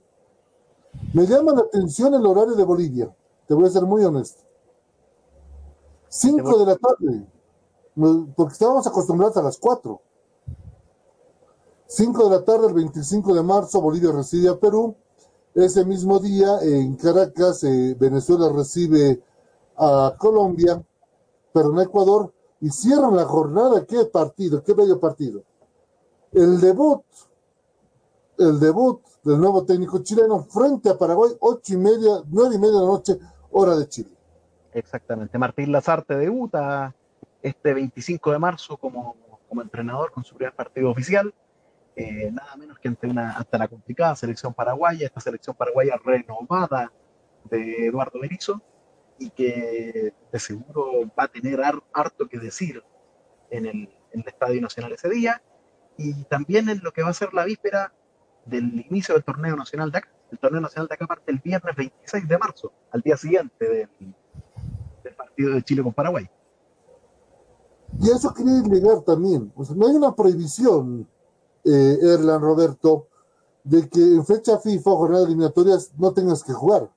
[1.14, 3.16] Me llama la atención el horario de Bolivia,
[3.48, 4.43] te voy a ser muy honesto.
[6.10, 7.28] Cinco de la tarde,
[8.36, 10.02] porque estábamos acostumbrados a las cuatro.
[11.88, 14.95] Cinco de la tarde, el 25 de marzo, Bolivia recibe a Perú.
[15.55, 19.21] Ese mismo día, en Caracas, eh, Venezuela recibe
[19.77, 20.83] a Colombia
[21.57, 22.31] pero en Ecuador,
[22.61, 25.41] y cierran la jornada, qué partido, qué bello partido.
[26.31, 27.01] El debut,
[28.38, 32.75] el debut del nuevo técnico chileno frente a Paraguay, ocho y media, nueve y media
[32.75, 33.17] de la noche,
[33.49, 34.11] hora de Chile.
[34.71, 36.93] Exactamente, Martín Lazarte debuta
[37.41, 39.15] este 25 de marzo como,
[39.49, 41.33] como entrenador con su primer partido oficial,
[41.98, 46.93] eh, nada menos que ante, una, hasta la complicada selección paraguaya, esta selección paraguaya renovada
[47.45, 48.62] de Eduardo Berizzo,
[49.18, 51.60] y que de seguro va a tener
[51.93, 52.84] harto que decir
[53.50, 53.89] en el,
[54.26, 55.43] Estadio Nacional ese día
[55.95, 57.93] y también en lo que va a ser la víspera
[58.45, 60.10] del inicio del torneo nacional de acá.
[60.32, 63.89] El torneo nacional de acá parte el viernes 26 de marzo, al día siguiente
[65.04, 66.28] del, partido de Chile con Paraguay.
[68.00, 69.54] Y eso quería llegar también.
[69.76, 71.08] no hay una prohibición,
[71.68, 73.07] eh, Roberto,
[73.63, 76.89] de que en fecha FIFA jornada eliminatorias no tengas que jugar.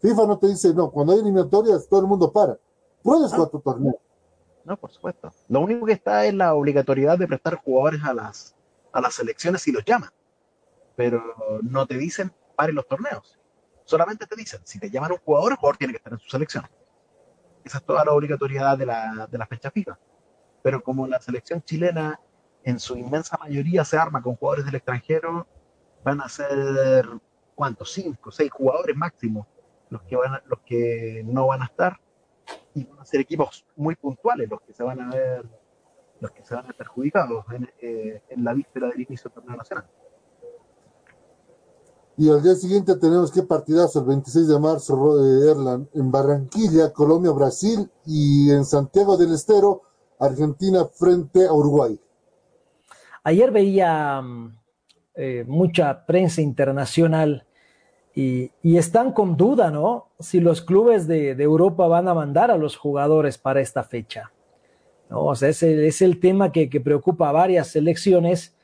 [0.00, 2.58] FIFA no te dice, no, cuando hay eliminatorias todo el mundo para.
[3.02, 3.98] Puedes jugar tu torneo.
[4.64, 5.32] No, por supuesto.
[5.48, 8.54] Lo único que está es la obligatoriedad de prestar jugadores a las,
[8.92, 10.10] a las selecciones si los llaman.
[10.96, 11.22] Pero
[11.62, 13.38] no te dicen, pare los torneos.
[13.84, 16.30] Solamente te dicen, si te llaman un jugador, el jugador tiene que estar en su
[16.30, 16.64] selección.
[17.64, 19.98] Esa es toda la obligatoriedad de la, de la fecha FIFA.
[20.62, 22.20] Pero como la selección chilena
[22.64, 25.46] en su inmensa mayoría se arma con jugadores del extranjero,
[26.02, 27.06] van a ser,
[27.54, 27.92] ¿cuántos?
[27.92, 29.46] Cinco, seis jugadores máximo
[29.90, 32.00] los que, van los que no van a estar
[32.74, 35.44] y van a ser equipos muy puntuales los que se van a ver
[36.20, 39.56] los que se van a ver perjudicados en, eh, la víspera del inicio del torneo
[39.56, 39.86] nacional.
[42.16, 46.92] Y al día siguiente tenemos que partidazo el 26 de marzo, de Erland, en Barranquilla,
[46.92, 49.82] Colombia, Brasil y en Santiago del Estero,
[50.20, 52.00] Argentina frente a Uruguay.
[53.24, 54.56] Ayer veía mm,
[55.16, 57.46] eh, mucha prensa internacional
[58.14, 60.10] y, están con duda, ¿no?
[60.20, 64.30] Si los clubes de, Europa van a mandar a los jugadores para esta fecha.
[65.10, 65.24] ¿no?
[65.24, 68.54] O sea, ese es el tema que, preocupa a varias selecciones.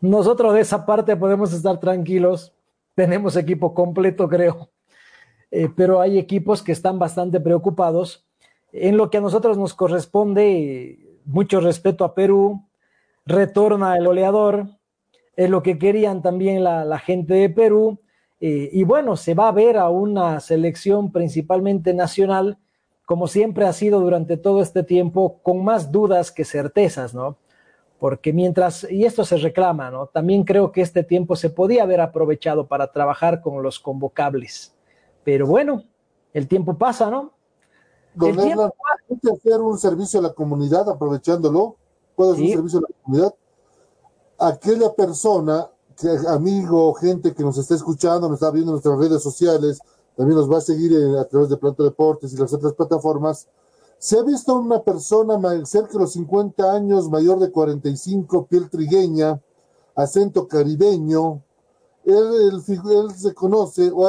[0.00, 2.52] Nosotros de esa parte podemos estar tranquilos.
[2.94, 4.68] Tenemos equipo completo, creo.
[5.50, 8.26] Eh, pero hay equipos que están bastante preocupados.
[8.72, 12.64] En lo que a nosotros nos corresponde, mucho respeto a Perú,
[13.26, 14.68] retorna el oleador,
[15.36, 18.00] es lo que querían también la, la gente de Perú
[18.40, 22.58] eh, y bueno, se va a ver a una selección principalmente nacional,
[23.06, 27.38] como siempre ha sido durante todo este tiempo, con más dudas que certezas, ¿no?
[28.04, 30.08] porque mientras, y esto se reclama, ¿no?
[30.08, 34.74] También creo que este tiempo se podía haber aprovechado para trabajar con los convocables.
[35.24, 35.84] Pero bueno,
[36.34, 37.32] el tiempo pasa, ¿no?
[38.14, 38.70] Don Erlan,
[39.08, 41.76] puede hacer un servicio a la comunidad aprovechándolo,
[42.14, 43.34] puede hacer un servicio a la comunidad.
[44.38, 49.22] Aquella persona, que, amigo, gente que nos está escuchando, nos está viendo en nuestras redes
[49.22, 49.78] sociales,
[50.16, 53.48] también nos va a seguir a través de Planta Deportes y las otras plataformas.
[53.98, 59.40] Se ha visto una persona cerca de los 50 años, mayor de 45, piel trigueña,
[59.94, 61.42] acento caribeño.
[62.04, 62.62] Él,
[63.16, 64.06] se conoce o,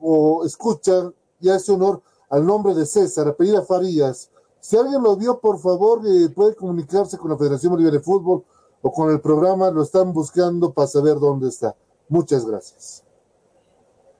[0.00, 4.29] o escucha y hace honor al nombre de César, apellida Farías.
[4.60, 8.44] Si alguien lo vio, por favor, eh, puede comunicarse con la Federación Bolivariana de Fútbol
[8.82, 11.74] o con el programa, lo están buscando para saber dónde está.
[12.08, 13.04] Muchas gracias.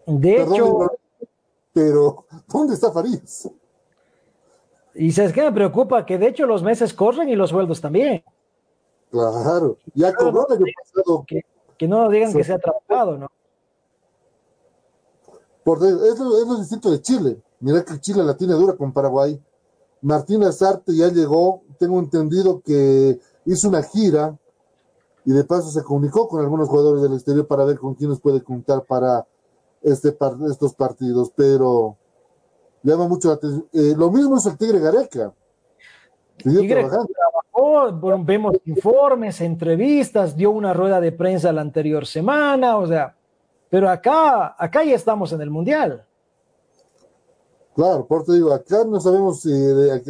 [0.06, 0.90] De hecho,
[1.72, 3.48] pero ¿dónde está Farías?
[4.94, 8.24] Y sabes qué me preocupa que de hecho los meses corren y los sueldos también.
[9.10, 11.24] Claro, ya cobró el pasado.
[11.26, 11.42] Que,
[11.76, 13.28] que, no digan que se ha trabajado, ¿no?
[15.64, 17.40] Por, es, lo, es lo distinto de Chile.
[17.60, 19.40] Mira que Chile la tiene dura con Paraguay.
[20.02, 24.36] Martínez Arte ya llegó, tengo entendido que hizo una gira
[25.24, 28.42] y de paso se comunicó con algunos jugadores del exterior para ver con quiénes puede
[28.42, 29.26] contar para
[29.82, 30.16] este
[30.48, 31.96] estos partidos, pero
[32.82, 33.66] llama mucho la atención.
[33.72, 35.32] Eh, lo mismo es el Tigre Gareca.
[36.38, 43.14] Tigre trabajó, vemos informes, entrevistas, dio una rueda de prensa la anterior semana, o sea,
[43.68, 46.06] pero acá, acá ya estamos en el Mundial.
[47.74, 49.52] Claro, por eso digo, acá no sabemos si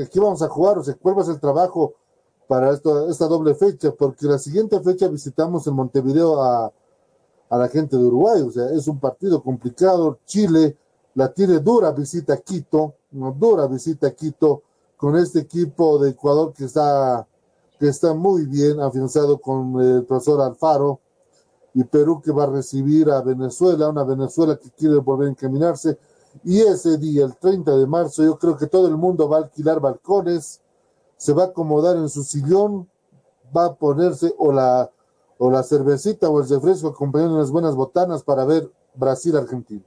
[0.02, 1.94] aquí vamos a jugar o si cuál va a ser el trabajo
[2.48, 6.72] para esto, esta doble fecha, porque la siguiente fecha visitamos en Montevideo a,
[7.50, 10.18] a la gente de Uruguay, o sea, es un partido complicado.
[10.24, 10.76] Chile
[11.14, 14.62] la tiene dura visita a Quito, una dura visita a Quito
[14.96, 17.26] con este equipo de Ecuador que está,
[17.78, 21.00] que está muy bien afianzado con el profesor Alfaro
[21.74, 25.98] y Perú que va a recibir a Venezuela, una Venezuela que quiere volver a encaminarse.
[26.45, 29.41] Y ese día, el 30 de marzo, yo creo que todo el mundo va a
[29.43, 30.61] alquilar balcones,
[31.16, 32.89] se va a acomodar en su sillón,
[33.55, 34.91] va a ponerse o la
[35.43, 39.83] o la cervecita o el refresco acompañando unas buenas botanas para ver Brasil-Argentina.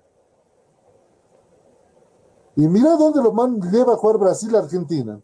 [2.56, 5.22] Y mira dónde lo man lleva a jugar Brasil-Argentina.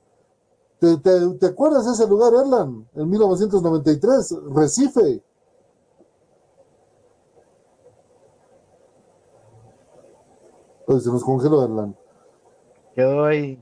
[0.79, 2.87] ¿Te, te, acuerdas de ese lugar, Erlan?
[2.93, 5.23] En 1993, Recife.
[10.89, 11.95] Oye, se nos congeló, Erlan.
[12.95, 13.61] Quedó ahí.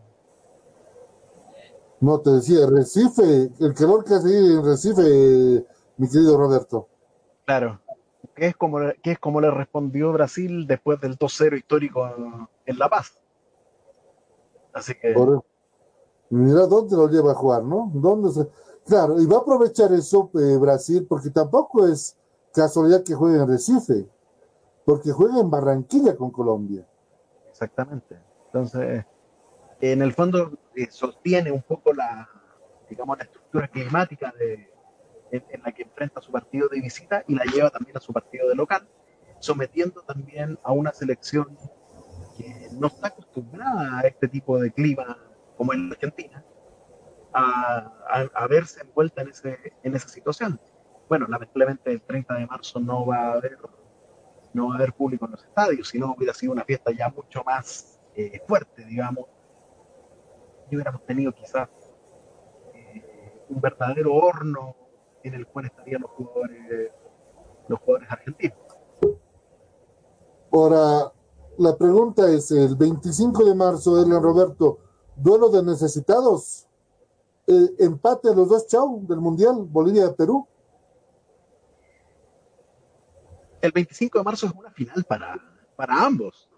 [1.99, 5.65] No, te decía, Recife, el calor que hace en Recife
[5.97, 6.87] mi querido Roberto.
[7.43, 7.81] Claro,
[8.33, 12.07] que es como, que es como le respondió Brasil después del 2-0 histórico
[12.65, 13.19] en La Paz.
[14.71, 15.13] Así que...
[16.29, 17.91] mira dónde lo lleva a jugar, ¿no?
[17.93, 18.47] ¿Dónde se...
[18.85, 22.15] Claro, y va a aprovechar eso eh, Brasil, porque tampoco es
[22.53, 24.07] casualidad que juegue en Recife,
[24.85, 26.87] porque juega en Barranquilla con Colombia.
[27.57, 28.15] Exactamente.
[28.45, 29.03] Entonces,
[29.81, 32.29] en el fondo eh, sostiene un poco la,
[32.87, 34.71] digamos, la estructura climática de,
[35.31, 38.47] en, la que enfrenta su partido de visita y la lleva también a su partido
[38.47, 38.87] de local,
[39.39, 41.57] sometiendo también a una selección
[42.37, 45.17] que no está acostumbrada a este tipo de clima
[45.57, 46.45] como en Argentina,
[47.33, 50.59] a, a, verse envuelta en, ese, en esa situación.
[51.09, 53.57] Bueno, lamentablemente el 30 de marzo no va a haber
[54.57, 57.43] no va a haber público en los estadios, sino hubiera sido una fiesta ya mucho
[57.43, 59.25] más eh, fuerte, digamos.
[60.69, 61.69] Y hubiéramos tenido quizás
[62.73, 64.75] eh, un verdadero horno
[65.23, 66.91] en el cual estarían los jugadores,
[67.67, 68.57] los jugadores argentinos.
[70.51, 71.11] Ahora,
[71.57, 74.79] la pregunta es, el 25 de marzo, Elian Roberto,
[75.15, 76.67] duelo de necesitados,
[77.45, 80.47] eh, empate a los dos chau del Mundial, Bolivia-Perú.
[83.67, 85.37] El 25 de marzo es una final para,
[85.75, 86.49] para ambos,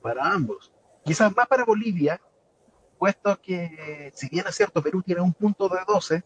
[0.00, 0.72] para ambos.
[1.04, 2.20] Quizás más para Bolivia,
[2.98, 6.22] puesto que, si bien es cierto, Perú tiene un punto de 12,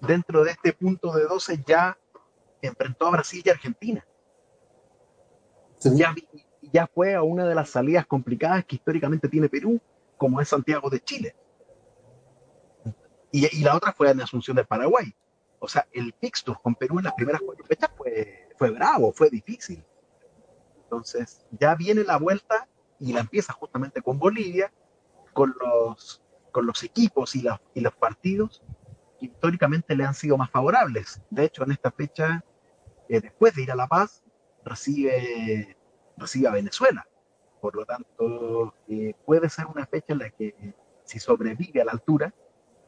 [0.00, 1.96] dentro de este punto de 12 ya
[2.60, 4.04] enfrentó a Brasil y Argentina.
[5.84, 6.16] Ya,
[6.62, 9.80] ya fue a una de las salidas complicadas que históricamente tiene Perú,
[10.16, 11.36] como es Santiago de Chile.
[13.30, 15.14] Y, la otra fue en Asunción del Paraguay.
[15.60, 19.30] O sea, el fixture con Perú en las primeras cuatro fechas fue, fue bravo, fue
[19.30, 19.82] difícil.
[20.82, 24.70] Entonces, ya viene la vuelta y la empieza justamente con Bolivia,
[25.32, 28.62] con los, con los equipos y, y los partidos
[29.18, 31.22] históricamente le han sido más favorables.
[31.30, 32.44] De hecho, en esta fecha,
[33.08, 34.22] eh, después de ir a La Paz,
[34.62, 35.74] recibe,
[36.18, 37.08] recibe a Venezuela.
[37.62, 41.92] Por lo tanto, eh, puede ser una fecha en la que, si sobrevive a la
[41.92, 42.34] altura,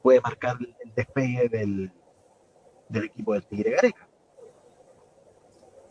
[0.02, 1.90] puede marcar el despegue del,
[2.90, 4.06] del equipo del Tigre Gareca.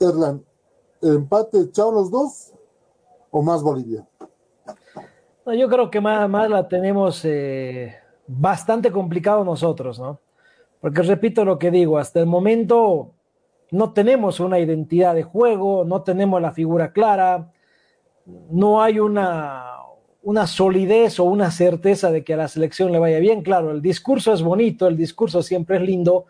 [0.02, 0.44] Erlan,
[1.02, 2.54] ¿empate echado los dos
[3.30, 4.08] o más Bolivia?
[5.46, 7.96] Yo creo que más, más la tenemos eh,
[8.28, 10.20] bastante complicado nosotros, ¿no?
[10.80, 13.12] Porque repito lo que digo, hasta el momento
[13.72, 17.52] no tenemos una identidad de juego, no tenemos la figura clara,
[18.26, 19.78] no hay una,
[20.24, 23.42] una solidez o una certeza de que a la selección le vaya bien.
[23.42, 26.26] Claro, el discurso es bonito, el discurso siempre es lindo,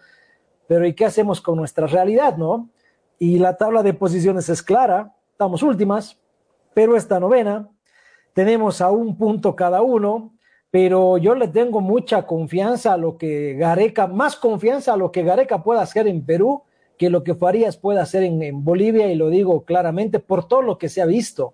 [0.67, 2.69] pero ¿y qué hacemos con nuestra realidad, no?
[3.22, 6.17] Y la tabla de posiciones es clara, estamos últimas,
[6.74, 7.69] pero esta novena,
[8.34, 10.34] tenemos a un punto cada uno,
[10.72, 15.22] pero yo le tengo mucha confianza a lo que Gareca, más confianza a lo que
[15.22, 16.63] Gareca pueda hacer en Perú
[16.97, 20.63] que lo que Farías puede hacer en, en Bolivia, y lo digo claramente por todo
[20.63, 21.53] lo que se ha visto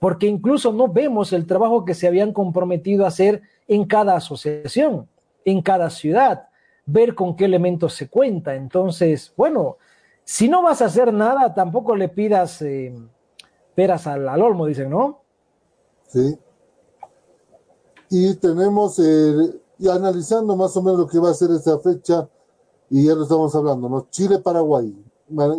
[0.00, 5.08] porque incluso no vemos el trabajo que se habían comprometido a hacer en cada asociación,
[5.44, 6.48] en cada ciudad,
[6.86, 8.54] ver con qué elementos se cuenta.
[8.54, 9.76] Entonces, bueno,
[10.28, 12.94] si no vas a hacer nada, tampoco le pidas eh,
[13.74, 15.22] peras al, al, olmo, dicen, ¿no?
[16.06, 16.38] Sí.
[18.10, 22.28] Y tenemos, eh, y analizando más o menos lo que va a ser esta fecha,
[22.90, 24.06] y ya lo estamos hablando, ¿no?
[24.10, 25.02] Chile-Paraguay.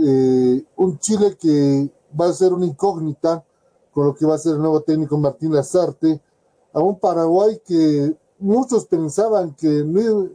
[0.06, 1.90] Eh, un Chile que
[2.20, 3.44] va a ser una incógnita
[3.92, 6.22] con lo que va a ser el nuevo técnico Martín Lazarte,
[6.74, 10.30] a un Paraguay que muchos pensaban que no,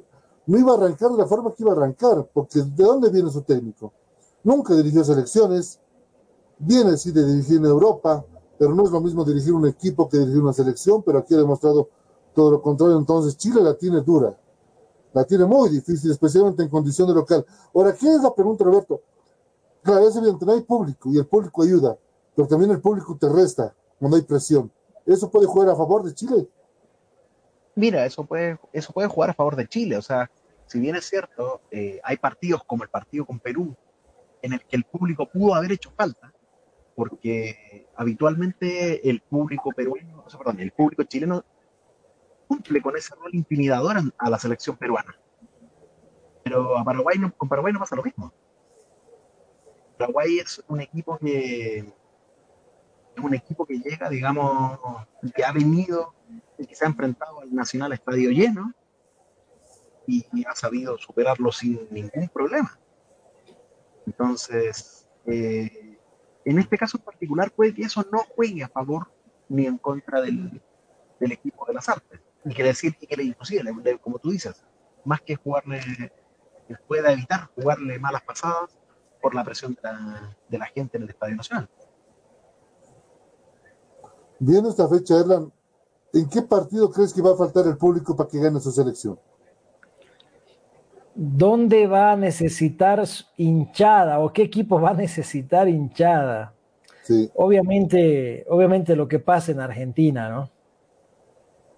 [0.44, 3.30] no, iba a arrancar de la forma que iba a arrancar, porque ¿de dónde viene
[3.30, 3.92] su técnico?
[4.44, 5.80] Nunca dirigió selecciones,
[6.58, 8.24] viene sí de dirigir en Europa,
[8.58, 11.38] pero no es lo mismo dirigir un equipo que dirigir una selección, pero aquí ha
[11.38, 11.88] demostrado
[12.34, 14.38] todo lo contrario, entonces Chile la tiene dura,
[15.12, 17.44] la tiene muy difícil, especialmente en condición de local.
[17.74, 19.00] Ahora, ¿qué es la pregunta, Roberto?
[19.82, 21.96] Claro, es evidente, no hay público y el público ayuda,
[22.36, 24.70] pero también el público te resta cuando hay presión.
[25.06, 26.48] ¿Eso puede jugar a favor de Chile?
[27.76, 29.96] Mira, eso puede, eso puede jugar a favor de Chile.
[29.96, 30.30] O sea,
[30.66, 33.74] si bien es cierto, eh, hay partidos como el partido con Perú,
[34.44, 36.30] en el que el público pudo haber hecho falta,
[36.94, 41.42] porque habitualmente el público peruano, o sea, perdón, el público chileno
[42.46, 45.18] cumple con ese rol intimidador a la selección peruana.
[46.42, 48.34] Pero a Paraguay no, con Paraguay no pasa lo mismo.
[49.96, 54.78] Paraguay es un equipo que es un equipo que llega, digamos,
[55.34, 56.14] que ha venido,
[56.58, 58.74] que se ha enfrentado al Nacional Estadio lleno
[60.06, 62.78] y ha sabido superarlo sin ningún problema.
[64.06, 65.98] Entonces, eh,
[66.44, 69.10] en este caso en particular, puede que eso no juegue a favor
[69.48, 70.60] ni en contra del,
[71.20, 72.20] equipo de las artes.
[72.44, 74.62] Y quiere decir que, inclusive, como tú dices,
[75.04, 75.80] más que jugarle,
[76.68, 78.78] que pueda evitar jugarle malas pasadas
[79.22, 81.68] por la presión de la, de la gente en el Estadio Nacional.
[84.38, 85.50] Viene esta fecha, Erlan,
[86.12, 89.18] ¿en qué partido crees que va a faltar el público para que gane su selección?
[91.14, 93.02] ¿Dónde va a necesitar
[93.36, 96.54] hinchada o qué equipo va a necesitar hinchada?
[97.02, 97.30] Sí.
[97.34, 100.50] Obviamente, obviamente lo que pasa en Argentina, ¿no?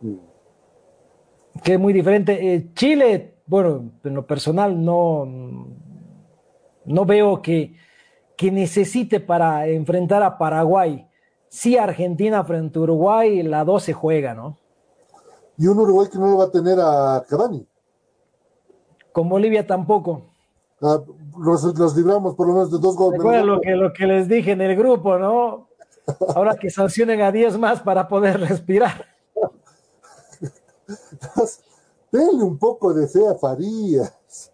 [0.00, 0.16] Mm.
[1.62, 2.54] Que es muy diferente.
[2.54, 5.26] Eh, Chile, bueno, en lo personal no,
[6.84, 7.74] no veo que,
[8.36, 11.06] que necesite para enfrentar a Paraguay
[11.56, 14.58] sí Argentina frente a Uruguay, la 2 se juega, ¿no?
[15.56, 17.66] Y un Uruguay que no lo va a tener a Cavani.
[19.16, 20.24] Con Bolivia tampoco.
[20.82, 21.00] Ah,
[21.38, 23.18] los, los, libramos por lo menos de dos goles.
[23.18, 25.68] Recuerda lo que, lo que les dije en el grupo, ¿no?
[26.34, 29.06] Ahora que sancionen a 10 más para poder respirar.
[32.12, 34.52] Denle un poco de fe a Farías.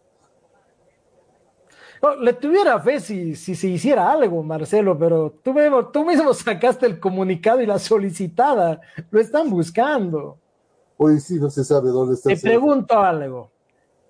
[2.01, 6.33] No, le tuviera fe si, si se hiciera algo, Marcelo, pero tú mismo, tú mismo
[6.33, 8.81] sacaste el comunicado y la solicitada.
[9.11, 10.39] Lo están buscando.
[10.99, 12.29] Hoy sí no se sabe dónde está.
[12.29, 13.51] Te pregunto algo.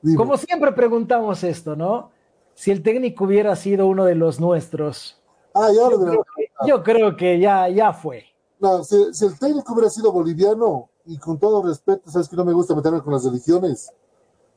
[0.02, 0.16] Dime.
[0.16, 2.10] Como siempre preguntamos esto, ¿no?
[2.54, 5.20] Si el técnico hubiera sido uno de los nuestros.
[5.54, 8.24] Ah, ya yo, creo que, yo creo que ya, ya fue.
[8.58, 12.44] No, si, si, el técnico hubiera sido boliviano, y con todo respeto, sabes que no
[12.44, 13.92] me gusta meterme con las religiones,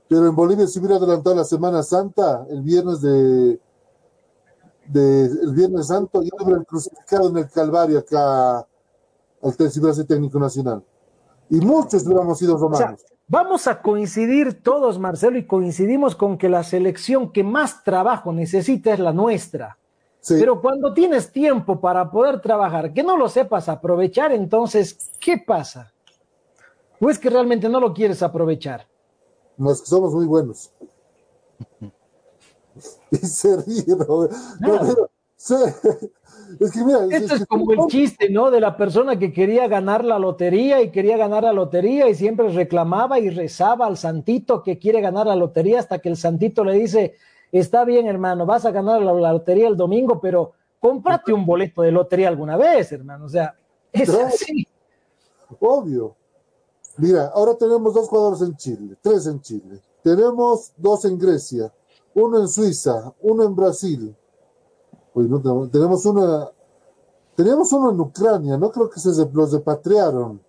[0.07, 3.59] pero en Bolivia se hubiera adelantado la Semana Santa, el viernes de,
[4.87, 8.67] de el Viernes Santo, y hubieran crucificado en el Calvario acá
[9.41, 10.83] al tercer técnico nacional.
[11.49, 13.03] Y muchos hubiéramos sido romanos.
[13.03, 17.83] O sea, vamos a coincidir todos, Marcelo, y coincidimos con que la selección que más
[17.83, 19.77] trabajo necesita es la nuestra.
[20.19, 20.35] Sí.
[20.39, 25.93] Pero cuando tienes tiempo para poder trabajar, que no lo sepas aprovechar, entonces, ¿qué pasa?
[26.99, 28.87] ¿O es que realmente no lo quieres aprovechar?
[29.57, 30.71] No, es que somos muy buenos.
[33.11, 34.27] y se ríe, no,
[36.59, 38.51] es que mira, Esto es, es como el chiste, ¿no?
[38.51, 42.49] De la persona que quería ganar la lotería y quería ganar la lotería y siempre
[42.49, 46.73] reclamaba y rezaba al santito que quiere ganar la lotería hasta que el santito le
[46.73, 47.15] dice,
[47.51, 51.81] está bien, hermano, vas a ganar la, la lotería el domingo, pero cómprate un boleto
[51.81, 53.25] de lotería alguna vez, hermano.
[53.25, 53.55] O sea,
[53.91, 54.67] es así.
[55.59, 56.15] Obvio.
[56.97, 59.81] Mira, ahora tenemos dos jugadores en Chile, tres en Chile.
[60.03, 61.73] Tenemos dos en Grecia,
[62.13, 64.15] uno en Suiza, uno en Brasil.
[65.15, 66.51] No tenemos, uno,
[67.35, 70.41] tenemos uno en Ucrania, no creo que se los repatriaron.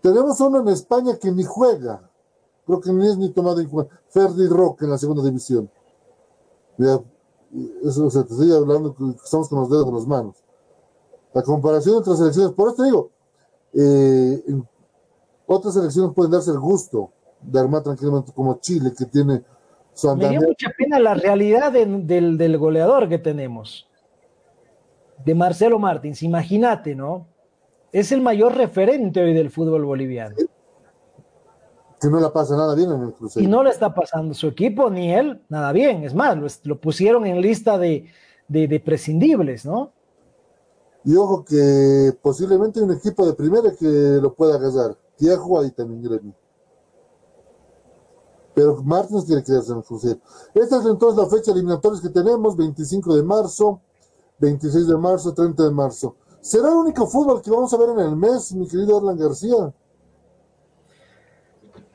[0.00, 2.08] Tenemos uno en España que ni juega,
[2.64, 4.00] creo que ni es ni tomado en cuenta.
[4.08, 5.68] Ferdi Roque en la segunda división.
[6.76, 7.02] Mira,
[7.82, 10.36] eso, o sea, te estoy hablando estamos con los dedos de las manos.
[11.32, 13.10] La comparación entre selecciones, por eso te digo,
[13.72, 14.62] eh,
[15.46, 19.44] otras selecciones pueden darse el gusto de armar tranquilamente como Chile, que tiene
[20.16, 23.88] Me dio mucha pena la realidad de- del, del goleador que tenemos,
[25.24, 26.22] de Marcelo Martins.
[26.22, 27.26] Imagínate, ¿no?
[27.92, 30.36] Es el mayor referente hoy del fútbol boliviano.
[32.00, 33.46] que no la pasa nada bien en el Cruzeiro.
[33.46, 36.02] Y no le está pasando su equipo ni él nada bien.
[36.04, 38.06] Es más, lo, lo pusieron en lista de,
[38.48, 39.92] de- de prescindibles, ¿no?
[41.04, 44.96] Y ojo que posiblemente hay un equipo de primera que lo pueda agarrar.
[45.20, 46.32] Ahí también Gremio.
[48.54, 50.20] Pero Martins tiene que quedarse en el Cruzeiro.
[50.54, 53.80] Esta es entonces la fecha eliminatorias que tenemos, 25 de marzo,
[54.38, 56.16] 26 de marzo, 30 de marzo.
[56.40, 59.72] ¿Será el único fútbol que vamos a ver en el mes, mi querido Orlan García?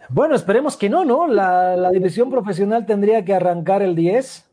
[0.09, 1.27] Bueno, esperemos que no, ¿no?
[1.27, 4.45] La, la división profesional tendría que arrancar el 10.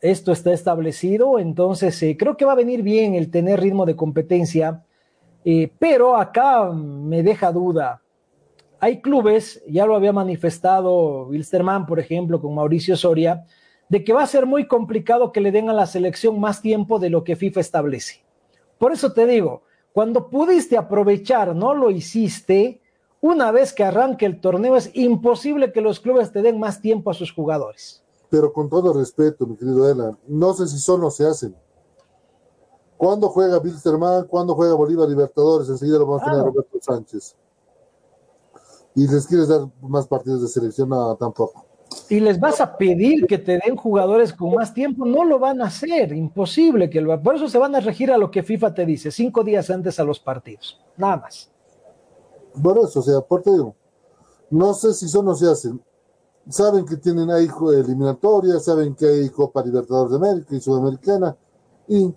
[0.00, 3.96] Esto está establecido, entonces eh, creo que va a venir bien el tener ritmo de
[3.96, 4.82] competencia,
[5.44, 8.00] eh, pero acá me deja duda.
[8.80, 13.44] Hay clubes, ya lo había manifestado Wilstermann, por ejemplo, con Mauricio Soria,
[13.90, 16.98] de que va a ser muy complicado que le den a la selección más tiempo
[16.98, 18.24] de lo que FIFA establece.
[18.78, 19.62] Por eso te digo,
[19.92, 22.80] cuando pudiste aprovechar, no lo hiciste,
[23.20, 27.10] una vez que arranque el torneo es imposible que los clubes te den más tiempo
[27.10, 28.02] a sus jugadores.
[28.30, 31.54] Pero con todo respeto, mi querido Elan, no sé si son o se hacen.
[32.96, 34.26] ¿Cuándo juega Wilstermann?
[34.26, 35.68] ¿Cuándo juega Bolívar Libertadores?
[35.68, 36.52] Enseguida lo vamos a tener Claro.
[36.52, 37.36] Roberto Sánchez.
[38.94, 40.88] ¿Y les quieres dar más partidos de selección?
[40.88, 41.64] No, tampoco.
[42.08, 45.60] Y les vas a pedir que te den jugadores con más tiempo, no lo van
[45.60, 48.74] a hacer, imposible que lo Por eso se van a regir a lo que FIFA
[48.74, 51.50] te dice, cinco días antes a los partidos, nada más.
[52.54, 53.74] Bueno, eso, o sea, por te digo,
[54.50, 55.80] no sé si son o se hacen.
[56.48, 61.36] Saben que tienen ahí eliminatorias, saben que hay Copa Libertadores de América y Sudamericana,
[61.86, 62.12] y,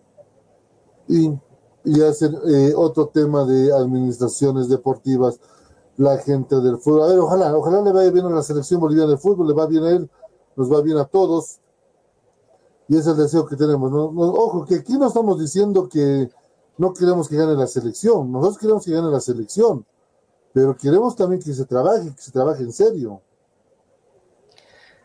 [1.07, 1.39] y,
[1.84, 5.39] y hacen eh, otro tema de administraciones deportivas,
[5.97, 7.03] la gente del fútbol.
[7.03, 9.67] A ver, ojalá, ojalá le vaya bien a la selección boliviana de fútbol, le va
[9.67, 10.09] bien a él,
[10.55, 11.59] nos va bien a todos,
[12.87, 13.91] y es el deseo que tenemos.
[13.91, 14.05] ¿no?
[14.05, 16.29] Ojo, que aquí no estamos diciendo que
[16.77, 19.85] no queremos que gane la selección, nosotros queremos que gane la selección
[20.53, 23.21] pero queremos también que se trabaje, que se trabaje en serio.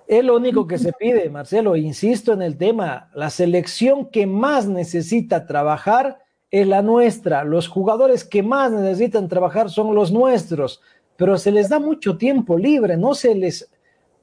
[0.06, 4.66] Es lo único que se pide, Marcelo, insisto en el tema, la selección que más
[4.66, 6.18] necesita trabajar
[6.50, 10.80] es la nuestra, los jugadores que más necesitan trabajar son los nuestros,
[11.16, 13.70] pero se les da mucho tiempo libre, no se les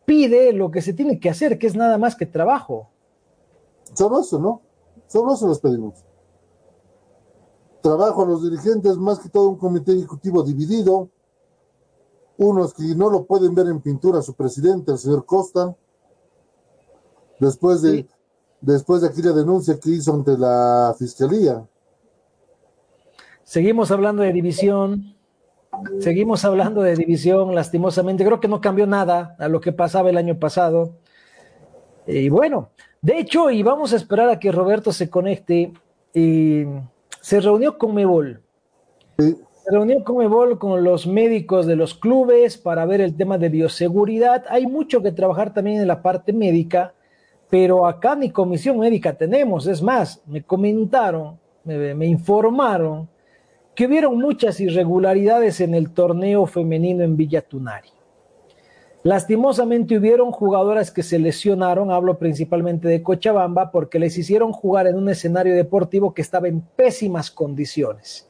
[0.05, 2.89] pide lo que se tiene que hacer, que es nada más que trabajo.
[3.93, 4.61] Solo eso, ¿no?
[5.07, 6.03] Solo eso les pedimos.
[7.82, 11.09] Trabajo a los dirigentes, más que todo un comité ejecutivo dividido,
[12.38, 15.76] unos que no lo pueden ver en pintura, su presidente, el señor Costa,
[17.39, 18.07] después de, Sí.
[18.61, 21.67] después de aquella denuncia que hizo ante la fiscalía.
[23.46, 25.16] Seguimos hablando de división,
[26.00, 30.18] seguimos hablando de división, lastimosamente, creo que no cambió nada a lo que pasaba el
[30.18, 30.98] año pasado.
[32.08, 32.72] Y bueno,
[33.04, 35.74] de hecho, y vamos a esperar a que Roberto se conecte,
[36.12, 36.66] y
[37.22, 38.41] se reunió con Mebol.
[39.20, 43.50] Se reunió con Mebol con los médicos de los clubes para ver el tema de
[43.50, 44.46] bioseguridad.
[44.50, 46.96] Hay mucho que trabajar también en la parte médica,
[47.48, 49.68] pero acá ni comisión médica tenemos.
[49.68, 53.08] Es más, me comentaron, me, me informaron
[53.76, 57.89] que hubieron muchas irregularidades en el torneo femenino en Villa Tunari.
[59.03, 64.95] Lastimosamente hubieron jugadoras que se lesionaron, hablo principalmente de Cochabamba, porque les hicieron jugar en
[64.95, 68.28] un escenario deportivo que estaba en pésimas condiciones.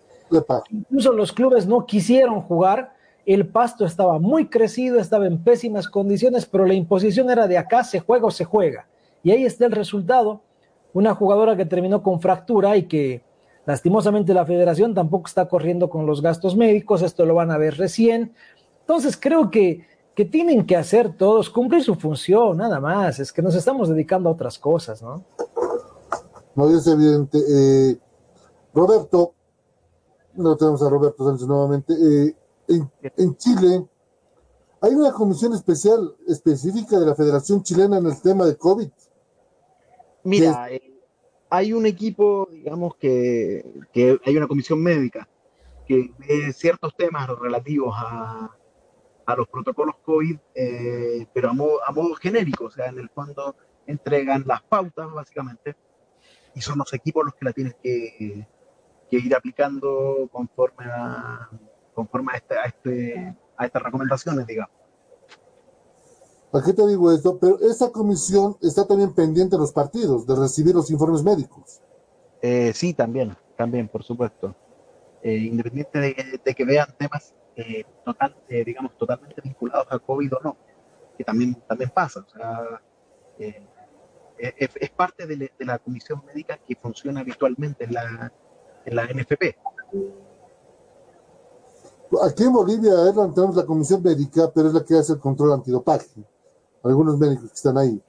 [0.70, 2.94] Incluso los clubes no quisieron jugar,
[3.26, 7.84] el pasto estaba muy crecido, estaba en pésimas condiciones, pero la imposición era de acá
[7.84, 8.88] se juega o se juega.
[9.24, 10.42] Y ahí está el resultado,
[10.94, 13.22] una jugadora que terminó con fractura y que
[13.66, 17.78] lastimosamente la federación tampoco está corriendo con los gastos médicos, esto lo van a ver
[17.78, 18.34] recién.
[18.82, 19.86] Entonces creo que,
[20.16, 24.30] que tienen que hacer todos, cumplir su función, nada más, es que nos estamos dedicando
[24.30, 25.24] a otras cosas, ¿no?
[26.56, 27.38] No es evidente.
[27.38, 27.98] Eh,
[28.74, 29.34] Roberto,
[30.36, 31.94] no tenemos a Roberto Sánchez nuevamente.
[31.94, 32.36] eh,
[32.68, 33.86] en, en Chile
[34.86, 38.88] ¿Hay una comisión especial específica de la Federación Chilena en el tema de COVID?
[40.24, 40.95] Mira, eh,
[41.50, 43.64] hay un equipo, digamos, que,
[44.26, 45.28] hay una comisión médica
[45.88, 48.50] que ve ciertos temas relativos a,
[49.26, 53.10] a los protocolos COVID, eh, pero a modo, a modo genérico, o sea, en el
[53.10, 53.56] fondo
[53.88, 55.76] entregan las pautas, básicamente,
[56.56, 58.48] y son los equipos los que la tienen que,
[59.10, 61.50] que ir aplicando conforme a,
[61.94, 64.85] conforme a, este, a, este, a estas recomendaciones, digamos.
[66.56, 67.38] ¿A qué te digo esto?
[67.38, 71.82] Pero esa comisión está también pendiente de los partidos, de recibir los informes médicos.
[72.42, 74.56] Eh, sí, también, también, por supuesto.
[75.22, 80.34] Eh, independiente de, de, que vean temas eh, total, eh, digamos, totalmente vinculados a COVID
[80.36, 80.58] o no,
[81.18, 82.22] que también, también pasa.
[82.22, 82.82] O sea,
[83.38, 83.62] eh,
[84.38, 88.32] es, es, parte de, le, de, la comisión médica que funciona habitualmente en la,
[88.86, 89.58] en la NFP.
[92.24, 95.52] Aquí en Bolivia, Erland, tenemos la comisión médica, pero es la que hace el control
[95.52, 96.24] antidopaje.
[96.86, 98.02] Algunos médicos que están ahí.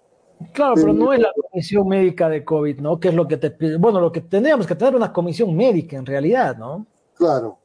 [0.52, 3.00] Claro, pero, no es la comisión médica de COVID, ¿no?
[3.00, 3.78] Que es lo que te pide.
[3.78, 6.86] Bueno, lo que tendríamos que tener una comisión médica en realidad, ¿no?
[7.14, 7.58] Claro.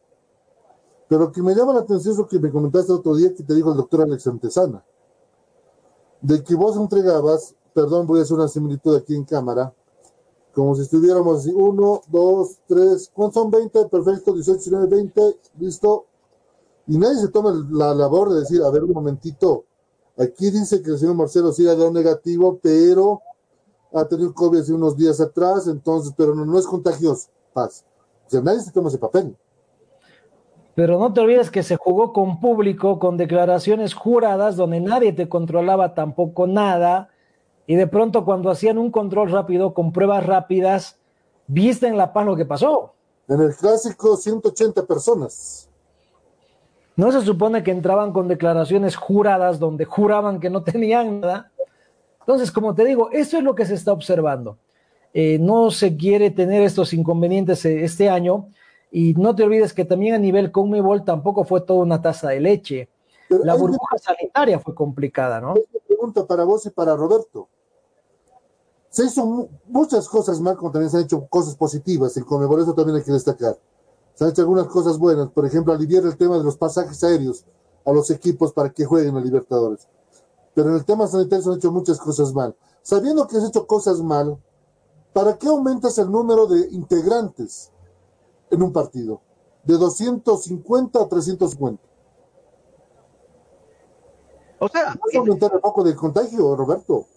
[1.10, 3.44] Pero lo que me llama la atención es lo que me comentaste otro día que
[3.44, 4.84] te dijo el doctor Alex Antesana.
[6.22, 9.74] De que vos entregabas, perdón, voy a hacer una similitud aquí en cámara,
[10.54, 13.86] como si estuviéramos así, uno, dos, tres, ¿cuántos son 20?
[13.88, 15.22] Perfecto, 18, 19, 20,
[15.60, 16.06] listo.
[16.88, 19.66] Y nadie se toma la labor de decir, a ver, un momentito,
[20.22, 23.22] aquí dice que el señor Marcelo sí ha dado negativo, pero
[23.94, 27.30] ha tenido COVID hace unos días atrás, entonces, pero no, no es contagioso.
[27.54, 27.86] Paz.
[28.28, 29.36] O sea, nadie se toma ese papel.
[30.74, 35.28] Pero no te olvides que se jugó con público, con declaraciones juradas, donde nadie te
[35.28, 37.10] controlaba tampoco nada.
[37.68, 40.98] Y de pronto cuando hacían un control rápido, con pruebas rápidas,
[41.48, 42.94] viste en La Paz lo que pasó.
[43.28, 45.70] En el clásico, 180 personas.
[46.96, 51.52] No se supone que entraban con declaraciones juradas, donde juraban que no tenían nada.
[52.20, 54.58] Entonces, como te digo, eso es lo que se está observando.
[55.14, 58.48] Eh, no se quiere tener estos inconvenientes este año
[58.92, 62.40] y no te olvides que también a nivel Conmebol tampoco fue toda una taza de
[62.40, 62.90] leche.
[63.28, 65.54] Pero la burbuja sanitaria fue complicada, ¿no?
[65.88, 67.48] Pregunta para vos y para Roberto.
[68.90, 72.16] Se hizo muchas cosas mal, como también se han hecho cosas positivas.
[72.18, 73.56] En Conmebol eso también hay que destacar.
[74.16, 75.30] Se han hecho algunas cosas buenas.
[75.30, 77.46] Por ejemplo, aliviar el tema de los pasajes aéreos
[77.86, 79.88] a los equipos para que jueguen a Libertadores.
[80.54, 82.56] Pero en el tema sanitario se han hecho muchas cosas mal.
[82.82, 84.38] Sabiendo que has hecho cosas mal,
[85.14, 87.72] ¿para qué aumentas el número de integrantes?
[88.52, 89.22] en un partido,
[89.64, 91.82] de 250 a 350.
[94.60, 97.08] O sea, ¿vas a aumentar el foco del contagio, Roberto?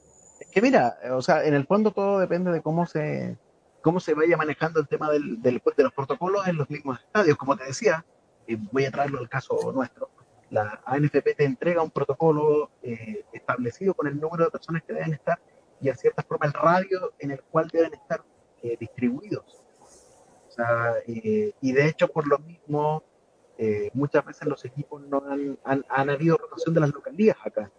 [0.51, 3.37] Que mira, o sea, en el fondo todo depende de cómo se
[3.85, 7.37] cómo se vaya manejando el tema del, del de los protocolos en los mismos estadios.
[7.37, 8.05] Como te decía,
[8.49, 10.11] eh, voy a traerlo al caso nuestro.
[10.51, 15.13] La ANFP te entrega un protocolo eh, establecido con el número de personas que deben
[15.13, 15.39] estar
[15.81, 18.25] y a cierta forma el radio en el cual deben estar
[18.63, 19.65] eh, distribuidos
[20.55, 23.03] sea, eh, y de hecho, por lo mismo,
[23.59, 27.71] eh, muchas veces los equipos no han, han, han, habido rotación de las localías acá.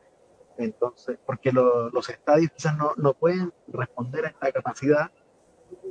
[0.58, 5.12] Entonces, porque lo, los estadios quizás no, no, pueden responder a esta capacidad,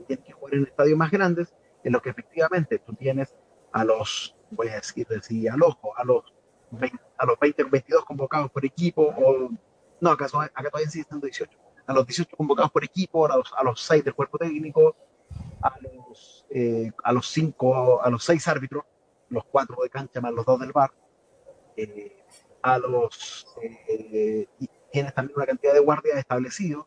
[0.06, 3.34] tienen que jugar en estadios más grandes, en los que efectivamente tú tienes
[3.72, 6.32] a los, voy a decir, decir al ojo, a los
[6.70, 9.50] 20, a los 20 22 convocados por equipo, o
[10.00, 13.52] no, acá, son, acá todavía siendo 18, a los 18 convocados por equipo, a los,
[13.56, 14.96] a los 6 del cuerpo técnico,
[15.62, 18.84] a los, eh, a los cinco, a los seis árbitros,
[19.30, 20.92] los cuatro de cancha más los dos del bar,
[21.76, 22.22] eh,
[22.62, 26.86] a los, eh, y tienes también una cantidad de guardias establecidos,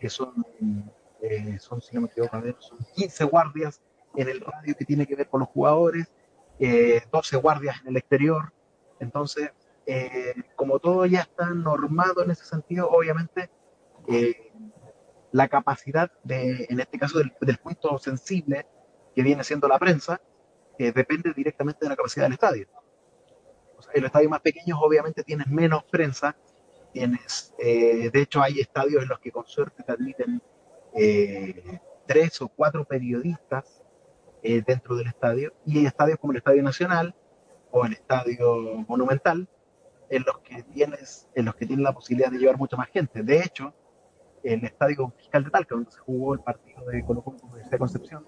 [0.00, 0.44] que son,
[1.22, 3.80] eh, son, si no me equivoco, son 15 guardias
[4.16, 6.10] en el radio que tiene que ver con los jugadores,
[6.58, 8.52] 12 guardias en el exterior,
[8.98, 9.50] entonces,
[10.56, 13.48] como todo ya está normado en ese sentido, obviamente,
[15.30, 18.66] la capacidad de, en este caso, del, del punto sensible
[19.14, 20.20] que viene siendo la prensa,
[20.78, 22.68] eh, depende directamente de la capacidad del estadio.
[23.76, 26.36] O sea, en los estadios más pequeños, obviamente, tienes menos prensa.
[26.92, 30.40] Tienes, eh, de hecho, hay estadios en los que con suerte te admiten
[30.94, 33.82] eh, tres o cuatro periodistas
[34.42, 35.52] eh, dentro del estadio.
[35.64, 37.14] Y hay estadios como el Estadio Nacional
[37.70, 39.48] o el Estadio Monumental,
[40.10, 43.22] en los que tienes, en los que tienes la posibilidad de llevar mucha más gente.
[43.22, 43.74] De hecho,
[44.42, 47.38] el estadio fiscal de Talca, donde se jugó el partido de Colo Colo
[47.70, 48.26] de Concepción.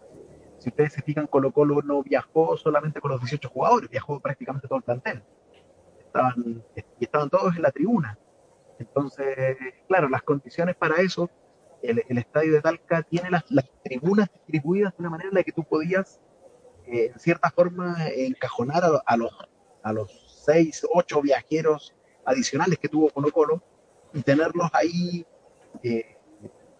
[0.59, 4.69] Si ustedes se fijan, Colo Colo no viajó solamente con los 18 jugadores, viajó prácticamente
[4.69, 5.23] todo el plantel.
[5.99, 6.62] Estaban,
[6.99, 8.19] y estaban todos en la tribuna.
[8.78, 9.57] Entonces,
[9.89, 11.31] claro, las condiciones para eso,
[11.82, 15.43] el, el estadio de Talca tiene las, las, tribunas distribuidas de una manera en la
[15.43, 16.20] que tú podías,
[16.86, 19.32] eh, en cierta forma, encajonar a, a, los,
[19.82, 21.94] a los seis, ocho viajeros
[22.24, 23.62] adicionales que tuvo Colo Colo
[24.12, 25.27] y tenerlos ahí
[25.82, 26.16] eh,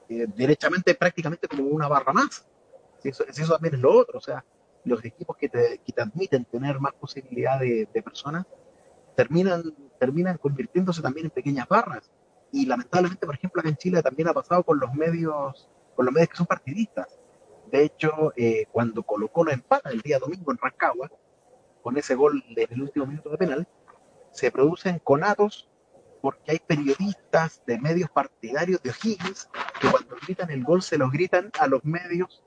[0.09, 2.47] eh, derechamente prácticamente como una barra más.
[3.03, 4.45] Eso, eso también es lo otro, o sea,
[4.85, 8.47] los equipos que te, que te admiten tener más posibilidad de, de personas
[9.17, 9.63] terminan,
[9.99, 12.11] terminan convirtiéndose también en pequeñas barras.
[12.53, 16.31] Y lamentablemente, por ejemplo, en Chile también ha pasado con los medios, con los medios
[16.31, 17.19] que son partidistas.
[17.71, 21.11] De hecho, eh, cuando Colo Colo empata el día domingo en Rancagua,
[21.83, 23.69] con ese gol en el último minuto de penal,
[24.33, 25.69] se producen conatos
[26.21, 29.49] porque hay periodistas de medios partidarios de O'Higgins
[29.81, 32.43] que cuando gritan el gol se los gritan a los medios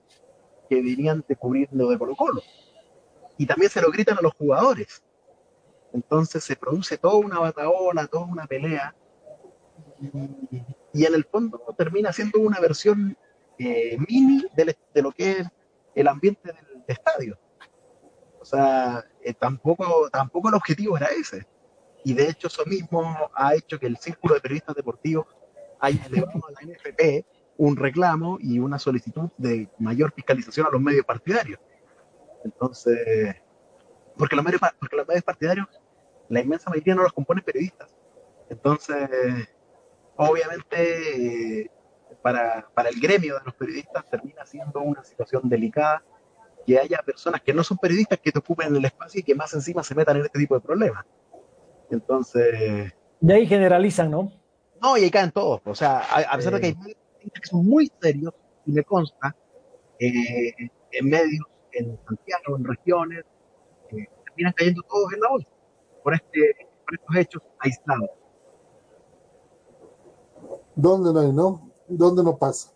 [0.69, 2.41] que venían de cubrirlo de Colo Colo.
[3.37, 5.03] Y también se lo gritan a los jugadores.
[5.91, 8.95] Entonces se produce toda una bataola, toda una pelea.
[10.93, 13.17] Y, en el fondo termina siendo una versión
[13.57, 15.47] eh, mini de, lo que es
[15.95, 17.37] el ambiente del estadio.
[18.39, 21.47] O sea, eh, tampoco, tampoco el objetivo era ese.
[22.03, 23.01] Y de hecho eso mismo
[23.33, 25.27] ha hecho que el Círculo de Periodistas Deportivos
[25.79, 27.25] haya elevado a la NFP
[27.57, 31.59] un reclamo y una solicitud de mayor fiscalización a los medios partidarios.
[32.43, 33.35] Entonces,
[34.17, 35.67] porque los medios, porque los medios partidarios,
[36.29, 37.93] la inmensa mayoría no los componen periodistas.
[38.49, 39.09] Entonces,
[40.17, 41.71] obviamente, eh,
[42.21, 46.03] para, para el gremio de los periodistas termina siendo una situación delicada
[46.65, 49.53] que haya personas que no son periodistas que te ocupen el espacio y que más
[49.53, 51.05] encima se metan en este tipo de problemas.
[51.89, 52.93] Entonces...
[53.19, 54.31] De ahí generalizan, ¿no?
[54.81, 55.61] No, y ahí caen todos.
[55.65, 56.97] O sea, a, a pesar de que hay medios
[57.33, 58.33] que son muy serios,
[58.65, 59.35] y me consta,
[59.99, 60.53] eh,
[60.91, 63.25] en medios, en Santiago, en regiones,
[63.91, 65.49] eh, terminan cayendo todos en la bolsa
[66.03, 68.09] por, este, por estos hechos aislados.
[70.75, 71.71] ¿Dónde no hay, no?
[71.87, 72.71] ¿Dónde no pasa?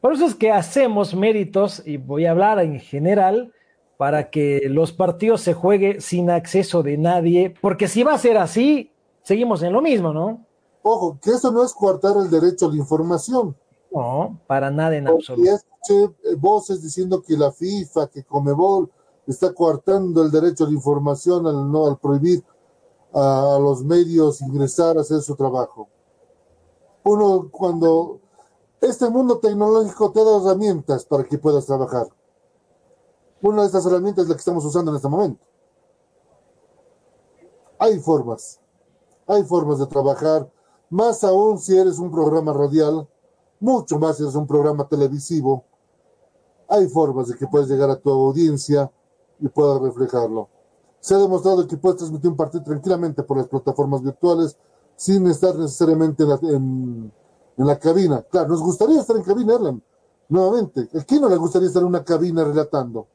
[0.00, 3.52] Por eso es que hacemos méritos, y voy a hablar en general,
[3.96, 8.36] para que los partidos se juegue sin acceso de nadie, porque si va a ser
[8.36, 8.90] así,
[9.22, 10.44] seguimos en lo mismo, ¿no?
[10.82, 13.56] Ojo, que eso no es coartar el derecho a la información.
[13.90, 15.48] No, para nada en absoluto.
[15.48, 18.90] Y escuché voces diciendo que la FIFA, que Comebol
[19.26, 22.42] está coartando el derecho a la información al, no, al prohibir
[23.14, 25.88] a los medios ingresar a hacer su trabajo.
[27.04, 28.20] Uno, cuando
[28.80, 32.08] este mundo tecnológico te da herramientas para que puedas trabajar.
[33.42, 35.44] Una de estas herramientas es la que estamos usando en este momento.
[37.78, 38.58] Hay formas,
[39.26, 40.50] hay formas de trabajar,
[40.88, 43.06] más aún si eres un programa radial,
[43.60, 45.64] mucho más si eres un programa televisivo.
[46.68, 48.90] Hay formas de que puedes llegar a tu audiencia
[49.40, 50.48] y puedas reflejarlo.
[51.00, 54.56] Se ha demostrado que puedes transmitir un partido tranquilamente por las plataformas virtuales
[54.96, 57.12] sin estar necesariamente en la, en,
[57.56, 58.22] en la cabina.
[58.22, 59.82] Claro, nos gustaría estar en cabina, Erlan,
[60.28, 60.88] nuevamente.
[60.98, 63.06] ¿A quién no le gustaría estar en una cabina relatando?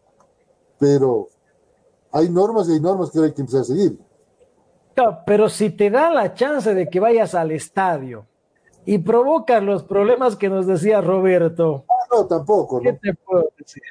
[0.77, 1.27] Pero
[2.11, 3.99] hay normas y hay normas que hay que empezar a seguir.
[5.25, 8.25] Pero si te da la chance de que vayas al estadio
[8.85, 11.85] y provocas los problemas que nos decía Roberto.
[11.87, 12.81] Ah, no, tampoco.
[12.81, 12.99] ¿Qué ¿no?
[13.01, 13.83] te puedo decir?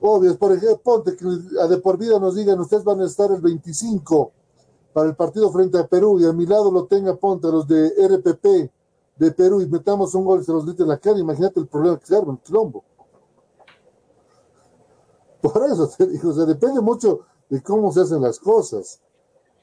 [0.00, 1.24] Obvio, por ejemplo, ponte que
[1.60, 4.32] a de por vida nos digan, ustedes van a estar el 25
[4.92, 7.66] para el partido frente a Perú y a mi lado lo tenga, ponte a los
[7.66, 8.70] de RPP
[9.16, 11.98] de Perú y metamos un gol y se los en la cara, imagínate el problema
[11.98, 12.82] que se arma, el quilombo.
[15.42, 19.00] Por eso te digo, o sea, depende mucho de cómo se hacen las cosas.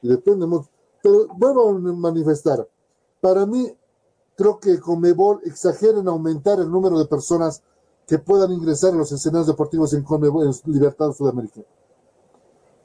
[0.02, 0.70] Y depende mucho.
[1.02, 2.68] Pero vuelvo a manifestar.
[3.22, 3.72] Para mí,
[4.36, 7.64] creo que Comebol exagera en aumentar el número de personas
[8.06, 11.66] que puedan ingresar a los escenarios deportivos en Comebol, en Libertad Sudamericana.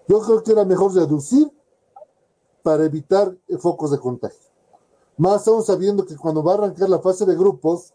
[0.09, 1.51] Yo creo que era mejor reducir
[2.63, 4.51] para evitar focos de contagio.
[5.17, 7.93] Más aún sabiendo que cuando va a arrancar la fase de grupos,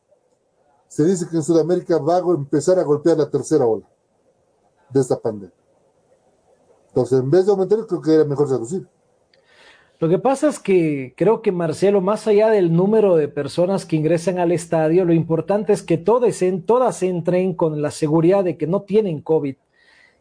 [0.88, 3.86] se dice que en Sudamérica va a empezar a golpear la tercera ola
[4.90, 5.54] de esta pandemia.
[6.90, 8.88] Entonces, en vez de aumentar, creo que era mejor reducir.
[10.00, 13.96] Lo que pasa es que creo que Marcelo, más allá del número de personas que
[13.96, 18.68] ingresan al estadio, lo importante es que todas, todas entren con la seguridad de que
[18.68, 19.56] no tienen COVID.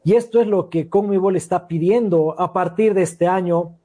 [0.02, 3.76] Y esto es lo que Conmebol está pidiendo a partir de este año,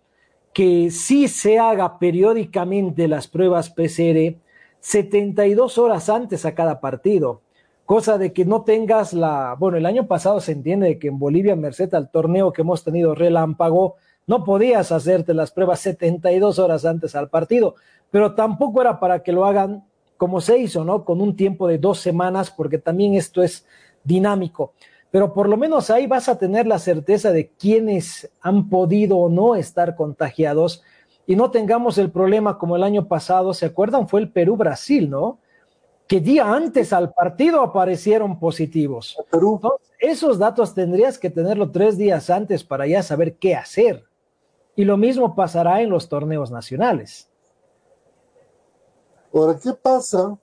[0.54, 4.36] que sí se haga periódicamente las pruebas PCR
[4.82, 7.42] 72 horas antes a cada partido.
[7.86, 11.56] Cosa de que no tengas la, bueno, el año pasado se entiende que en Bolivia,
[11.56, 13.96] merced al torneo que hemos tenido relámpago,
[14.28, 17.76] no podías hacerte las pruebas 72 horas antes al partido,
[18.10, 19.84] pero tampoco era para que lo hagan
[20.18, 21.04] como se hizo, ¿no?
[21.04, 23.66] Con un tiempo de dos semanas, porque también esto es
[24.04, 24.74] dinámico.
[25.12, 29.30] Pero por lo menos ahí vas a tener la certeza de quiénes han podido o
[29.30, 30.84] no estar contagiados
[31.28, 34.08] y no tengamos el problema como el año pasado, ¿se acuerdan?
[34.08, 35.40] Fue el Perú-Brasil, ¿no?
[36.08, 39.18] Que día antes al partido aparecieron positivos.
[39.30, 39.56] Perú.
[39.56, 44.04] Entonces, esos datos tendrías que tenerlo tres días antes para ya saber qué hacer.
[44.76, 47.30] Y lo mismo pasará en los torneos nacionales.
[49.34, 50.38] Ahora, ¿qué pasa?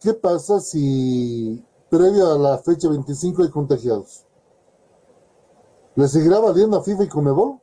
[0.00, 4.24] ¿Qué pasa si previo a la fecha 25 hay contagiados?
[5.94, 7.60] ¿Le seguirá valiendo a FIFA y Comebol?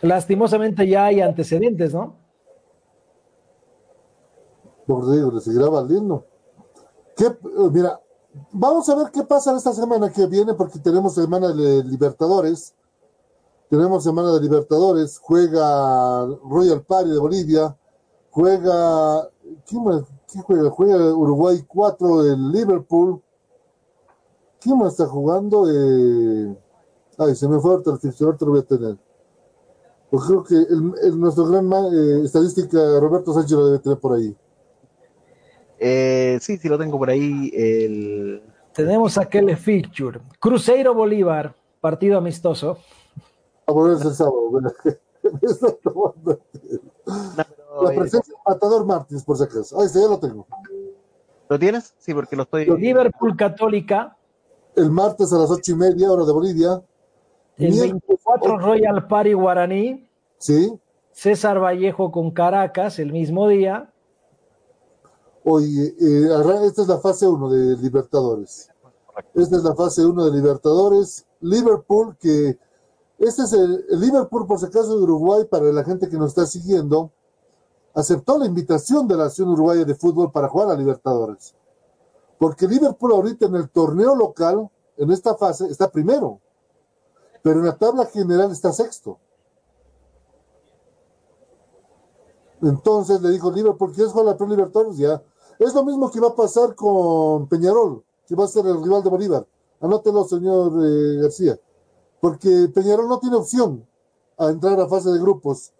[0.00, 2.14] Lastimosamente ya hay antecedentes, ¿no?
[4.86, 6.24] Por digo, le seguirá valiendo.
[7.16, 8.00] ¿Qué, eh, mira,
[8.52, 12.76] vamos a ver qué pasa esta semana que viene, porque tenemos semana de Libertadores.
[13.68, 15.18] Tenemos semana de Libertadores.
[15.18, 17.76] Juega Royal Party de Bolivia.
[18.30, 19.28] Juega.
[19.66, 20.04] ¿Quién, más?
[20.30, 20.70] ¿Quién juega?
[20.70, 23.22] Juega Uruguay 4 el Liverpool.
[24.60, 25.66] ¿Quién más está jugando?
[25.70, 26.56] Eh...
[27.18, 28.96] Ay, se me fue ahorita el fixture, ahorita lo voy a tener.
[30.10, 34.16] Pues creo que el, el, nuestro gran eh, estadística, Roberto Sánchez, lo debe tener por
[34.16, 34.36] ahí.
[35.78, 37.50] Eh, sí, sí lo tengo por ahí.
[37.54, 38.42] El...
[38.72, 40.20] Tenemos aquel feature.
[40.38, 42.78] Cruzeiro Bolívar, partido amistoso.
[43.66, 44.50] A ponerse el sábado.
[47.82, 49.78] La presencia de Matador Martins, por si acaso.
[49.80, 50.46] Ahí está, ya lo tengo.
[51.48, 51.94] ¿Lo tienes?
[51.98, 52.66] Sí, porque lo estoy.
[52.66, 54.16] Liverpool Católica.
[54.74, 56.82] El martes a las ocho y media, hora de Bolivia.
[57.56, 60.08] El 24 Royal Party Guaraní.
[60.38, 60.72] Sí.
[61.12, 63.92] César Vallejo con Caracas el mismo día.
[65.44, 66.28] Oye, eh,
[66.64, 68.70] esta es la fase 1 de Libertadores.
[69.34, 71.26] Esta es la fase 1 de Libertadores.
[71.40, 72.58] Liverpool, que
[73.18, 76.28] este es el, el, Liverpool, por si acaso, de Uruguay, para la gente que nos
[76.28, 77.10] está siguiendo,
[77.94, 81.54] aceptó la invitación de la Nación Uruguaya de Fútbol para jugar a Libertadores.
[82.38, 86.40] Porque Liverpool ahorita en el torneo local, en esta fase, está primero.
[87.42, 89.18] Pero en la tabla general está sexto.
[92.62, 94.96] Entonces le dijo Liverpool, ¿quieres jugar a la Pro Libertadores?
[94.96, 95.22] Ya.
[95.58, 99.02] Es lo mismo que va a pasar con Peñarol, que va a ser el rival
[99.02, 99.46] de Bolívar.
[99.80, 101.58] Anótelo, señor eh, García.
[102.20, 103.86] Porque Peñarol no tiene opción
[104.36, 105.72] a entrar a fase de grupos.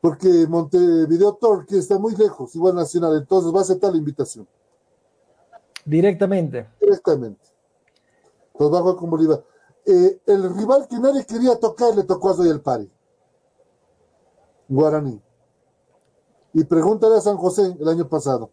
[0.00, 3.16] Porque Montevideo Torque está muy lejos, igual Nacional.
[3.16, 4.46] Entonces va a aceptar la invitación.
[5.84, 6.68] Directamente.
[6.80, 7.46] Directamente.
[8.52, 9.44] Entonces va a jugar con Bolívar.
[9.86, 12.90] Eh, el rival que nadie quería tocar le tocó a Zoy el Pari.
[14.68, 15.20] Guaraní.
[16.52, 18.50] Y pregúntale a San José el año pasado.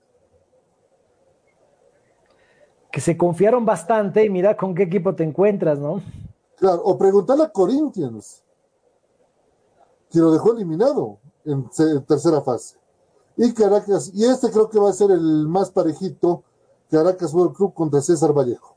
[2.92, 6.02] Que se confiaron bastante y mira con qué equipo te encuentras, ¿no?
[6.56, 8.42] Claro, o preguntarle a Corinthians,
[10.10, 11.70] que lo dejó eliminado en
[12.06, 12.78] tercera fase.
[13.38, 16.44] Y Caracas, y este creo que va a ser el más parejito,
[16.90, 18.76] Caracas World Club contra César Vallejo.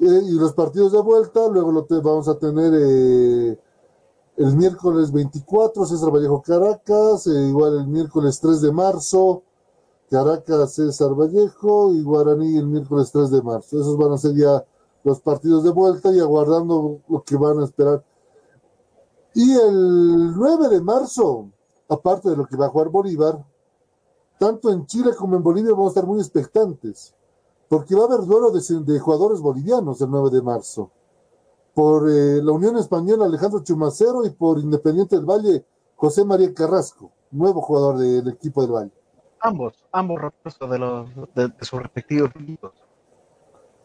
[0.00, 3.58] Eh, y los partidos de vuelta, luego lo vamos a tener eh,
[4.36, 9.42] el miércoles 24, César Vallejo Caracas, eh, igual el miércoles 3 de marzo,
[10.08, 13.80] Caracas César Vallejo y Guaraní el miércoles 3 de marzo.
[13.80, 14.64] Esos van a ser ya
[15.04, 18.04] los partidos de vuelta y aguardando lo que van a esperar.
[19.34, 21.50] Y el 9 de marzo,
[21.88, 23.44] aparte de lo que va a jugar Bolívar,
[24.38, 27.14] tanto en Chile como en Bolivia vamos a estar muy expectantes,
[27.68, 30.90] porque va a haber duelo de, de jugadores bolivianos el 9 de marzo
[31.78, 35.64] por eh, la Unión Española Alejandro Chumacero y por Independiente del Valle
[35.94, 38.90] José María Carrasco, nuevo jugador del de, equipo del Valle.
[39.38, 42.72] Ambos, ambos refuerzos de, los, de, sus respectivos equipos.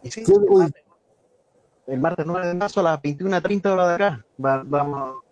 [0.02, 0.34] Y sí, ¿Qué,
[1.88, 5.24] el, martes, 9 de marzo a las 21.30 horas de acá, va, vamos,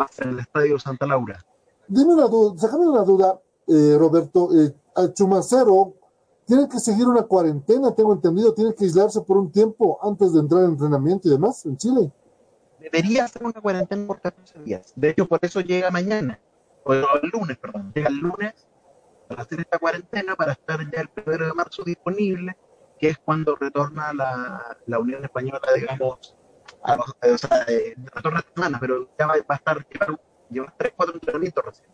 [0.00, 1.44] va a ser el Estadio Santa Laura.
[1.86, 5.94] Dime una duda, sácame una duda, eh, Roberto, eh, a Chumacero
[6.46, 10.40] tienen que seguir una cuarentena, tengo entendido, tienen que aislarse por un tiempo antes de
[10.40, 12.12] entrar en entrenamiento y demás en Chile.
[12.78, 14.92] Debería ser una cuarentena por 14 días.
[14.94, 16.38] De hecho, por eso llega mañana,
[16.84, 17.02] o el
[17.32, 18.52] lunes, perdón, llega el lunes
[19.26, 22.56] para hacer esta cuarentena, para estar ya el primero de marzo disponible,
[22.98, 26.36] que es cuando retorna la, la Unión Española, digamos,
[26.82, 29.86] a los, o sea, eh, retorna esta semana, pero ya va, va a estar,
[30.50, 31.90] llevar 3, 4 entrenamientos recién.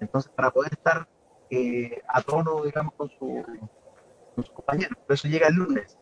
[0.00, 1.08] Entonces, para poder estar
[1.50, 3.44] eh, a tono, digamos, con su,
[4.34, 4.96] con su compañero.
[5.06, 5.98] Por eso llega el lunes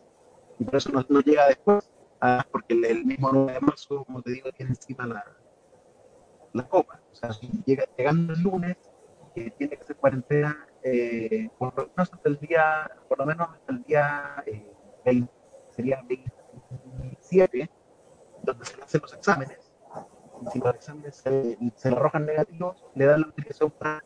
[0.59, 1.91] y por eso no, no llega después,
[2.21, 5.25] ah, porque el, el, mismo 9 de marzo, como te digo, tiene encima la,
[6.53, 7.01] la copa.
[7.13, 8.77] O sea, si llega, llegando el lunes,
[9.37, 13.49] eh, tiene que hacer cuarentena eh, por lo menos hasta el día, por lo menos
[13.51, 14.73] hasta el día eh,
[15.05, 15.33] 20,
[15.71, 17.71] sería 27,
[18.43, 19.59] donde se hacen los exámenes.
[20.43, 21.57] Y si los exámenes se,
[21.91, 24.05] le arrojan negativos, le dan la utilización para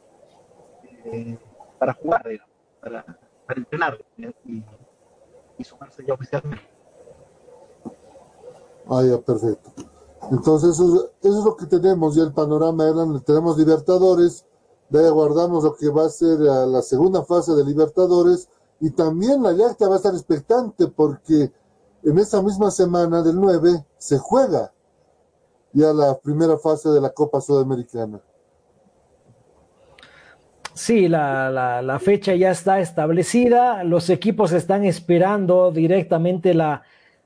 [1.04, 1.38] eh,
[1.78, 3.04] para jugar, digamos, para,
[3.46, 4.62] para entrenar y,
[5.58, 6.62] y, sumarse ya oficialmente.
[8.88, 9.70] Ah, ya, perfecto.
[10.30, 14.46] Entonces, eso, eso, es lo que tenemos, ya el panorama eran, tenemos Libertadores,
[14.90, 18.48] de aguardamos lo que va a ser la segunda fase de Libertadores,
[18.82, 21.52] Y también la Yacta va a estar expectante porque
[22.02, 24.72] en esa misma semana del 9 se juega
[25.72, 28.20] ya la primera fase de la Copa Sudamericana.
[30.72, 33.84] Sí, la, la, la, fecha ya está establecida.
[33.84, 36.82] Los equipos están esperando directamente la,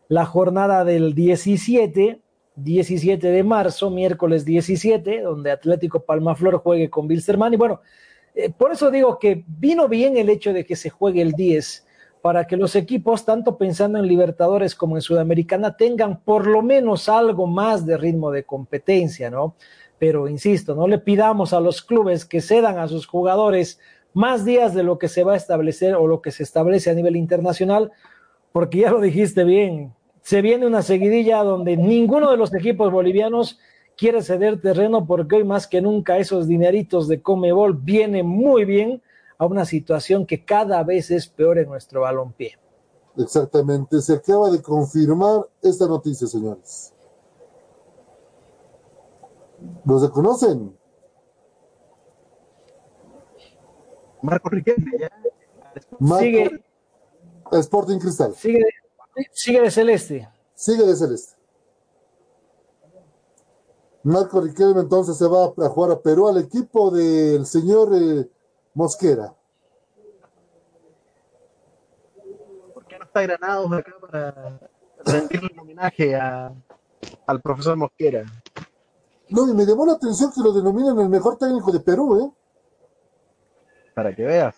[0.08, 2.20] la jornada del 17,
[2.56, 7.54] 17 de marzo, miércoles 17, donde Atlético Palmaflor juegue con Bilsterman.
[7.54, 7.80] Y bueno,
[8.34, 11.86] eh, por eso digo que vino bien el hecho de que se juegue el 10,
[12.22, 17.08] para que los equipos, tanto pensando en Libertadores como en Sudamericana, tengan por lo menos
[17.08, 19.56] algo más de ritmo de competencia, ¿no?
[19.98, 23.78] Pero insisto, no le pidamos a los clubes que cedan a sus jugadores
[24.14, 26.94] más días de lo que se va a establecer o lo que se establece a
[26.94, 27.92] nivel internacional,
[28.52, 29.92] porque ya lo dijiste bien,
[30.24, 33.58] se viene una seguidilla donde ninguno de los equipos bolivianos
[33.94, 39.02] quiere ceder terreno porque hoy más que nunca esos dineritos de Comebol vienen muy bien
[39.36, 42.58] a una situación que cada vez es peor en nuestro balompié.
[43.18, 46.94] Exactamente, se acaba de confirmar esta noticia, señores.
[49.84, 50.74] ¿Los reconocen?
[54.22, 54.90] Marco Riquelme.
[56.18, 56.64] Sigue.
[57.52, 58.34] Sporting Cristal.
[58.34, 58.64] Sigue,
[59.32, 60.28] sigue de celeste.
[60.54, 61.34] Sigue de celeste.
[64.04, 68.28] Marco Riquelme entonces se va a jugar a Perú al equipo del señor eh,
[68.74, 69.34] Mosquera.
[72.74, 74.60] ¿Por qué no está Granados acá para
[75.06, 76.52] rendirle un homenaje a,
[77.26, 78.24] al profesor Mosquera?
[79.30, 82.30] No, y me llamó la atención que lo denominan el mejor técnico de Perú, ¿eh?
[83.94, 84.54] Para que veas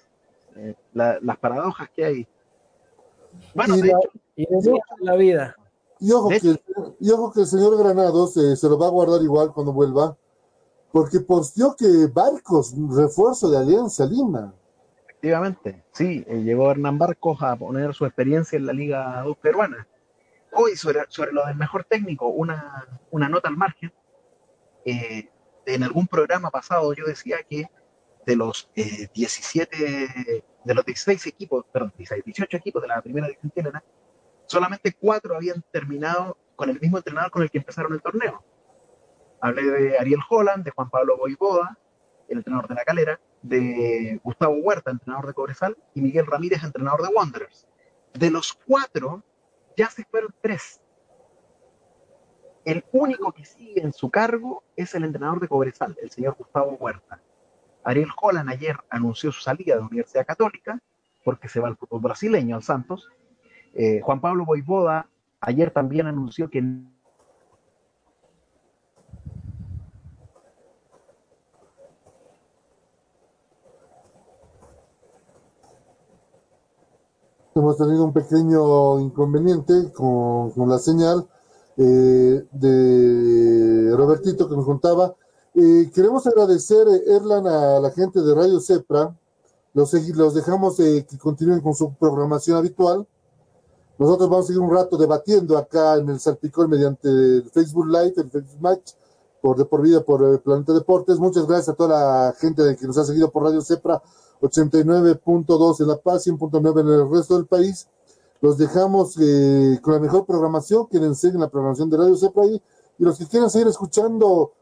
[0.56, 2.28] eh, la, las paradojas que hay.
[3.54, 5.56] Bueno, y de la, hecho, y de la vida.
[5.98, 6.60] Y ojo, que,
[7.00, 10.16] y ojo que el señor Granados eh, se lo va a guardar igual cuando vuelva,
[10.92, 14.54] porque posteó que Barcos, refuerzo de Alianza Lima.
[15.04, 19.88] efectivamente, sí, eh, llegó Hernán Barcos a poner su experiencia en la Liga 2 peruana.
[20.52, 23.92] Hoy, sobre, sobre lo del mejor técnico, una, una nota al margen.
[24.84, 25.28] Eh,
[25.66, 27.68] en algún programa pasado yo decía que
[28.24, 33.28] de los eh, 17, de los 16 equipos, perdón, 16, 18 equipos de la primera
[33.28, 33.84] división chilena,
[34.46, 38.42] solamente cuatro habían terminado con el mismo entrenador con el que empezaron el torneo.
[39.40, 41.78] Hablé de Ariel Holland, de Juan Pablo Boivoda,
[42.28, 47.02] el entrenador de la calera, de Gustavo Huerta, entrenador de Cobresal, y Miguel Ramírez, entrenador
[47.02, 47.68] de Wanderers.
[48.14, 49.22] De los cuatro,
[49.76, 50.80] ya se fueron tres.
[52.64, 56.72] El único que sigue en su cargo es el entrenador de Cobresal, el señor Gustavo
[56.72, 57.22] Huerta.
[57.86, 60.80] Ariel Holland ayer anunció su salida de la Universidad Católica
[61.24, 63.08] porque se va al fútbol brasileño, al Santos.
[63.74, 65.08] Eh, Juan Pablo Boivoda
[65.40, 66.64] ayer también anunció que
[77.54, 81.26] Hemos tenido un pequeño inconveniente con, la señal
[81.78, 85.14] eh, de Robertito que nos contaba.
[85.58, 89.16] Eh, queremos agradecer, eh, Erlan, a la gente de Radio Cepra.
[89.72, 89.90] Los,
[90.34, 93.06] dejamos eh, que continúen con su programación habitual.
[93.98, 98.12] Nosotros vamos a seguir un rato debatiendo acá en el Salpicón mediante el Facebook Live,
[98.18, 98.92] el Facebook Match,
[99.40, 101.18] por de por vida por eh, Planeta Deportes.
[101.18, 104.02] Muchas gracias a toda la gente que nos ha seguido por Radio Cepra
[104.42, 107.88] 89.2 en La Paz, 100.9 en el resto del país.
[108.42, 112.62] Los dejamos eh, con la mejor programación, quienes siguen la programación de Radio Cepra ahí,
[112.98, 114.52] y los que quieran seguir escuchando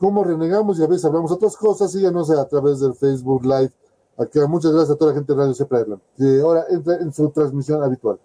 [0.00, 3.70] cómo renegamos y a veces hablamos otras cosas, síganos a través del Facebook Live.
[4.16, 7.30] Acá, muchas gracias a toda la gente de Radio Irlanda, que ahora entra en su
[7.30, 8.18] transmisión habitual.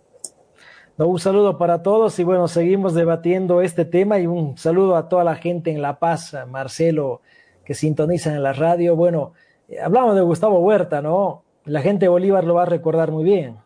[0.98, 5.10] No, un saludo para todos y bueno, seguimos debatiendo este tema y un saludo a
[5.10, 7.20] toda la gente en La Paz, a Marcelo,
[7.66, 8.96] que sintonizan en la radio.
[8.96, 9.34] Bueno,
[9.68, 11.44] eh, hablamos de Gustavo Huerta, ¿no?
[11.66, 13.58] La gente de Bolívar lo va a recordar muy bien.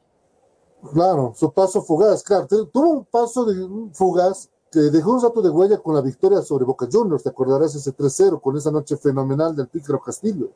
[0.94, 2.48] Claro, su paso fugaz, claro.
[2.48, 6.41] tu- Tuvo un paso de, fugaz que dejó un rato de huella con la victoria
[6.41, 7.24] sobre Boca Juniors.
[7.24, 10.52] Te acordarás ese 3-0 con esa noche fenomenal del Pícaro Castillo.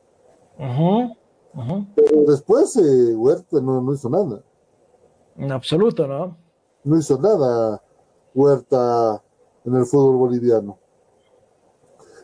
[0.58, 1.16] Ujú,
[1.54, 1.86] ujú.
[1.96, 4.42] Pero después eh, Huerta no, no hizo nada.
[5.36, 6.36] En absoluto, ¿no?
[6.84, 7.82] No hizo nada
[8.34, 9.22] Huerta
[9.64, 10.78] en el fútbol boliviano.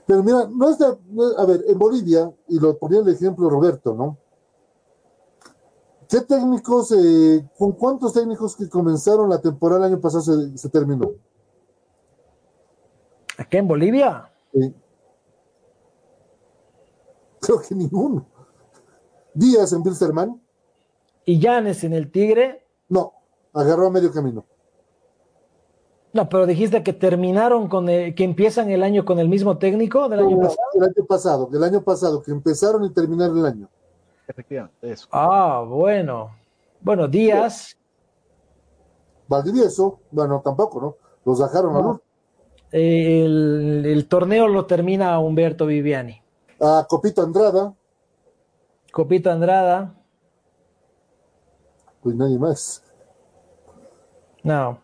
[0.06, 0.86] Pero mira, no es de,
[1.38, 4.16] a ver, en Bolivia, y lo ponía el ejemplo Roberto, ¿no?
[6.08, 10.68] ¿Qué técnicos, eh, con cuántos técnicos que comenzaron la temporada el año pasado se, se
[10.68, 11.12] terminó?
[13.40, 14.74] Acá en Bolivia, Sí.
[17.40, 18.26] Creo que ninguno.
[19.32, 20.38] Díaz en Bilsterman,
[21.24, 22.66] y Llanes en el Tigre.
[22.88, 23.12] no,
[23.54, 24.44] agarró a medio camino.
[26.12, 30.08] No, pero dijiste que terminaron con el, que empiezan el año con el mismo técnico
[30.08, 30.58] del año No, pasado.
[30.74, 33.68] El año pasado, el año pasado, que empezaron y terminaron el año.
[34.28, 35.08] efectivamente eso.
[35.12, 36.30] Ah, bueno.
[36.82, 37.76] Bueno, Díaz.
[39.28, 40.96] Valdivieso, bueno, tampoco, ¿no?
[41.24, 42.00] Los dejaron a luz.
[42.72, 46.22] El, el, torneo lo termina Humberto Viviani.
[46.60, 47.74] A Copito Andrada.
[48.92, 49.94] Copito Andrada.
[52.02, 52.82] Pues nadie más.
[54.42, 54.78] No.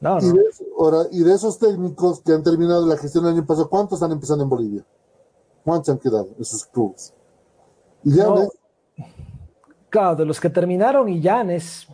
[0.00, 0.44] No, y, de,
[0.78, 4.12] ahora, y de esos técnicos que han terminado la gestión el año pasado, ¿cuántos están
[4.12, 4.86] empezando en Bolivia?
[5.62, 7.12] ¿Cuántos han quedado esos clubes?
[8.02, 8.48] Y no,
[9.90, 11.86] Claro, de los que terminaron, y Llanes,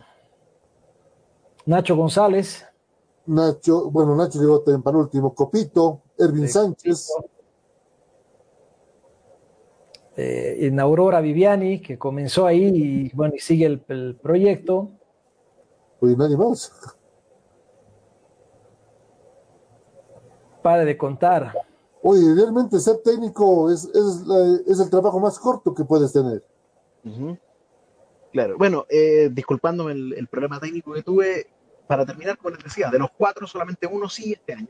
[1.65, 2.65] Nacho González.
[3.27, 7.11] Nacho, bueno, Nacho llegó también para último, Copito, Ervin sí, Sánchez.
[10.15, 14.89] Eh, en Aurora Viviani, que comenzó ahí y bueno, y sigue el, el proyecto.
[15.99, 16.71] Oye, nadie más.
[20.63, 21.53] Pare de contar.
[22.01, 26.43] Oye, realmente ser técnico es, es, la, es el trabajo más corto que puedes tener.
[27.03, 27.39] Uh -huh.
[28.31, 31.47] Claro, bueno, eh, disculpándome el, el, problema técnico que tuve,
[31.87, 34.67] para terminar, como les decía, de los cuatro, solamente uno sí este año,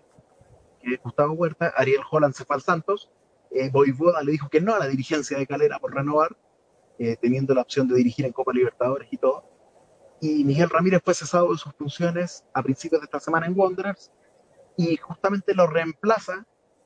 [0.81, 3.09] que es Gustavo Huerta, Ariel Holland se fue al Santos,
[3.51, 6.37] eh, Boivoda le dijo que no a la dirigencia de Calera por renovar,
[6.99, 9.43] eh, teniendo la opción de dirigir en Copa Libertadores y todo,
[10.21, 14.11] y Miguel Ramírez fue cesado de sus funciones a principios de esta semana en Wanderers,
[14.75, 16.45] y justamente lo reemplaza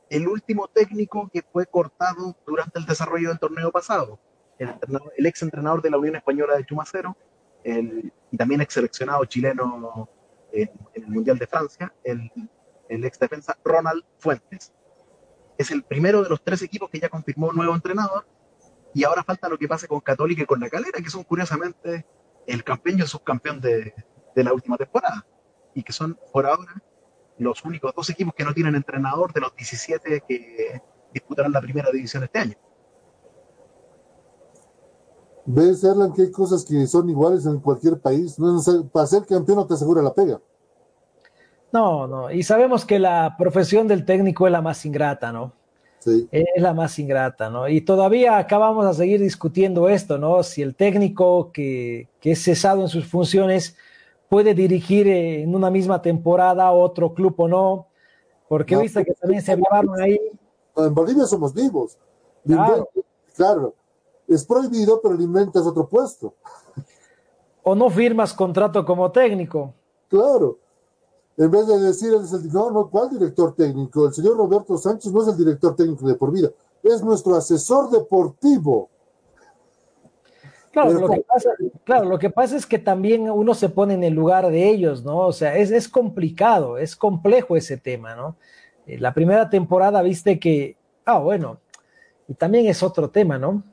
[0.10, 4.20] el último técnico que fue cortado durante el desarrollo del torneo pasado,
[4.60, 4.74] el,
[5.18, 7.18] el ex entrenador de la Unión Española de Chumacero,
[7.64, 10.10] el, y también ex seleccionado chileno
[10.52, 12.32] en, el Mundial de Francia, el,
[12.90, 14.74] el ex defensa Ronald Fuentes.
[15.58, 18.28] Es el primero de los tres equipos que ya confirmó nuevo entrenador,
[18.94, 22.06] y ahora falta lo que pase con Católica y con la Calera, que son curiosamente
[22.46, 23.94] el campeón y el subcampeón de,
[24.36, 25.26] de la última temporada,
[25.74, 26.82] y que son por ahora
[27.38, 30.82] los únicos dos equipos que no tienen entrenador de los 17 que
[31.14, 32.56] disputarán la primera división este año.
[35.54, 38.40] Ves, Erlan, que hay cosas que son iguales en cualquier país.
[38.40, 38.58] No
[38.92, 40.40] para ser campeón no te asegura la pega.
[41.74, 42.32] No, no.
[42.32, 45.54] Y sabemos que la profesión del técnico es la más ingrata, ¿no?
[46.00, 46.28] Sí.
[46.32, 47.68] Es la más ingrata, ¿no?
[47.68, 50.42] Y todavía acá vamos a seguir discutiendo esto, ¿no?
[50.42, 53.76] Si el técnico que, que es cesado en sus funciones
[54.30, 57.88] puede dirigir en una misma temporada a otro club o no,
[58.48, 60.18] porque no, viste que también se llevaron ahí.
[60.78, 61.98] En Bolivia somos vivos.
[62.46, 62.90] Claro.
[63.36, 63.76] claro.
[64.34, 66.34] Es prohibido, pero le inventas otro puesto.
[67.64, 69.74] O no firmas contrato como técnico.
[70.08, 70.58] Claro.
[71.38, 72.12] En vez de decir,
[72.54, 74.08] no, no, ¿cuál director técnico?
[74.08, 76.50] El señor Roberto Sánchez no es el director técnico de por vida,
[76.84, 78.90] es nuestro asesor deportivo.
[80.72, 81.50] Claro, lo que pasa,
[81.84, 85.04] claro, lo que pasa es que también uno se pone en el lugar de ellos,
[85.04, 85.18] ¿no?
[85.20, 88.38] O sea, es, es complicado, es complejo ese tema, ¿no?
[88.86, 91.60] Eh, la primera temporada viste que, ah, bueno,
[92.28, 93.64] y también es otro tema, ¿no?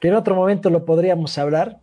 [0.00, 1.80] Que en otro momento lo podríamos hablar.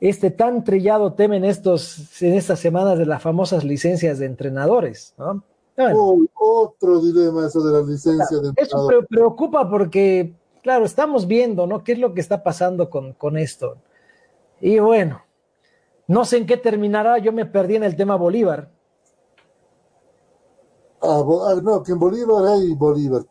[0.00, 5.14] Este tan trillado tema en, estos, en estas semanas de las famosas licencias de entrenadores,
[5.18, 5.42] ¿no?
[5.76, 8.98] Bueno, oh, otro dilema eso de las licencias claro, de entrenadores.
[8.98, 11.84] Eso preocupa porque, claro, estamos viendo, ¿no?
[11.84, 13.76] ¿Qué es lo que está pasando con, con esto?
[14.60, 15.22] Y bueno,
[16.06, 18.70] no sé en qué terminará, yo me perdí en el tema Bolívar.
[21.00, 21.22] Ah,
[21.62, 23.22] no, que en Bolívar hay Bolívar,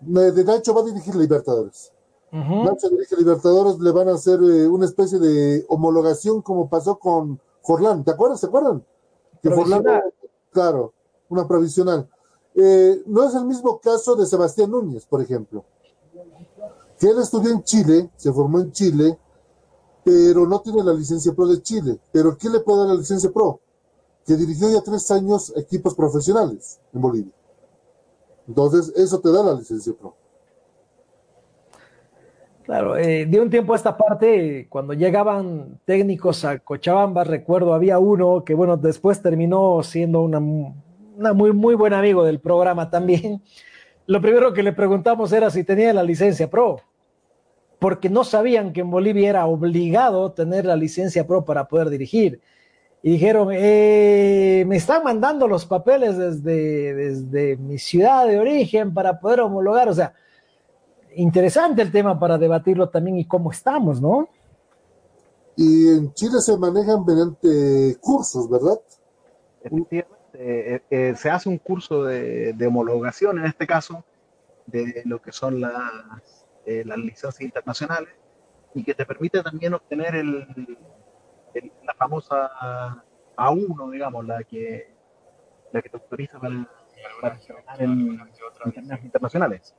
[0.00, 1.92] de Nacho va a dirigir Libertadores.
[2.32, 2.90] Uh -huh.
[2.90, 8.04] Dirige Libertadores, le van a hacer eh, una especie de homologación como pasó con Forlán,
[8.04, 8.40] ¿te acuerdas?
[8.40, 8.82] ¿Se acuerdan?
[9.42, 9.84] Que Forlán,
[10.50, 10.94] claro,
[11.28, 12.08] una provisional.
[12.54, 15.64] Eh, no es el mismo caso de Sebastián Núñez, por ejemplo.
[16.98, 19.18] Que él estudió en Chile, se formó en Chile,
[20.04, 21.98] pero no tiene la licencia pro de Chile.
[22.12, 23.60] ¿Pero qué le puede dar la licencia pro?
[24.24, 27.32] Que dirigió ya tres años equipos profesionales en Bolivia.
[28.46, 30.14] Entonces, eso te da la licencia pro.
[32.64, 37.98] Claro, eh, de un tiempo a esta parte, cuando llegaban técnicos a Cochabamba, recuerdo, había
[37.98, 43.42] uno que, bueno, después terminó siendo una, muy, muy buen amigo del programa también.
[44.06, 46.80] Lo primero que le preguntamos era si tenía la licencia pro
[47.82, 52.40] porque no sabían que en Bolivia era obligado tener la licencia pro para poder dirigir.
[53.02, 59.18] Y dijeron, eh, me están mandando los papeles desde, desde mi ciudad de origen para
[59.18, 59.88] poder homologar.
[59.88, 60.14] O sea,
[61.16, 64.28] interesante el tema para debatirlo también y cómo estamos, ¿no?
[65.56, 68.80] Y en Chile se manejan mediante cursos, ¿verdad?
[69.62, 74.04] Efectivamente, eh, eh, se hace un curso de, de homologación, en este caso,
[74.66, 78.14] de lo que son las eh, las licencias internacionales
[78.72, 80.46] y que te permite también obtener el,
[81.54, 83.02] el, la famosa
[83.36, 84.94] A1, digamos, la que,
[85.72, 86.68] la que te autoriza para,
[87.20, 88.16] para trabajar en
[88.62, 89.74] torneos internacionales.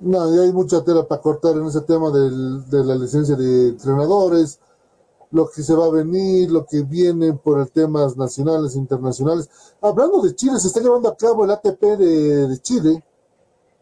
[0.00, 3.68] No, y hay mucha tela para cortar en ese tema del, de la licencia de
[3.68, 4.58] entrenadores,
[5.30, 9.48] lo que se va a venir, lo que viene por el temas nacionales e internacionales.
[9.80, 13.04] Hablando de Chile, se está llevando a cabo el ATP de, de Chile.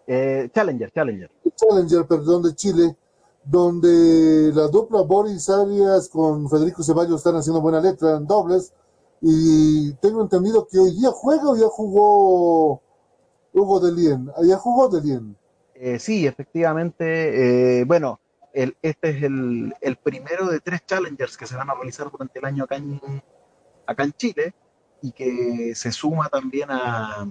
[0.06, 1.30] Eh, Challenger, Challenger.
[1.54, 2.96] Challenger, perdón, de Chile,
[3.44, 8.72] donde la dupla Boris Arias con Federico Ceballos están haciendo buena letra en dobles.
[9.20, 12.80] Y tengo entendido que hoy día juega o ya jugó
[13.52, 14.30] Hugo de Lien.
[14.42, 15.36] ¿Ya jugó de Lien?
[15.74, 17.80] Eh, sí, efectivamente.
[17.80, 18.20] Eh, bueno,
[18.52, 22.44] este es el, el, primero de tres challengers que se van a realizar durante el
[22.44, 23.00] año acá en,
[23.86, 24.54] acá Chile
[25.02, 27.26] y que se suma también a,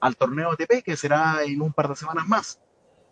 [0.00, 2.60] al torneo ATP que será en un par de semanas más,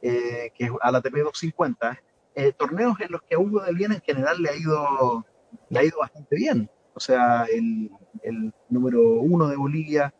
[0.01, 2.01] eh, que es al ATP 250.
[2.35, 5.27] Eh, torneos en los que a Hugo del Bien en general le ha ido,
[5.69, 6.71] le ha ido bastante bien.
[6.95, 7.91] O sea, el,
[8.23, 10.15] el número uno de Bolivia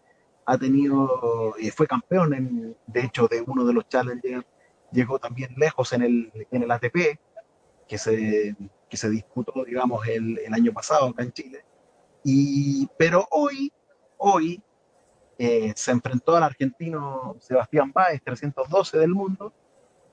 [0.45, 4.45] ha tenido, eh, fue campeón en, de hecho de uno de los challengers
[4.93, 7.19] llegó también lejos en el, en el ATP,
[7.89, 8.57] que se,
[8.89, 11.65] que se disputó, digamos, el, el año pasado acá en Chile.
[12.25, 13.73] Y, pero hoy,
[14.19, 14.63] hoy
[15.39, 19.53] eh, se enfrentó al argentino Sebastián Báez, 312 del mundo,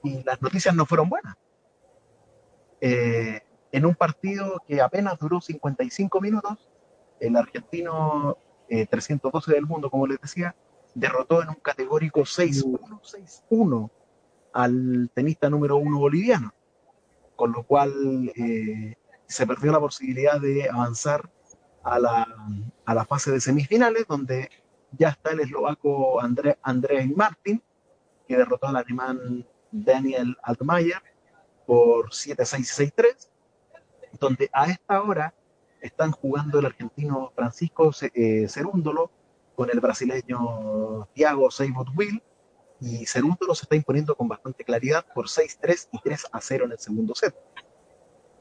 [0.03, 1.35] y las noticias no fueron buenas.
[2.81, 3.41] Eh,
[3.71, 6.69] en un partido que apenas duró 55 minutos,
[7.19, 8.37] el argentino
[8.69, 10.55] eh, 312 del mundo, como les decía,
[10.93, 13.01] derrotó en un categórico 6-1,
[13.49, 13.89] 6-1
[14.53, 16.53] al tenista número uno boliviano,
[17.35, 21.29] con lo cual eh, se perdió la posibilidad de avanzar
[21.83, 22.27] a la,
[22.85, 24.49] a la, fase de semifinales, donde
[24.97, 27.61] ya está el eslovaco André, Andrés Martin,
[28.27, 31.01] que derrotó al alemán Daniel Altmaier
[31.65, 33.29] por 7-6 y 6-3,
[34.19, 35.33] donde a esta hora
[35.81, 39.11] están jugando el argentino Francisco eh, Cerúndolo
[39.55, 42.21] con el brasileño Thiago Seibot Will,
[42.81, 47.13] y Cerúndolo se está imponiendo con bastante claridad por 6-3 y 3-0 en el segundo
[47.13, 47.35] set.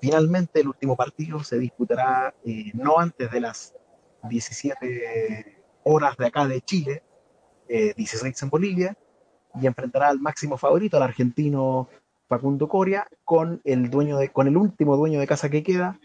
[0.01, 3.75] Finalmente, el último partido se disputará eh, no antes de las
[4.23, 7.03] 17 horas de acá de Chile,
[7.69, 8.97] eh, 16 en Bolivia,
[9.61, 11.89] y enfrentará al máximo favorito, al argentino
[12.29, 13.91] Facundo Coria, con el,
[14.33, 15.99] con el último dueño de casa que queda,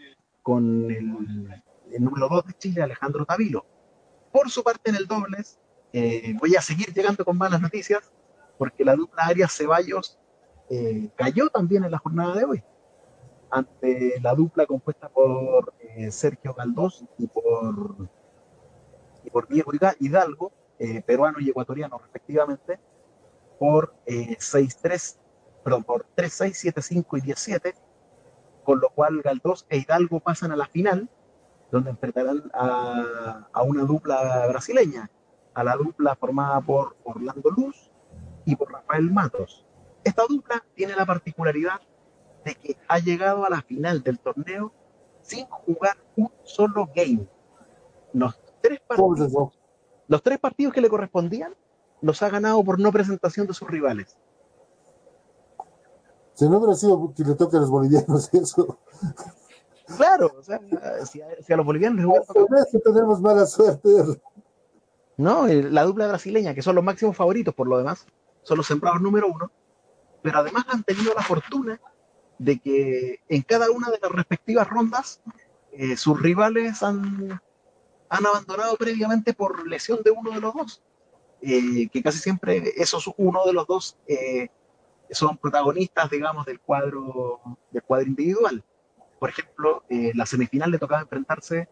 [0.44, 3.64] con el, número 2 de Chile, Alejandro Tavilo.
[4.30, 5.58] Por su parte, en el dobles,
[5.92, 8.12] eh, voy a seguir llegando con malas noticias,
[8.58, 10.18] porque la dupla Arias Ceballos
[10.70, 12.62] eh, cayó también en la jornada de hoy,
[13.50, 18.08] ante la dupla compuesta por eh, Sergio Galdós y por,
[19.24, 20.52] y por Diego Hidalgo,
[21.06, 22.78] peruano y ecuatoriano respectivamente,
[23.58, 25.16] por 6-3,
[25.62, 27.74] perdón, por 3-6, 7-5 y 10-7,
[28.64, 31.08] con lo cual Galdós e Hidalgo pasan a la final,
[31.70, 35.10] donde enfrentarán a, a una dupla brasileña,
[35.54, 37.90] a la dupla formada por Orlando Luz
[38.44, 39.64] y por Rafael Matos.
[40.02, 41.80] Esta dupla tiene la particularidad
[42.44, 44.72] de que ha llegado a la final del torneo
[45.22, 47.26] sin jugar un solo game.
[48.12, 49.32] Los tres partidos,
[50.06, 51.54] los tres partidos que le correspondían
[52.02, 54.18] los ha ganado por no presentación de sus rivales.
[56.34, 58.78] Si no hubiera sido que le toque a los bolivianos eso.
[59.96, 60.60] Claro, o sea,
[61.06, 62.92] si a, si a los bolivianos les hubiera tocado...
[62.94, 63.88] tenemos mala suerte.
[65.16, 68.06] No, la dupla brasileña, que son los máximos favoritos por lo demás,
[68.42, 69.50] son los sembrados número uno,
[70.22, 71.80] pero además han tenido la fortuna
[72.38, 75.20] de que en cada una de las respectivas rondas
[75.72, 77.40] eh, sus rivales han,
[78.08, 80.82] han abandonado previamente por lesión de uno de los dos,
[81.42, 84.48] eh, que casi siempre esos uno de los dos eh,
[85.14, 88.64] son protagonistas, digamos, del cuadro, del cuadro individual.
[89.18, 91.68] Por ejemplo, la semifinal le tocaba enfrentarse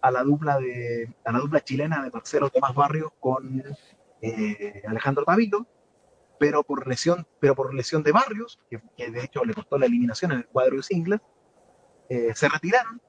[0.00, 3.62] a la dupla de a la dupla chilena de Marcelo Tomás Barrios con
[4.86, 5.66] Alejandro Tavito,
[6.38, 9.86] pero por lesión, pero por lesión de Barrios, que, que de hecho le costó la
[9.86, 11.20] eliminación en el cuadro de singles,
[12.08, 13.00] eh, se retiraron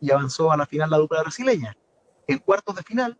[0.00, 1.76] y avanzó a la final la dupla brasileña.
[2.26, 3.18] En cuartos de final,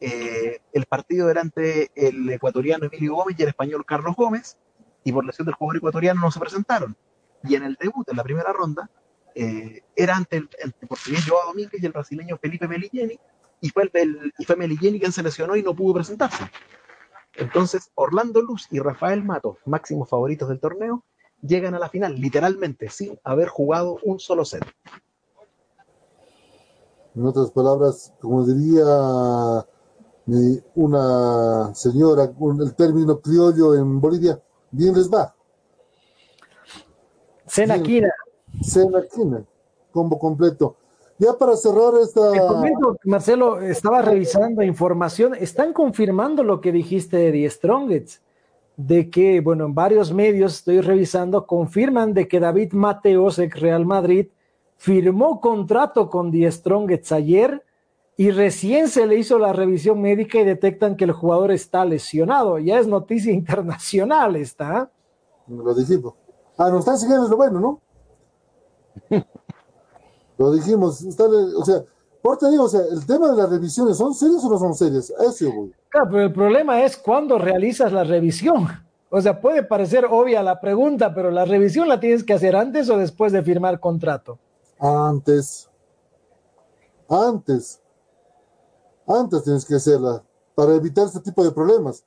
[0.00, 4.56] eh, el partido era entre el ecuatoriano Emilio Gómez y el español Carlos Gómez,
[5.04, 6.96] y por lesión del jugador ecuatoriano no se presentaron.
[7.44, 8.90] Y en el debut, en la primera ronda,
[9.34, 13.18] eh, era ante el, el, portugués Joao Domínguez y el brasileño Felipe Melilleni,
[13.60, 16.44] y fue, el, el, y fue Melilleni quien se lesionó y no pudo presentarse.
[17.34, 21.04] Entonces, Orlando Luz y Rafael Mato, máximos favoritos del torneo,
[21.42, 24.64] llegan a la final, literalmente, sin haber jugado un solo set.
[27.14, 28.84] En otras palabras, como diría
[30.74, 34.40] una señora, el término criollo en Bolivia,
[34.70, 35.34] bien les va.
[37.46, 38.10] Senaquina.
[38.60, 39.44] Senaquina,
[39.92, 40.76] combo completo.
[41.18, 42.32] Ya para cerrar esta.
[42.32, 45.34] Te comento, Marcelo, estaba revisando información.
[45.34, 48.22] Están confirmando lo que dijiste de The Strongest.
[48.86, 53.84] de que, bueno, en varios medios estoy revisando, confirman de que David Mateos, ex Real
[53.84, 54.28] Madrid,
[54.76, 57.62] firmó contrato con Die Strongets ayer
[58.16, 62.58] y recién se le hizo la revisión médica y detectan que el jugador está lesionado.
[62.58, 64.90] Ya es noticia internacional, está.
[65.46, 66.14] Lo dijimos.
[66.56, 67.80] Ah, nos están siguiendo, es lo bueno, ¿no?
[70.38, 71.02] lo dijimos.
[71.02, 71.82] o sea,
[72.22, 74.74] por te digo, o sea, el tema de las revisiones, ¿son serias o no son
[74.74, 75.10] serias?
[75.10, 75.74] Eso voy.
[75.88, 78.68] Claro, pero el problema es cuando realizas la revisión.
[79.08, 82.88] O sea, puede parecer obvia la pregunta, pero la revisión la tienes que hacer antes
[82.90, 84.38] o después de firmar contrato.
[84.78, 85.68] Antes.
[87.08, 87.79] Antes.
[89.10, 90.22] Antes tienes que hacerla
[90.54, 92.04] para evitar este tipo de problemas.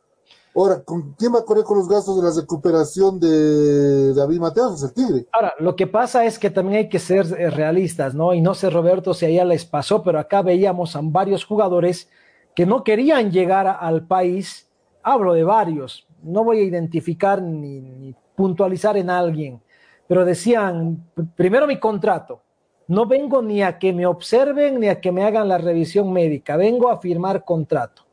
[0.55, 4.83] Ahora, ¿con quién va a correr con los gastos de la recuperación de David Mateos?
[4.83, 5.25] El Tigre.
[5.31, 8.33] Ahora, lo que pasa es que también hay que ser eh, realistas, ¿no?
[8.33, 12.07] Y no sé, Roberto, si allá les pasó, pero acá veíamos a varios jugadores
[12.55, 14.69] que no querían llegar al país.
[15.01, 19.61] Hablo de varios, no voy a identificar ni puntualizar en alguien,
[20.07, 21.03] pero decían,
[21.35, 22.41] primero mi contrato,
[22.87, 26.57] no vengo ni a que me observen ni a que me hagan la revisión médica,
[26.57, 28.03] vengo a firmar contrato.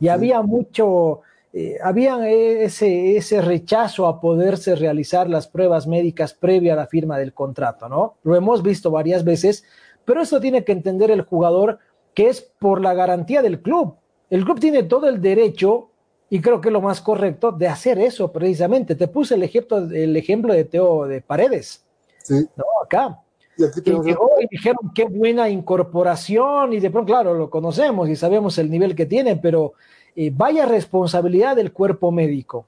[0.00, 1.22] Y había mucho,
[1.52, 7.18] eh, había ese, ese rechazo a poderse realizar las pruebas médicas previa a la firma
[7.18, 8.14] del contrato, ¿no?
[8.22, 9.64] Lo hemos visto varias veces,
[10.04, 11.78] pero eso tiene que entender el jugador
[12.14, 13.96] que es por la garantía del club.
[14.30, 15.90] El club tiene todo el derecho,
[16.30, 18.94] y creo que es lo más correcto, de hacer eso precisamente.
[18.94, 21.84] Te puse el ejemplo, el ejemplo de Teo de Paredes.
[22.22, 22.46] Sí.
[22.56, 23.18] No, acá
[23.58, 28.56] y llegó y dijeron qué buena incorporación y de pronto, claro, lo conocemos y sabemos
[28.58, 29.72] el nivel que tiene, pero
[30.14, 32.66] eh, vaya responsabilidad del cuerpo médico,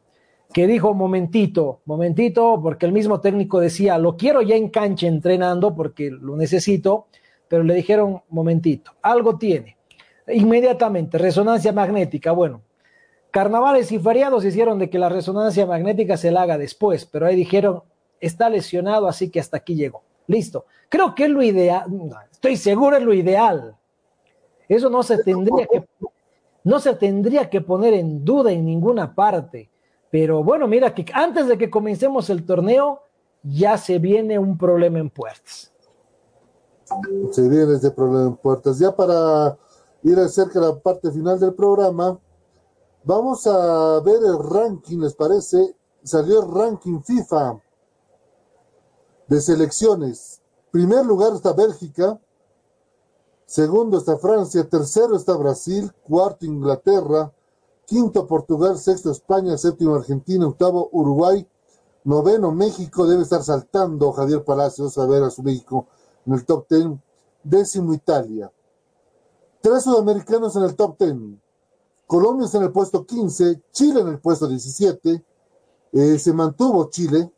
[0.53, 5.75] que dijo, momentito, momentito, porque el mismo técnico decía, lo quiero ya en cancha entrenando
[5.75, 7.07] porque lo necesito,
[7.49, 9.77] pero le dijeron, momentito, algo tiene.
[10.27, 12.63] Inmediatamente, resonancia magnética, bueno,
[13.31, 17.37] carnavales y feriados hicieron de que la resonancia magnética se la haga después, pero ahí
[17.37, 17.83] dijeron,
[18.21, 20.03] está lesionado, así que hasta aquí llegó.
[20.31, 20.67] Listo.
[20.89, 21.87] Creo que es lo ideal,
[22.31, 23.77] estoy seguro es lo ideal.
[24.69, 25.85] Eso no se tendría que,
[26.63, 29.69] no se tendría que poner en duda en ninguna parte.
[30.09, 33.01] Pero bueno, mira que antes de que comencemos el torneo,
[33.43, 35.73] ya se viene un problema en puertas.
[37.33, 38.79] Se viene ese problema en puertas.
[38.79, 39.59] Ya para
[40.05, 42.17] ir acerca de la parte final del programa,
[43.03, 45.75] vamos a ver el ranking, ¿les parece?
[46.05, 47.61] Salió el ranking FIFA
[49.31, 50.43] de selecciones.
[50.73, 52.21] Primer lugar está Bélgica,
[53.47, 57.33] segundo está Francia, tercero está Brasil, cuarto Inglaterra,
[57.87, 61.47] quinto Portugal, sexto España, séptimo Argentina, octavo Uruguay,
[62.03, 65.87] noveno México, debe estar saltando Javier Palacios a ver a su México
[66.27, 67.01] en el top ten,
[67.45, 68.51] décimo Italia.
[69.61, 71.41] Tres sudamericanos en el top ten.
[72.09, 75.25] Colombia está en el puesto 15, Chile en el puesto 17,
[75.93, 77.31] eh, se mantuvo Chile,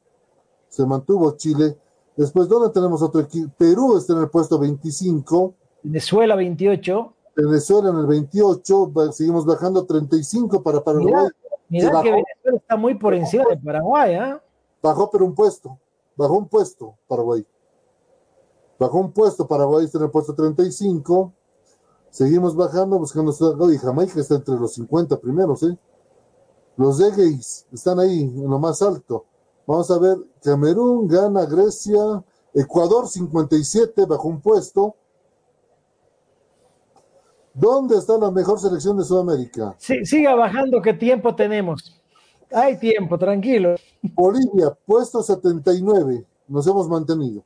[0.73, 1.79] se mantuvo Chile,
[2.17, 3.51] Después, ¿dónde tenemos otro equipo?
[3.57, 5.55] Perú está en el puesto 25.
[5.83, 7.13] Venezuela 28.
[7.37, 8.93] Venezuela en el 28.
[9.13, 11.29] Seguimos bajando 35 para Paraguay.
[11.69, 14.43] Mira, que Venezuela está muy por encima de Paraguay, ¿ah?
[14.83, 15.79] Bajó, pero un puesto.
[16.17, 17.47] Bajó un puesto Paraguay.
[18.79, 19.47] Bajó un puesto.
[19.47, 21.33] Paraguay está en el puesto 35.
[22.11, 23.33] Seguimos bajando, buscando.
[23.73, 25.79] Y Jamaica está entre los 50 primeros, ¿eh?
[26.77, 29.25] Los Egeis están ahí, en lo más alto.
[29.67, 32.23] Vamos a ver, Camerún gana Grecia,
[32.53, 34.97] Ecuador 57 bajo un puesto.
[37.55, 39.75] ¿Dónde está la mejor selección de Sudamérica?
[39.79, 42.01] Sí, siga bajando, ¿qué tiempo tenemos?
[42.51, 43.77] Hay tiempo, tranquilo.
[44.15, 47.43] Bolivia, puesto 79, nos hemos mantenido.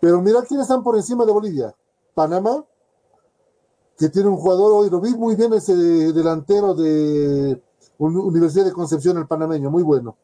[0.00, 1.74] Pero mira quiénes están por encima de Bolivia.
[2.14, 2.64] Panamá,
[3.98, 7.60] que tiene un jugador hoy, lo vi muy bien ese delantero de
[7.98, 10.16] Universidad de Concepción, el panameño, muy bueno.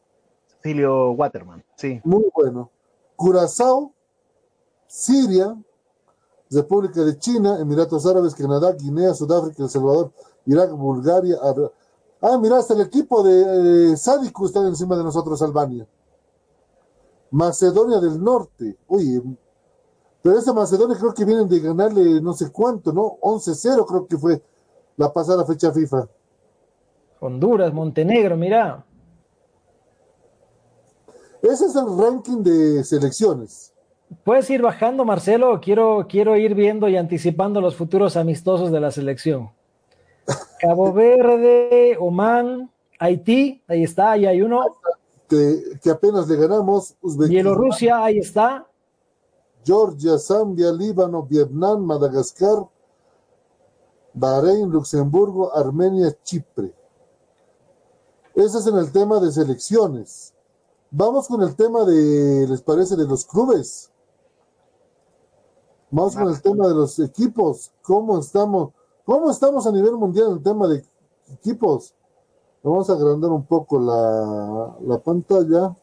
[0.47, 1.99] Cecilio Waterman, sí.
[2.03, 2.69] Muy bueno.
[3.15, 3.91] Curazao,
[4.87, 5.55] Siria,
[6.51, 10.11] República de China, Emiratos Árabes, Canadá, Guinea, Sudáfrica, El Salvador,
[10.45, 11.37] Irak, Bulgaria.
[12.21, 15.87] Ah, mira, hasta el equipo de eh, Sádico está encima de nosotros, Albania.
[17.31, 18.77] Macedonia del Norte.
[18.87, 19.21] Oye,
[20.21, 23.17] pero esa Macedonia creo que vienen de ganarle no sé cuánto, ¿no?
[23.21, 24.41] 11-0 creo que fue
[24.95, 26.07] la pasada fecha FIFA.
[27.23, 28.83] Honduras, Montenegro, mira.
[31.41, 33.73] Ese es el ranking de selecciones.
[34.25, 35.59] Puedes ir bajando, Marcelo.
[35.61, 39.51] Quiero, quiero ir viendo y anticipando los futuros amistosos de la selección.
[40.59, 42.69] Cabo Verde, Oman,
[42.99, 44.61] Haití, ahí está, ahí hay uno.
[45.29, 46.95] Que, apenas le ganamos.
[47.01, 48.67] Bielorrusia, ahí está.
[49.65, 52.67] Georgia, Zambia, Líbano, Vietnam, Madagascar,
[54.13, 56.73] Bahrein, Luxemburgo, Armenia, Chipre.
[58.35, 60.33] Ese es en el tema de selecciones.
[60.89, 63.91] Vamos con el tema de, ¿les parece, de los clubes?
[65.91, 67.71] Vamos con el tema de los equipos.
[67.83, 68.71] ¿Cómo estamos?
[69.05, 70.83] ¿Cómo estamos a nivel mundial en el tema de
[71.31, 71.93] equipos?
[72.63, 75.75] Vamos a agrandar un poco la, la pantalla.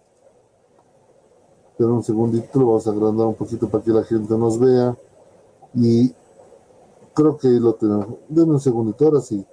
[1.77, 4.97] Pero un segundito, lo vamos a agrandar un poquito para que la gente nos vea.
[5.75, 6.13] Y
[7.15, 8.09] creo que lo tenemos.
[8.29, 9.45] Denme un segundito, ahora sí.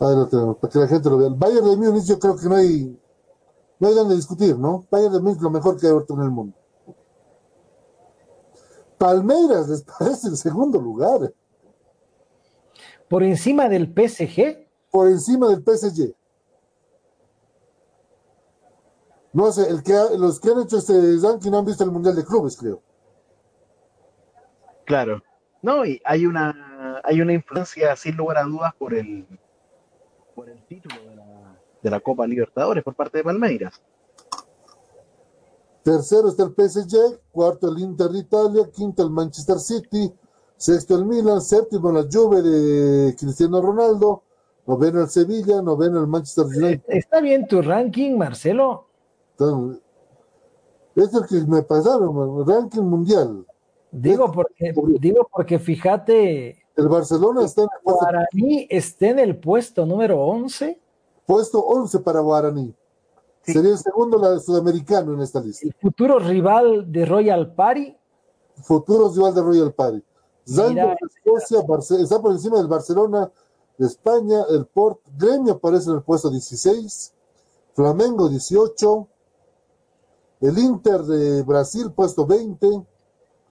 [0.00, 1.28] Tenemos, para que la gente lo vea.
[1.28, 2.98] El Bayern de Múnich yo creo que no hay
[3.78, 4.86] no hay donde discutir, ¿no?
[4.90, 6.56] Bayern de Múnich lo mejor que hay ahorita en el mundo.
[8.98, 11.32] Palmeiras les parece el segundo lugar.
[13.08, 14.66] ¿Por encima del PSG?
[14.90, 16.14] Por encima del PSG.
[19.32, 22.16] No sé, el que los que han hecho este ranking no han visto el Mundial
[22.16, 22.82] de Clubes, creo.
[24.84, 25.22] Claro.
[25.62, 29.26] No, y hay una, hay una influencia, sin lugar a dudas, por el,
[30.40, 33.78] por el título de la, de la Copa Libertadores por parte de Palmeiras.
[35.82, 40.10] Tercero está el PSG, cuarto el Inter de Italia, quinto el Manchester City,
[40.56, 44.22] sexto el Milan, séptimo la Juve de Cristiano Ronaldo,
[44.66, 46.84] noveno el Sevilla, noveno el Manchester United.
[46.88, 48.86] ¿Está bien tu ranking, Marcelo?
[50.96, 53.44] Es el que me pasaron, ranking mundial.
[53.90, 56.59] Digo porque, digo porque fíjate.
[56.80, 58.00] El Barcelona está en el puesto.
[58.00, 60.80] Guaraní está en el puesto número 11.
[61.26, 62.74] Puesto 11 para Guaraní.
[63.42, 65.66] Sería el segundo sudamericano en esta lista.
[65.66, 67.94] El futuro rival de Royal Party.
[68.62, 70.02] Futuro rival de Royal Party.
[70.48, 71.60] Zandvoort Escocia,
[72.02, 73.30] está por encima del Barcelona
[73.76, 74.44] de España.
[74.48, 77.12] El Port Gremio aparece en el puesto 16.
[77.74, 79.08] Flamengo 18.
[80.40, 82.86] El Inter de Brasil, puesto 20.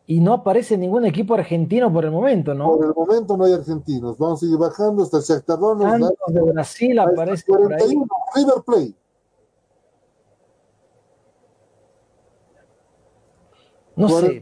[0.10, 2.76] Y no aparece ningún equipo argentino por el momento, ¿no?
[2.76, 4.18] Por el momento no hay argentinos.
[4.18, 6.12] Vamos a seguir bajando hasta el Shakhtar Donetsk.
[6.30, 8.94] de Brasil aparece 41, River Plate.
[13.96, 14.42] No sé.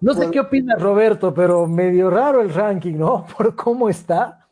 [0.00, 3.26] No sé qué opina Roberto, pero medio raro el ranking, ¿no?
[3.36, 4.46] Por cómo está.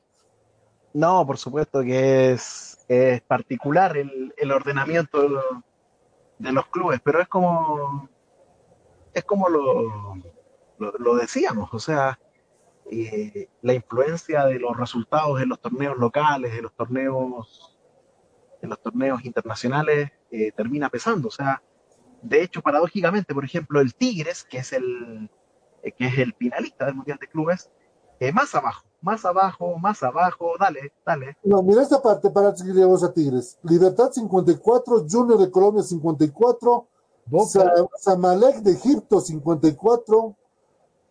[0.93, 5.23] No, por supuesto que es, es particular el, el ordenamiento
[6.41, 8.09] de los clubes, pero es como
[9.15, 10.17] es como lo,
[10.81, 12.19] lo, decíamos, o sea,
[12.90, 17.78] eh, la influencia de los resultados en los torneos locales, en los torneos,
[18.62, 21.28] en los torneos internacionales, eh, termina pesando.
[21.28, 21.62] O sea,
[22.23, 25.31] de hecho, paradójicamente, por ejemplo, el Tigres, que es el,
[25.82, 27.70] eh, que es el finalista del Mundial de Clubes,
[28.35, 31.39] más abajo, más abajo, más abajo, dale, dale.
[31.43, 33.59] No, mira esta parte para seguiremos a Tigres.
[33.62, 36.86] Libertad 54, Junior de Colombia 54,
[37.97, 40.36] Samalek de Egipto 54,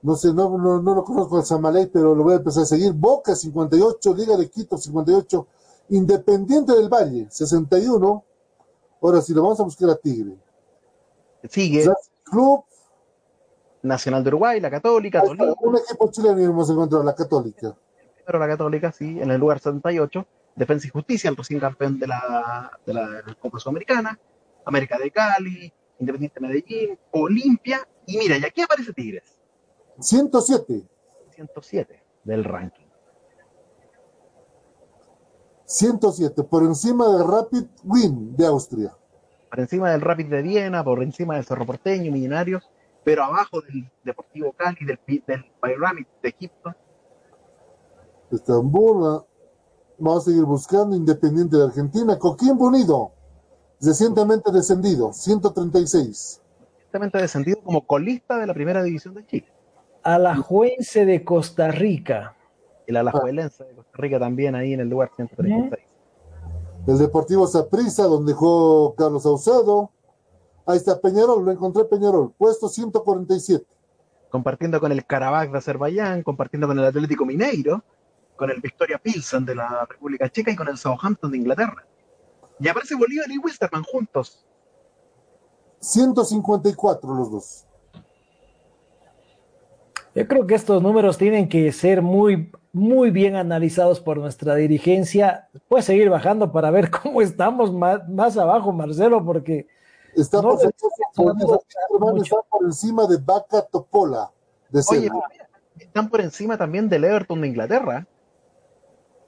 [0.02, 2.66] no sé, no, no, no lo conozco al Samalek, pero lo voy a empezar a
[2.66, 2.94] seguir.
[2.94, 5.48] Boca 58, Liga de Quito 58,
[5.90, 8.24] Independiente del Valle 61.
[9.02, 10.36] Ahora sí, lo vamos a buscar a Tigre.
[11.50, 11.86] Sigue.
[12.24, 12.64] Club
[13.82, 17.76] Nacional de Uruguay, la Católica, Un equipo chileno hemos encontrado, la Católica.
[18.26, 20.26] Pero la Católica, sí, en el lugar 78.
[20.56, 24.20] Defensa y Justicia, el recién campeón de la, de la Copa Sudamericana.
[24.66, 27.88] América de Cali, Independiente Medellín, Olimpia.
[28.06, 29.39] Y mira, y aquí aparece Tigres.
[30.00, 30.84] 107.
[31.36, 32.86] 107 del ranking.
[35.66, 38.96] 107, por encima del Rapid Win de Austria.
[39.50, 42.68] Por encima del Rapid de Viena, por encima del Cerro Porteño, Millonarios,
[43.04, 46.76] pero abajo del Deportivo Cali, del, del Pyramid de Egipto.
[48.32, 49.26] Estambul, ah,
[50.00, 53.12] vamos a seguir buscando, Independiente de Argentina, Coquimbo Unido,
[53.80, 56.42] recientemente descendido, 136.
[56.74, 59.59] Recientemente descendido como colista de la primera división de Chile.
[60.04, 62.36] Alajuense de Costa Rica.
[62.88, 65.86] El Alajuelense de Costa Rica también ahí en el lugar 136.
[66.88, 69.92] El Deportivo Saprissa, donde jugó Carlos Saucedo.
[70.66, 73.66] Ahí está Peñarol, lo encontré Peñarol, puesto 147.
[74.30, 77.84] Compartiendo con el Karabakh de Azerbaiyán, compartiendo con el Atlético Mineiro,
[78.36, 81.86] con el Victoria Pilsen de la República Checa y con el Southampton de Inglaterra.
[82.60, 84.46] Y aparece Bolívar y Wisterman juntos.
[85.80, 87.69] 154 los dos.
[90.20, 95.48] Yo creo que estos números tienen que ser muy, muy bien analizados por nuestra dirigencia.
[95.70, 99.66] Puede seguir bajando para ver cómo estamos más, abajo, Marcelo, porque
[100.14, 100.62] estamos
[101.16, 104.30] por, encima de Vaca Topola.
[104.70, 105.10] De Oye,
[105.78, 108.06] están por encima también del Everton de Inglaterra.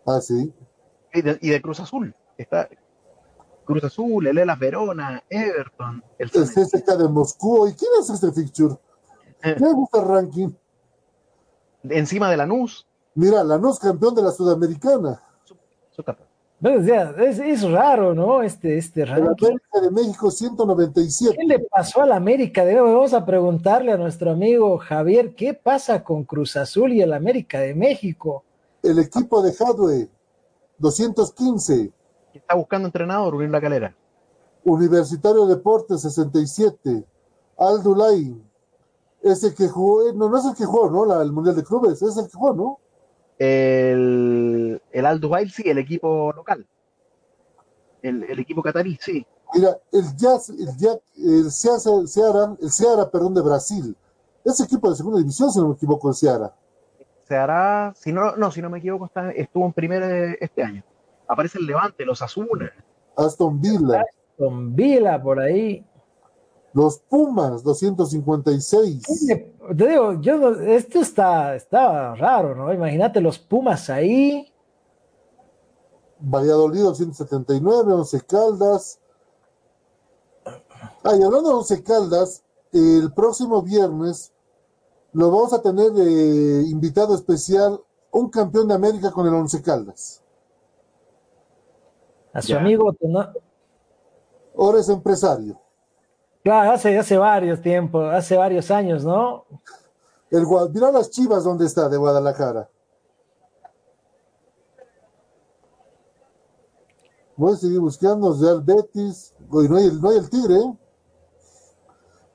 [0.05, 0.53] Ah, sí.
[1.13, 2.13] Y de, Cruz Azul.
[2.37, 2.67] Está
[3.63, 6.03] Cruz Azul, el Elas Verona, Everton.
[6.19, 7.69] El, el CSK de Moscú.
[7.69, 8.75] ¿Y quién es este fixture?
[9.41, 10.49] ¿Qué gusta el ranking?
[11.83, 12.87] Encima de Lanús.
[13.15, 15.21] Mira, Lanús campeón de la Sudamericana.
[16.61, 18.43] Es, es, raro, ¿no?
[18.43, 19.45] Este, este ranking.
[19.45, 21.35] La América de México 197.
[21.35, 22.63] ¿Qué le pasó a la América?
[22.63, 27.13] De Vamos a preguntarle a nuestro amigo Javier, ¿qué pasa con Cruz Azul y el
[27.13, 28.43] América de México?
[28.83, 30.07] El equipo de Hadwe,
[30.77, 31.91] 215.
[32.35, 33.95] Está buscando entrenador, Unir La Calera.
[34.63, 37.03] Universitario Deportes, 67.
[37.57, 38.39] Aldulay,
[39.23, 41.21] ese que jugó, eh, no, no es el que jugó, ¿no?
[41.21, 42.79] el Mundial de Clubes, es el que jugó, ¿no?
[43.37, 46.65] El, el Al sí, el equipo local.
[48.01, 49.25] El, el, equipo catarí, sí.
[49.53, 53.95] Mira, el Jazz, el, Jazz, el Ceará, el Ceará, perdón, de Brasil.
[54.45, 56.53] Ese equipo de segunda división, si no me equivoco, el Ceará.
[57.27, 60.83] Ceará, si no, no, si no me equivoco, está, estuvo en primera este año.
[61.27, 62.71] Aparece el Levante, los Asuna.
[63.15, 64.03] Aston Villa.
[64.31, 65.85] Aston Villa, por ahí.
[66.73, 69.03] Los Pumas, 256.
[69.77, 72.73] Te digo, yo, esto está, está raro, ¿no?
[72.73, 74.51] Imagínate los Pumas ahí.
[76.19, 78.99] Valladolid, 279, Once Caldas.
[81.03, 84.31] Ah, y hablando de Once Caldas, el próximo viernes
[85.13, 87.81] lo vamos a tener de invitado especial
[88.11, 90.23] un campeón de América con el Once Caldas.
[92.33, 93.27] A su amigo, ¿no?
[94.57, 95.60] Ahora es empresario.
[96.43, 99.45] Claro, hace, hace varios tiempos, hace varios años, ¿no?
[100.31, 102.69] El, mira las chivas donde está de Guadalajara.
[107.35, 109.33] Voy a seguir buscando Real Betis.
[109.49, 110.55] no hay, el, no hay el Tigre.
[110.55, 110.77] ¿eh?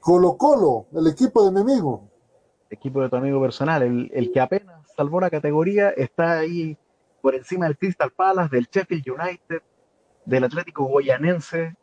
[0.00, 2.08] Colo Colo, el equipo de mi amigo.
[2.70, 6.76] Equipo de tu amigo personal, el, el que apenas salvó la categoría, está ahí
[7.22, 9.62] por encima del Crystal Palace, del Sheffield United,
[10.24, 11.76] del Atlético Guayanense,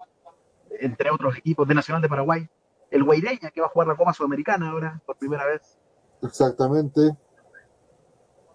[0.83, 2.49] entre otros equipos de Nacional de Paraguay.
[2.91, 5.79] El Guaireña, que va a jugar la Copa Sudamericana ahora, por primera vez.
[6.21, 7.17] Exactamente.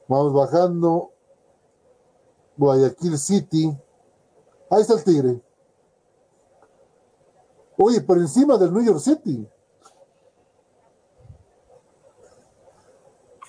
[0.06, 1.12] Vamos bajando.
[2.56, 3.76] Guayaquil City.
[4.70, 5.42] Ahí está el Tigre.
[7.78, 9.48] Oye, por encima del New York City.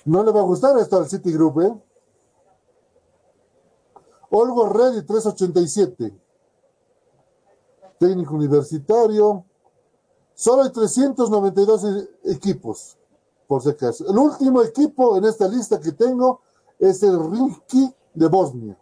[0.04, 1.74] No le va a gustar esto al City Group, ¿eh?
[4.30, 6.29] Olgo Ready 387
[8.00, 9.44] técnico universitario.
[10.34, 12.96] Solo hay 392 e-, equipos,
[13.46, 14.10] por si acaso.
[14.10, 16.40] El último equipo en esta lista que tengo
[16.78, 18.74] es el Rimki de Bosnia.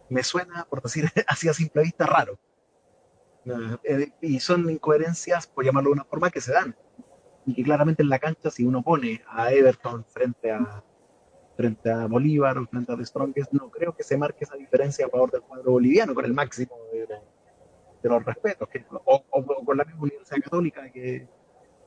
[0.07, 2.39] me suena, por decir así a simple vista, raro.
[4.21, 6.75] y son incoherencias, por llamarlo de una forma, que se dan
[7.49, 10.83] y que claramente en la cancha, si uno pone a Everton frente a
[11.57, 15.07] frente a Bolívar o frente a The Strongest, no creo que se marque esa diferencia
[15.07, 18.69] a favor del cuadro boliviano con el máximo de, los respetos,
[19.03, 19.23] o,
[19.65, 21.27] con la misma Universidad Católica que,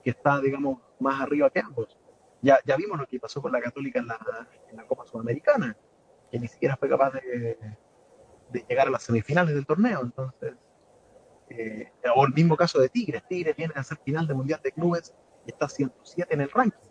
[0.02, 1.97] que, está, digamos, más arriba que ambos.
[2.43, 5.74] Ya, ya vimos lo que pasó con la Católica en la, Copa Sudamericana,
[6.30, 7.56] que ni siquiera fue capaz de,
[8.51, 10.02] de llegar a las semifinales del torneo.
[10.02, 10.55] Entonces,
[11.48, 13.22] eh, o el mismo caso de Tigres.
[13.28, 15.14] Tigres viene a ser final del Mundial de Clubes
[15.47, 16.89] y está 107 en el ranking.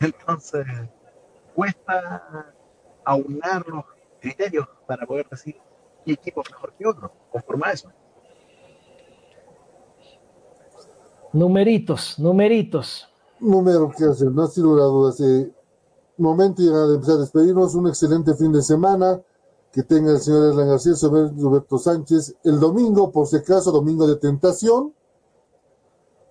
[0.00, 0.66] Entonces,
[1.54, 2.52] cuesta
[3.04, 3.84] aunar los
[4.20, 5.56] criterios para poder decir
[6.04, 7.92] qué equipo es mejor que otro, conforme a eso.
[11.32, 13.08] Numeritos, numeritos.
[13.40, 15.20] Número que hacer, no sin lugar a dudas.
[15.20, 15.52] Eh,
[16.16, 17.74] momento ya de empezar a despedirnos.
[17.74, 19.20] Un excelente fin de semana.
[19.72, 22.36] Que tenga el señor Erlan García, Roberto Sánchez.
[22.44, 24.94] El domingo, por si acaso, domingo de tentación.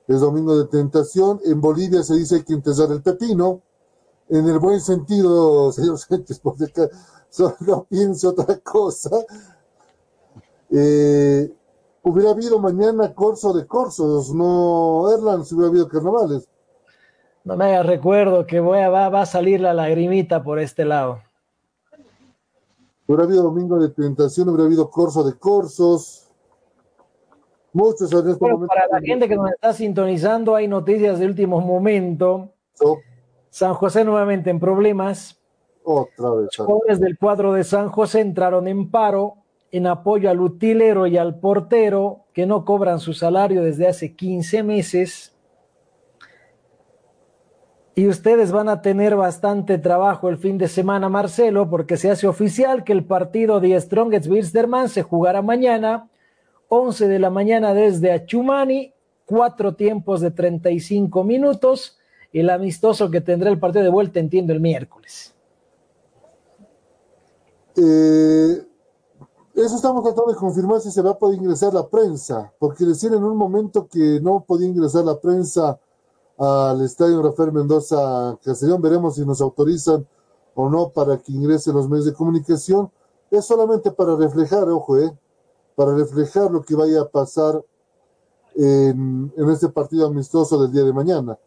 [0.07, 1.39] Es domingo de tentación.
[1.45, 3.61] En Bolivia se dice hay que enterrar el pepino.
[4.29, 9.11] En el buen sentido, señor Sánchez, por si acaso, no piense otra cosa.
[10.69, 11.53] Eh,
[12.01, 16.49] hubiera habido mañana corso de corsos, no Erlan, si hubiera habido carnavales.
[17.43, 20.85] No me hagas recuerdo que voy a, va, va a salir la lagrimita por este
[20.85, 21.19] lado.
[23.05, 26.22] Hubiera habido domingo de tentación, hubiera habido corso de corsos.
[27.73, 28.67] Muchos en este Bueno, momento.
[28.73, 32.53] para la gente que nos está sintonizando, hay noticias de último momento.
[33.49, 35.39] San José nuevamente en problemas.
[35.83, 36.49] Otra vez.
[36.57, 39.37] Los jóvenes del cuadro de San José entraron en paro
[39.71, 44.61] en apoyo al utilero y al portero que no cobran su salario desde hace 15
[44.61, 45.35] meses.
[47.95, 52.27] Y ustedes van a tener bastante trabajo el fin de semana, Marcelo, porque se hace
[52.27, 56.09] oficial que el partido de Strongest Wilstermann se jugará mañana,
[56.73, 58.93] 11 de la mañana desde Achumani,
[59.25, 61.99] cuatro tiempos de 35 minutos.
[62.31, 65.35] El amistoso que tendrá el partido de vuelta, entiendo, el miércoles.
[67.75, 68.65] Eh,
[69.53, 73.13] eso estamos tratando de confirmar si se va a poder ingresar la prensa, porque decían
[73.13, 75.79] en un momento que no podía ingresar la prensa
[76.39, 78.81] al estadio Rafael Mendoza Castellón.
[78.81, 80.07] Veremos si nos autorizan
[80.55, 82.89] o no para que ingresen los medios de comunicación.
[83.29, 85.15] Es solamente para reflejar, ojo, eh,
[85.75, 87.61] para reflejar lo que vaya a pasar
[88.55, 91.37] en, en este partido amistoso del día de mañana.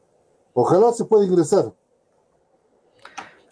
[0.54, 1.72] Ojalá se pueda ingresar.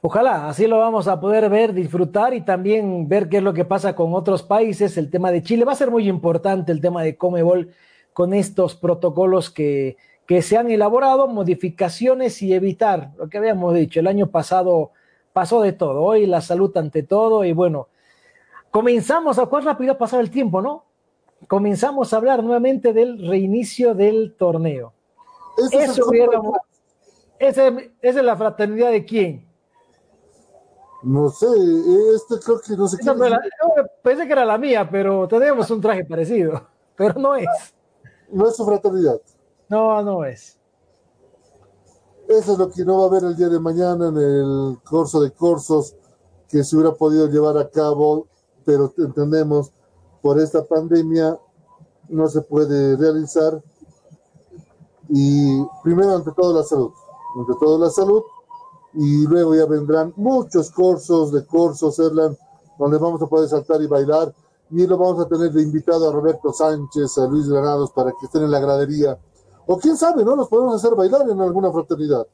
[0.06, 3.64] Ojalá, así lo vamos a poder ver, disfrutar y también ver qué es lo que
[3.64, 4.98] pasa con otros países.
[4.98, 7.70] El tema de Chile va a ser muy importante, el tema de Comebol,
[8.12, 9.96] con estos protocolos que,
[10.26, 14.00] que se han elaborado, modificaciones y evitar lo que habíamos dicho.
[14.00, 14.90] El año pasado
[15.32, 17.88] pasó de todo, hoy la salud ante todo y bueno,
[18.74, 20.84] comenzamos a cuán rápido ha pasado el tiempo, ¿no?
[21.46, 24.92] Comenzamos a hablar nuevamente del reinicio del torneo.
[25.56, 26.10] Ese es el Eso
[27.38, 29.48] ese- esa es la fraternidad de quién?
[31.04, 31.46] No sé,
[32.16, 33.06] este creo que no sé es.
[33.06, 36.60] la- yo pensé que era la mía, pero tenemos un traje parecido.
[36.96, 37.46] Pero no es.
[38.30, 39.20] No es su fraternidad.
[39.68, 40.56] No, no es.
[42.28, 45.20] Eso es lo que no va a haber el día de mañana en el curso
[45.20, 45.94] de cursos
[46.48, 48.28] que se hubiera podido llevar a cabo,
[48.64, 49.70] pero entendemos
[50.22, 51.38] por esta pandemia
[52.08, 53.62] no se puede realizar.
[55.08, 56.90] Y primero, ante todo, la salud.
[57.38, 58.22] Ante todo, la salud.
[58.94, 62.36] Y luego ya vendrán muchos cursos de cursos, Erlan,
[62.78, 64.34] donde vamos a poder saltar y bailar.
[64.70, 68.26] Y lo vamos a tener de invitado a Roberto Sánchez, a Luis Granados, para que
[68.26, 69.18] estén en la gradería.
[69.66, 70.36] O quién sabe, ¿no?
[70.36, 72.26] Los podemos hacer bailar en alguna fraternidad.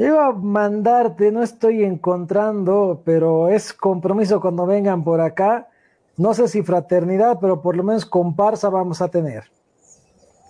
[0.00, 5.68] Iba a mandarte, no estoy encontrando, pero es compromiso cuando vengan por acá.
[6.16, 9.44] No sé si fraternidad, pero por lo menos comparsa vamos a tener.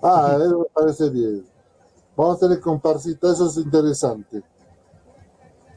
[0.04, 1.44] Ah, eso me parece bien.
[2.16, 4.40] Vamos a tener comparsita, eso es interesante.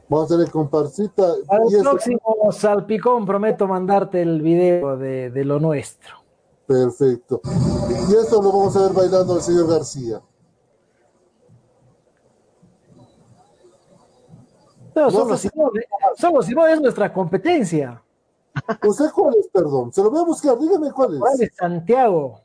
[0.08, 1.34] Vamos a tener comparsita.
[1.44, 6.14] Para y próximo salpicón prometo mandarte el video de, de lo nuestro.
[6.64, 7.40] Perfecto.
[8.08, 10.20] Y esto lo vamos a ver bailando al señor García.
[14.94, 18.00] No, solo Simón, eh, solo Simón es nuestra competencia.
[18.86, 19.92] ¿Usted cuál es, perdón?
[19.92, 21.40] Se lo voy a buscar, dígame cuál ¿Cuál es.
[21.40, 22.40] es Santiago?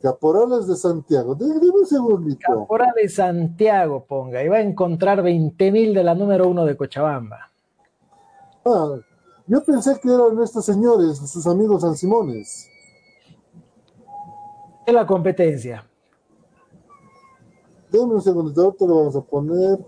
[0.00, 1.34] Caporales de Santiago.
[1.34, 2.46] Dime un segundito.
[2.46, 7.50] Caporales Santiago, ponga, y va a encontrar 20 mil de la número uno de Cochabamba.
[8.66, 8.96] Ah,
[9.46, 12.68] yo pensé que eran estos señores, sus amigos San Simones.
[14.86, 15.86] Es la competencia.
[17.90, 19.78] Deme un segundito, ahorita lo vamos a poner.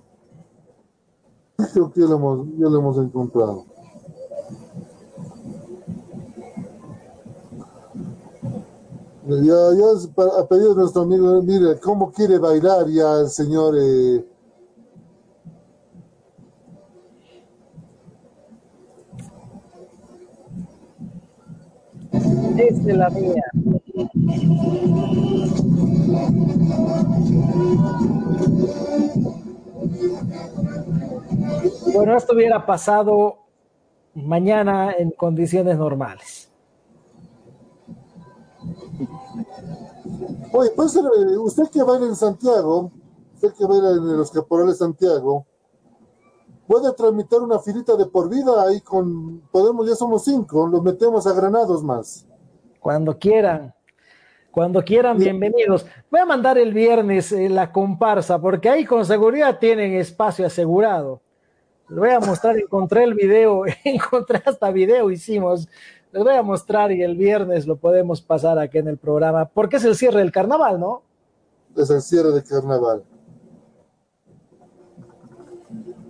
[1.73, 3.65] Creo que ya lo hemos, ya lo hemos encontrado.
[9.27, 13.75] Ya, ya es pa- ha pedido nuestro amigo, mire, cómo quiere bailar ya el señor.
[13.79, 14.25] eh,
[22.59, 23.43] es la mía.
[31.93, 33.39] Bueno, esto hubiera pasado
[34.15, 36.51] mañana en condiciones normales.
[40.53, 42.91] Oye, eh, usted que baila en Santiago,
[43.35, 45.47] usted que baila en los Caporales Santiago,
[46.67, 51.27] puede transmitir una filita de por vida ahí con, podemos, ya somos cinco, los metemos
[51.27, 52.27] a granados más.
[52.81, 53.75] Cuando quieran.
[54.51, 55.85] Cuando quieran, bienvenidos.
[56.11, 61.21] Voy a mandar el viernes eh, la comparsa, porque ahí con seguridad tienen espacio asegurado.
[61.89, 65.69] Les voy a mostrar, encontré el video, encontré hasta video, hicimos.
[66.13, 69.77] Les voy a mostrar y el viernes lo podemos pasar aquí en el programa, porque
[69.77, 71.03] es el cierre del carnaval, ¿no?
[71.77, 73.05] Es el cierre del carnaval.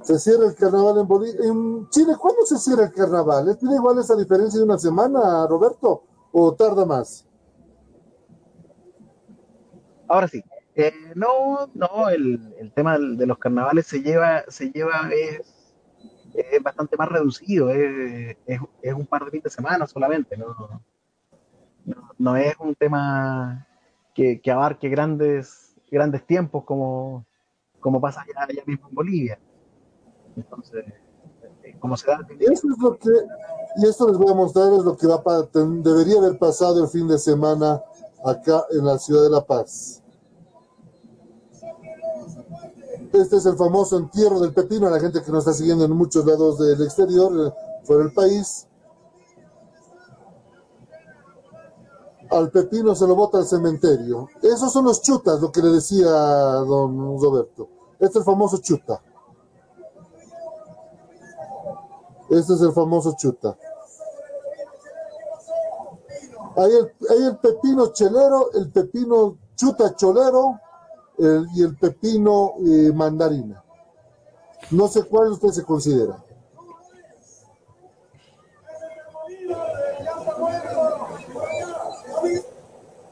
[0.03, 1.41] Se cierra el carnaval en Bolivia.
[1.43, 3.57] En Chile, ¿cuándo se cierra el carnaval?
[3.59, 6.05] ¿Tiene igual esa diferencia de una semana, Roberto?
[6.31, 7.27] ¿O tarda más?
[10.07, 10.43] Ahora sí.
[10.77, 15.56] Eh, no, no, el, el, tema de los carnavales se lleva, se lleva, es,
[16.37, 20.83] es bastante más reducido, es, es, es, un par de fines de semana solamente, no,
[21.85, 23.67] no, no es un tema
[24.15, 27.25] que, que, abarque grandes, grandes tiempos como,
[27.81, 29.39] como pasa allá, allá mismo en Bolivia.
[30.37, 30.85] Entonces,
[31.63, 32.27] eh, como se da.
[32.41, 33.11] Eso es lo que,
[33.77, 36.89] y esto les voy a mostrar, es lo que va para, debería haber pasado el
[36.89, 37.83] fin de semana
[38.25, 40.03] acá en la ciudad de La Paz.
[43.13, 46.25] Este es el famoso entierro del pepino, la gente que nos está siguiendo en muchos
[46.25, 47.55] lados del exterior,
[47.85, 48.67] fuera del país.
[52.31, 54.29] Al pepino se lo bota al cementerio.
[54.43, 57.69] Esos son los chutas, lo que le decía don Roberto.
[57.99, 59.01] Este es el famoso chuta.
[62.29, 63.57] Este es el famoso chuta.
[66.57, 70.59] Hay el, hay el pepino chelero, el pepino chuta cholero
[71.19, 73.63] el, y el pepino eh, mandarina.
[74.71, 76.23] No sé cuál usted se considera.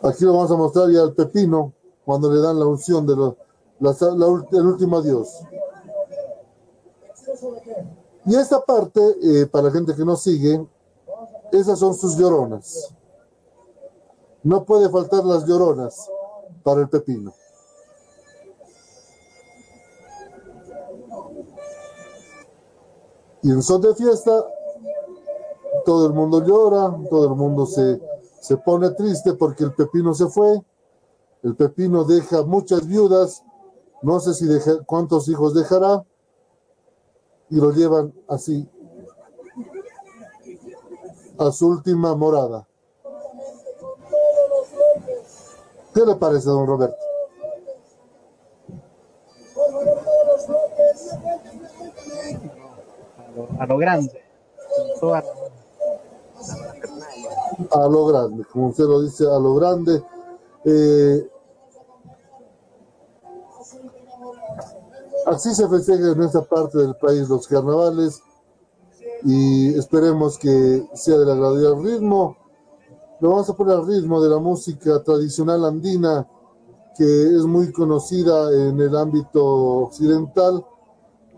[0.03, 1.73] Aquí lo vamos a mostrar ya el pepino
[2.05, 3.35] cuando le dan la unción de los,
[3.81, 5.41] la, la, el último adiós.
[8.27, 10.67] Y esta parte, eh, para la gente que nos sigue,
[11.53, 12.95] esas son sus lloronas.
[14.43, 16.11] No puede faltar las lloronas
[16.63, 17.33] para el pepino.
[23.45, 24.43] Y en son de fiesta,
[25.85, 28.01] todo el mundo llora, todo el mundo se,
[28.41, 30.65] se pone triste porque el pepino se fue.
[31.43, 33.45] El pepino deja muchas viudas,
[34.01, 36.07] no sé si deja, cuántos hijos dejará,
[37.51, 38.67] y lo llevan así
[41.37, 42.67] a su última morada.
[45.93, 47.14] ¿Qué le parece, don Roberto?
[53.59, 54.23] A lo grande.
[57.71, 60.03] A lo grande, como usted lo dice, a lo grande.
[60.65, 61.29] Eh,
[65.27, 68.23] así se festeja en esta parte del país los carnavales
[69.25, 72.37] y esperemos que sea del agradable ritmo.
[73.21, 76.27] Lo vamos a poner al ritmo de la música tradicional andina
[76.97, 80.65] que es muy conocida en el ámbito occidental.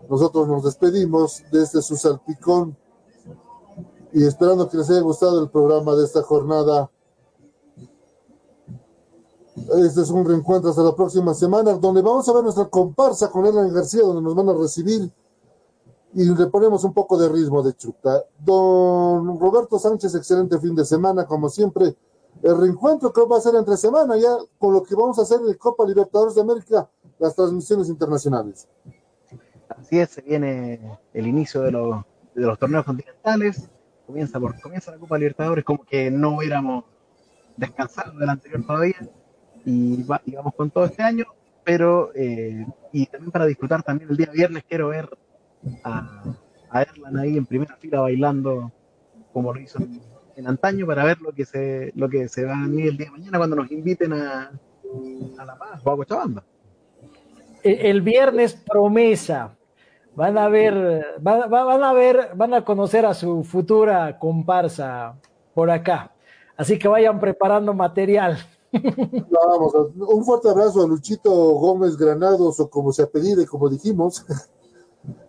[0.09, 2.75] Nosotros nos despedimos desde su salpicón
[4.13, 6.89] y esperando que les haya gustado el programa de esta jornada.
[9.83, 13.45] Este es un reencuentro hasta la próxima semana, donde vamos a ver nuestra comparsa con
[13.45, 15.11] Erlan García, donde nos van a recibir
[16.13, 18.23] y le ponemos un poco de ritmo de chuta.
[18.39, 21.95] Don Roberto Sánchez, excelente fin de semana, como siempre.
[22.41, 25.41] El reencuentro creo va a ser entre semana, ya con lo que vamos a hacer
[25.45, 26.89] en Copa Libertadores de América,
[27.19, 28.67] las transmisiones internacionales.
[29.87, 30.81] Así es, se viene
[31.13, 32.03] el inicio de los,
[32.35, 33.69] de los torneos continentales,
[34.05, 36.83] comienza, por, comienza la Copa Libertadores, como que no hubiéramos
[37.55, 38.97] descansado del anterior todavía,
[39.63, 41.23] y, va, vamos con todo este año,
[41.63, 45.07] pero, eh, y también para disfrutar también el día viernes quiero ver
[45.85, 46.35] a,
[46.69, 48.73] a Erlan ahí en primera fila bailando
[49.31, 49.79] como lo hizo
[50.35, 53.05] en, antaño para ver lo que se lo que se va a venir el día
[53.05, 54.51] de mañana cuando nos inviten a,
[55.37, 56.43] a La Paz o a Cochabamba.
[57.63, 59.56] El viernes promesa.
[60.17, 65.15] Van a ver, van, van, a ver, van a conocer a su futura comparsa
[65.53, 66.11] por acá.
[66.57, 68.35] Así que vayan preparando material.
[68.73, 74.25] Vamos, un fuerte abrazo a Luchito Gómez Granados, o como se apellide, como dijimos.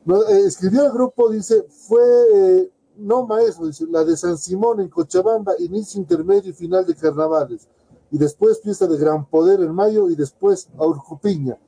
[0.09, 2.03] Eh, escribió el grupo, dice, fue,
[2.35, 6.97] eh, no maestro, dice, la de San Simón en Cochabamba, inicio, intermedio y final de
[6.97, 7.69] carnavales.
[8.11, 11.59] Y después fiesta de Gran Poder en mayo y después a Urcupiña.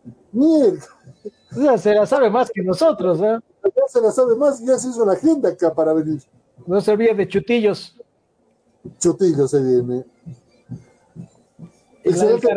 [1.57, 3.39] Ya se la sabe más que nosotros, ¿eh?
[3.65, 6.23] Ya se la sabe más, ya se hizo la agenda acá para venir.
[6.67, 7.97] No se olvide de chutillos.
[8.99, 10.05] Chutillos se viene.
[12.05, 12.49] Excelente.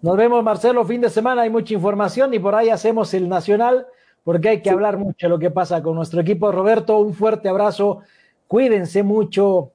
[0.00, 1.42] Nos vemos, Marcelo, fin de semana.
[1.42, 3.86] Hay mucha información y por ahí hacemos el nacional
[4.24, 4.74] porque hay que sí.
[4.74, 6.52] hablar mucho de lo que pasa con nuestro equipo.
[6.52, 8.00] Roberto, un fuerte abrazo.
[8.46, 9.72] Cuídense mucho.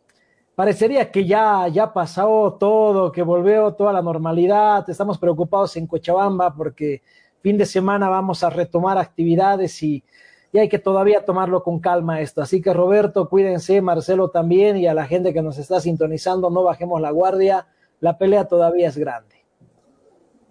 [0.55, 4.89] Parecería que ya, ya pasó todo, que volvió toda la normalidad.
[4.89, 7.01] Estamos preocupados en Cochabamba porque
[7.41, 10.03] fin de semana vamos a retomar actividades y,
[10.51, 12.41] y hay que todavía tomarlo con calma esto.
[12.41, 16.63] Así que Roberto, cuídense, Marcelo también y a la gente que nos está sintonizando, no
[16.63, 17.67] bajemos la guardia,
[17.99, 19.33] la pelea todavía es grande.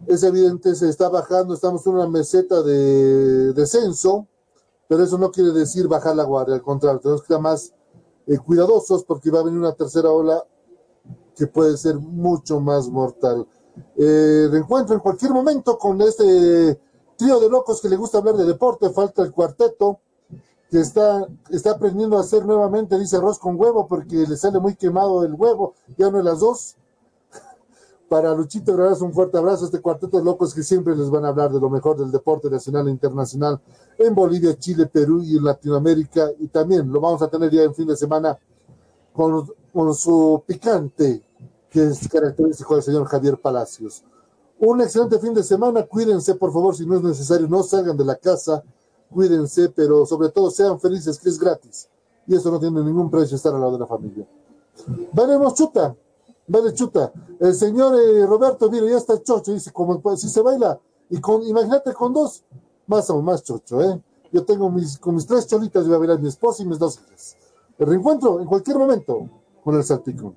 [0.06, 4.26] Es evidente, se está bajando, estamos en una meseta de descenso,
[4.88, 7.72] pero eso no quiere decir bajar la guardia, al contrario, tenemos que más
[8.26, 10.44] eh, cuidadosos porque va a venir una tercera ola
[11.36, 13.46] que puede ser mucho más mortal.
[13.96, 16.78] Eh, reencuentro en cualquier momento con este
[17.16, 20.00] trío de locos que le gusta hablar de deporte, falta el cuarteto
[20.70, 24.74] que está, está aprendiendo a hacer nuevamente, dice arroz con huevo, porque le sale muy
[24.74, 26.76] quemado el huevo, ya no las dos.
[28.12, 31.28] Para Luchito Gracias, un fuerte abrazo este cuarteto de locos que siempre les van a
[31.28, 33.58] hablar de lo mejor del deporte nacional e internacional
[33.96, 36.28] en Bolivia, Chile, Perú y en Latinoamérica.
[36.38, 38.38] Y también lo vamos a tener ya en fin de semana
[39.14, 41.22] con, con su picante,
[41.70, 44.04] que es característico del señor Javier Palacios.
[44.60, 48.04] Un excelente fin de semana, cuídense por favor si no es necesario, no salgan de
[48.04, 48.62] la casa,
[49.10, 51.88] cuídense, pero sobre todo sean felices, que es gratis.
[52.26, 54.26] Y eso no tiene ningún precio estar al lado de la familia.
[55.14, 55.96] Veremos chuta,
[56.46, 57.12] vale chuta.
[57.40, 60.78] El señor eh, Roberto, mire, ya está chocho, dice, como si se baila,
[61.10, 62.44] y con, imagínate con dos,
[62.86, 64.00] más o más chocho, ¿eh?
[64.32, 66.98] Yo tengo mis, con mis tres cholitas, voy a bailar mi esposa y mis dos
[67.00, 67.36] hijas.
[67.78, 69.28] El reencuentro en cualquier momento
[69.62, 70.36] con el salpicón.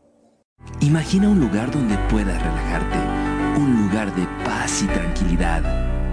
[0.82, 5.64] Imagina un lugar donde puedas relajarte, un lugar de paz y tranquilidad,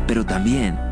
[0.07, 0.92] pero también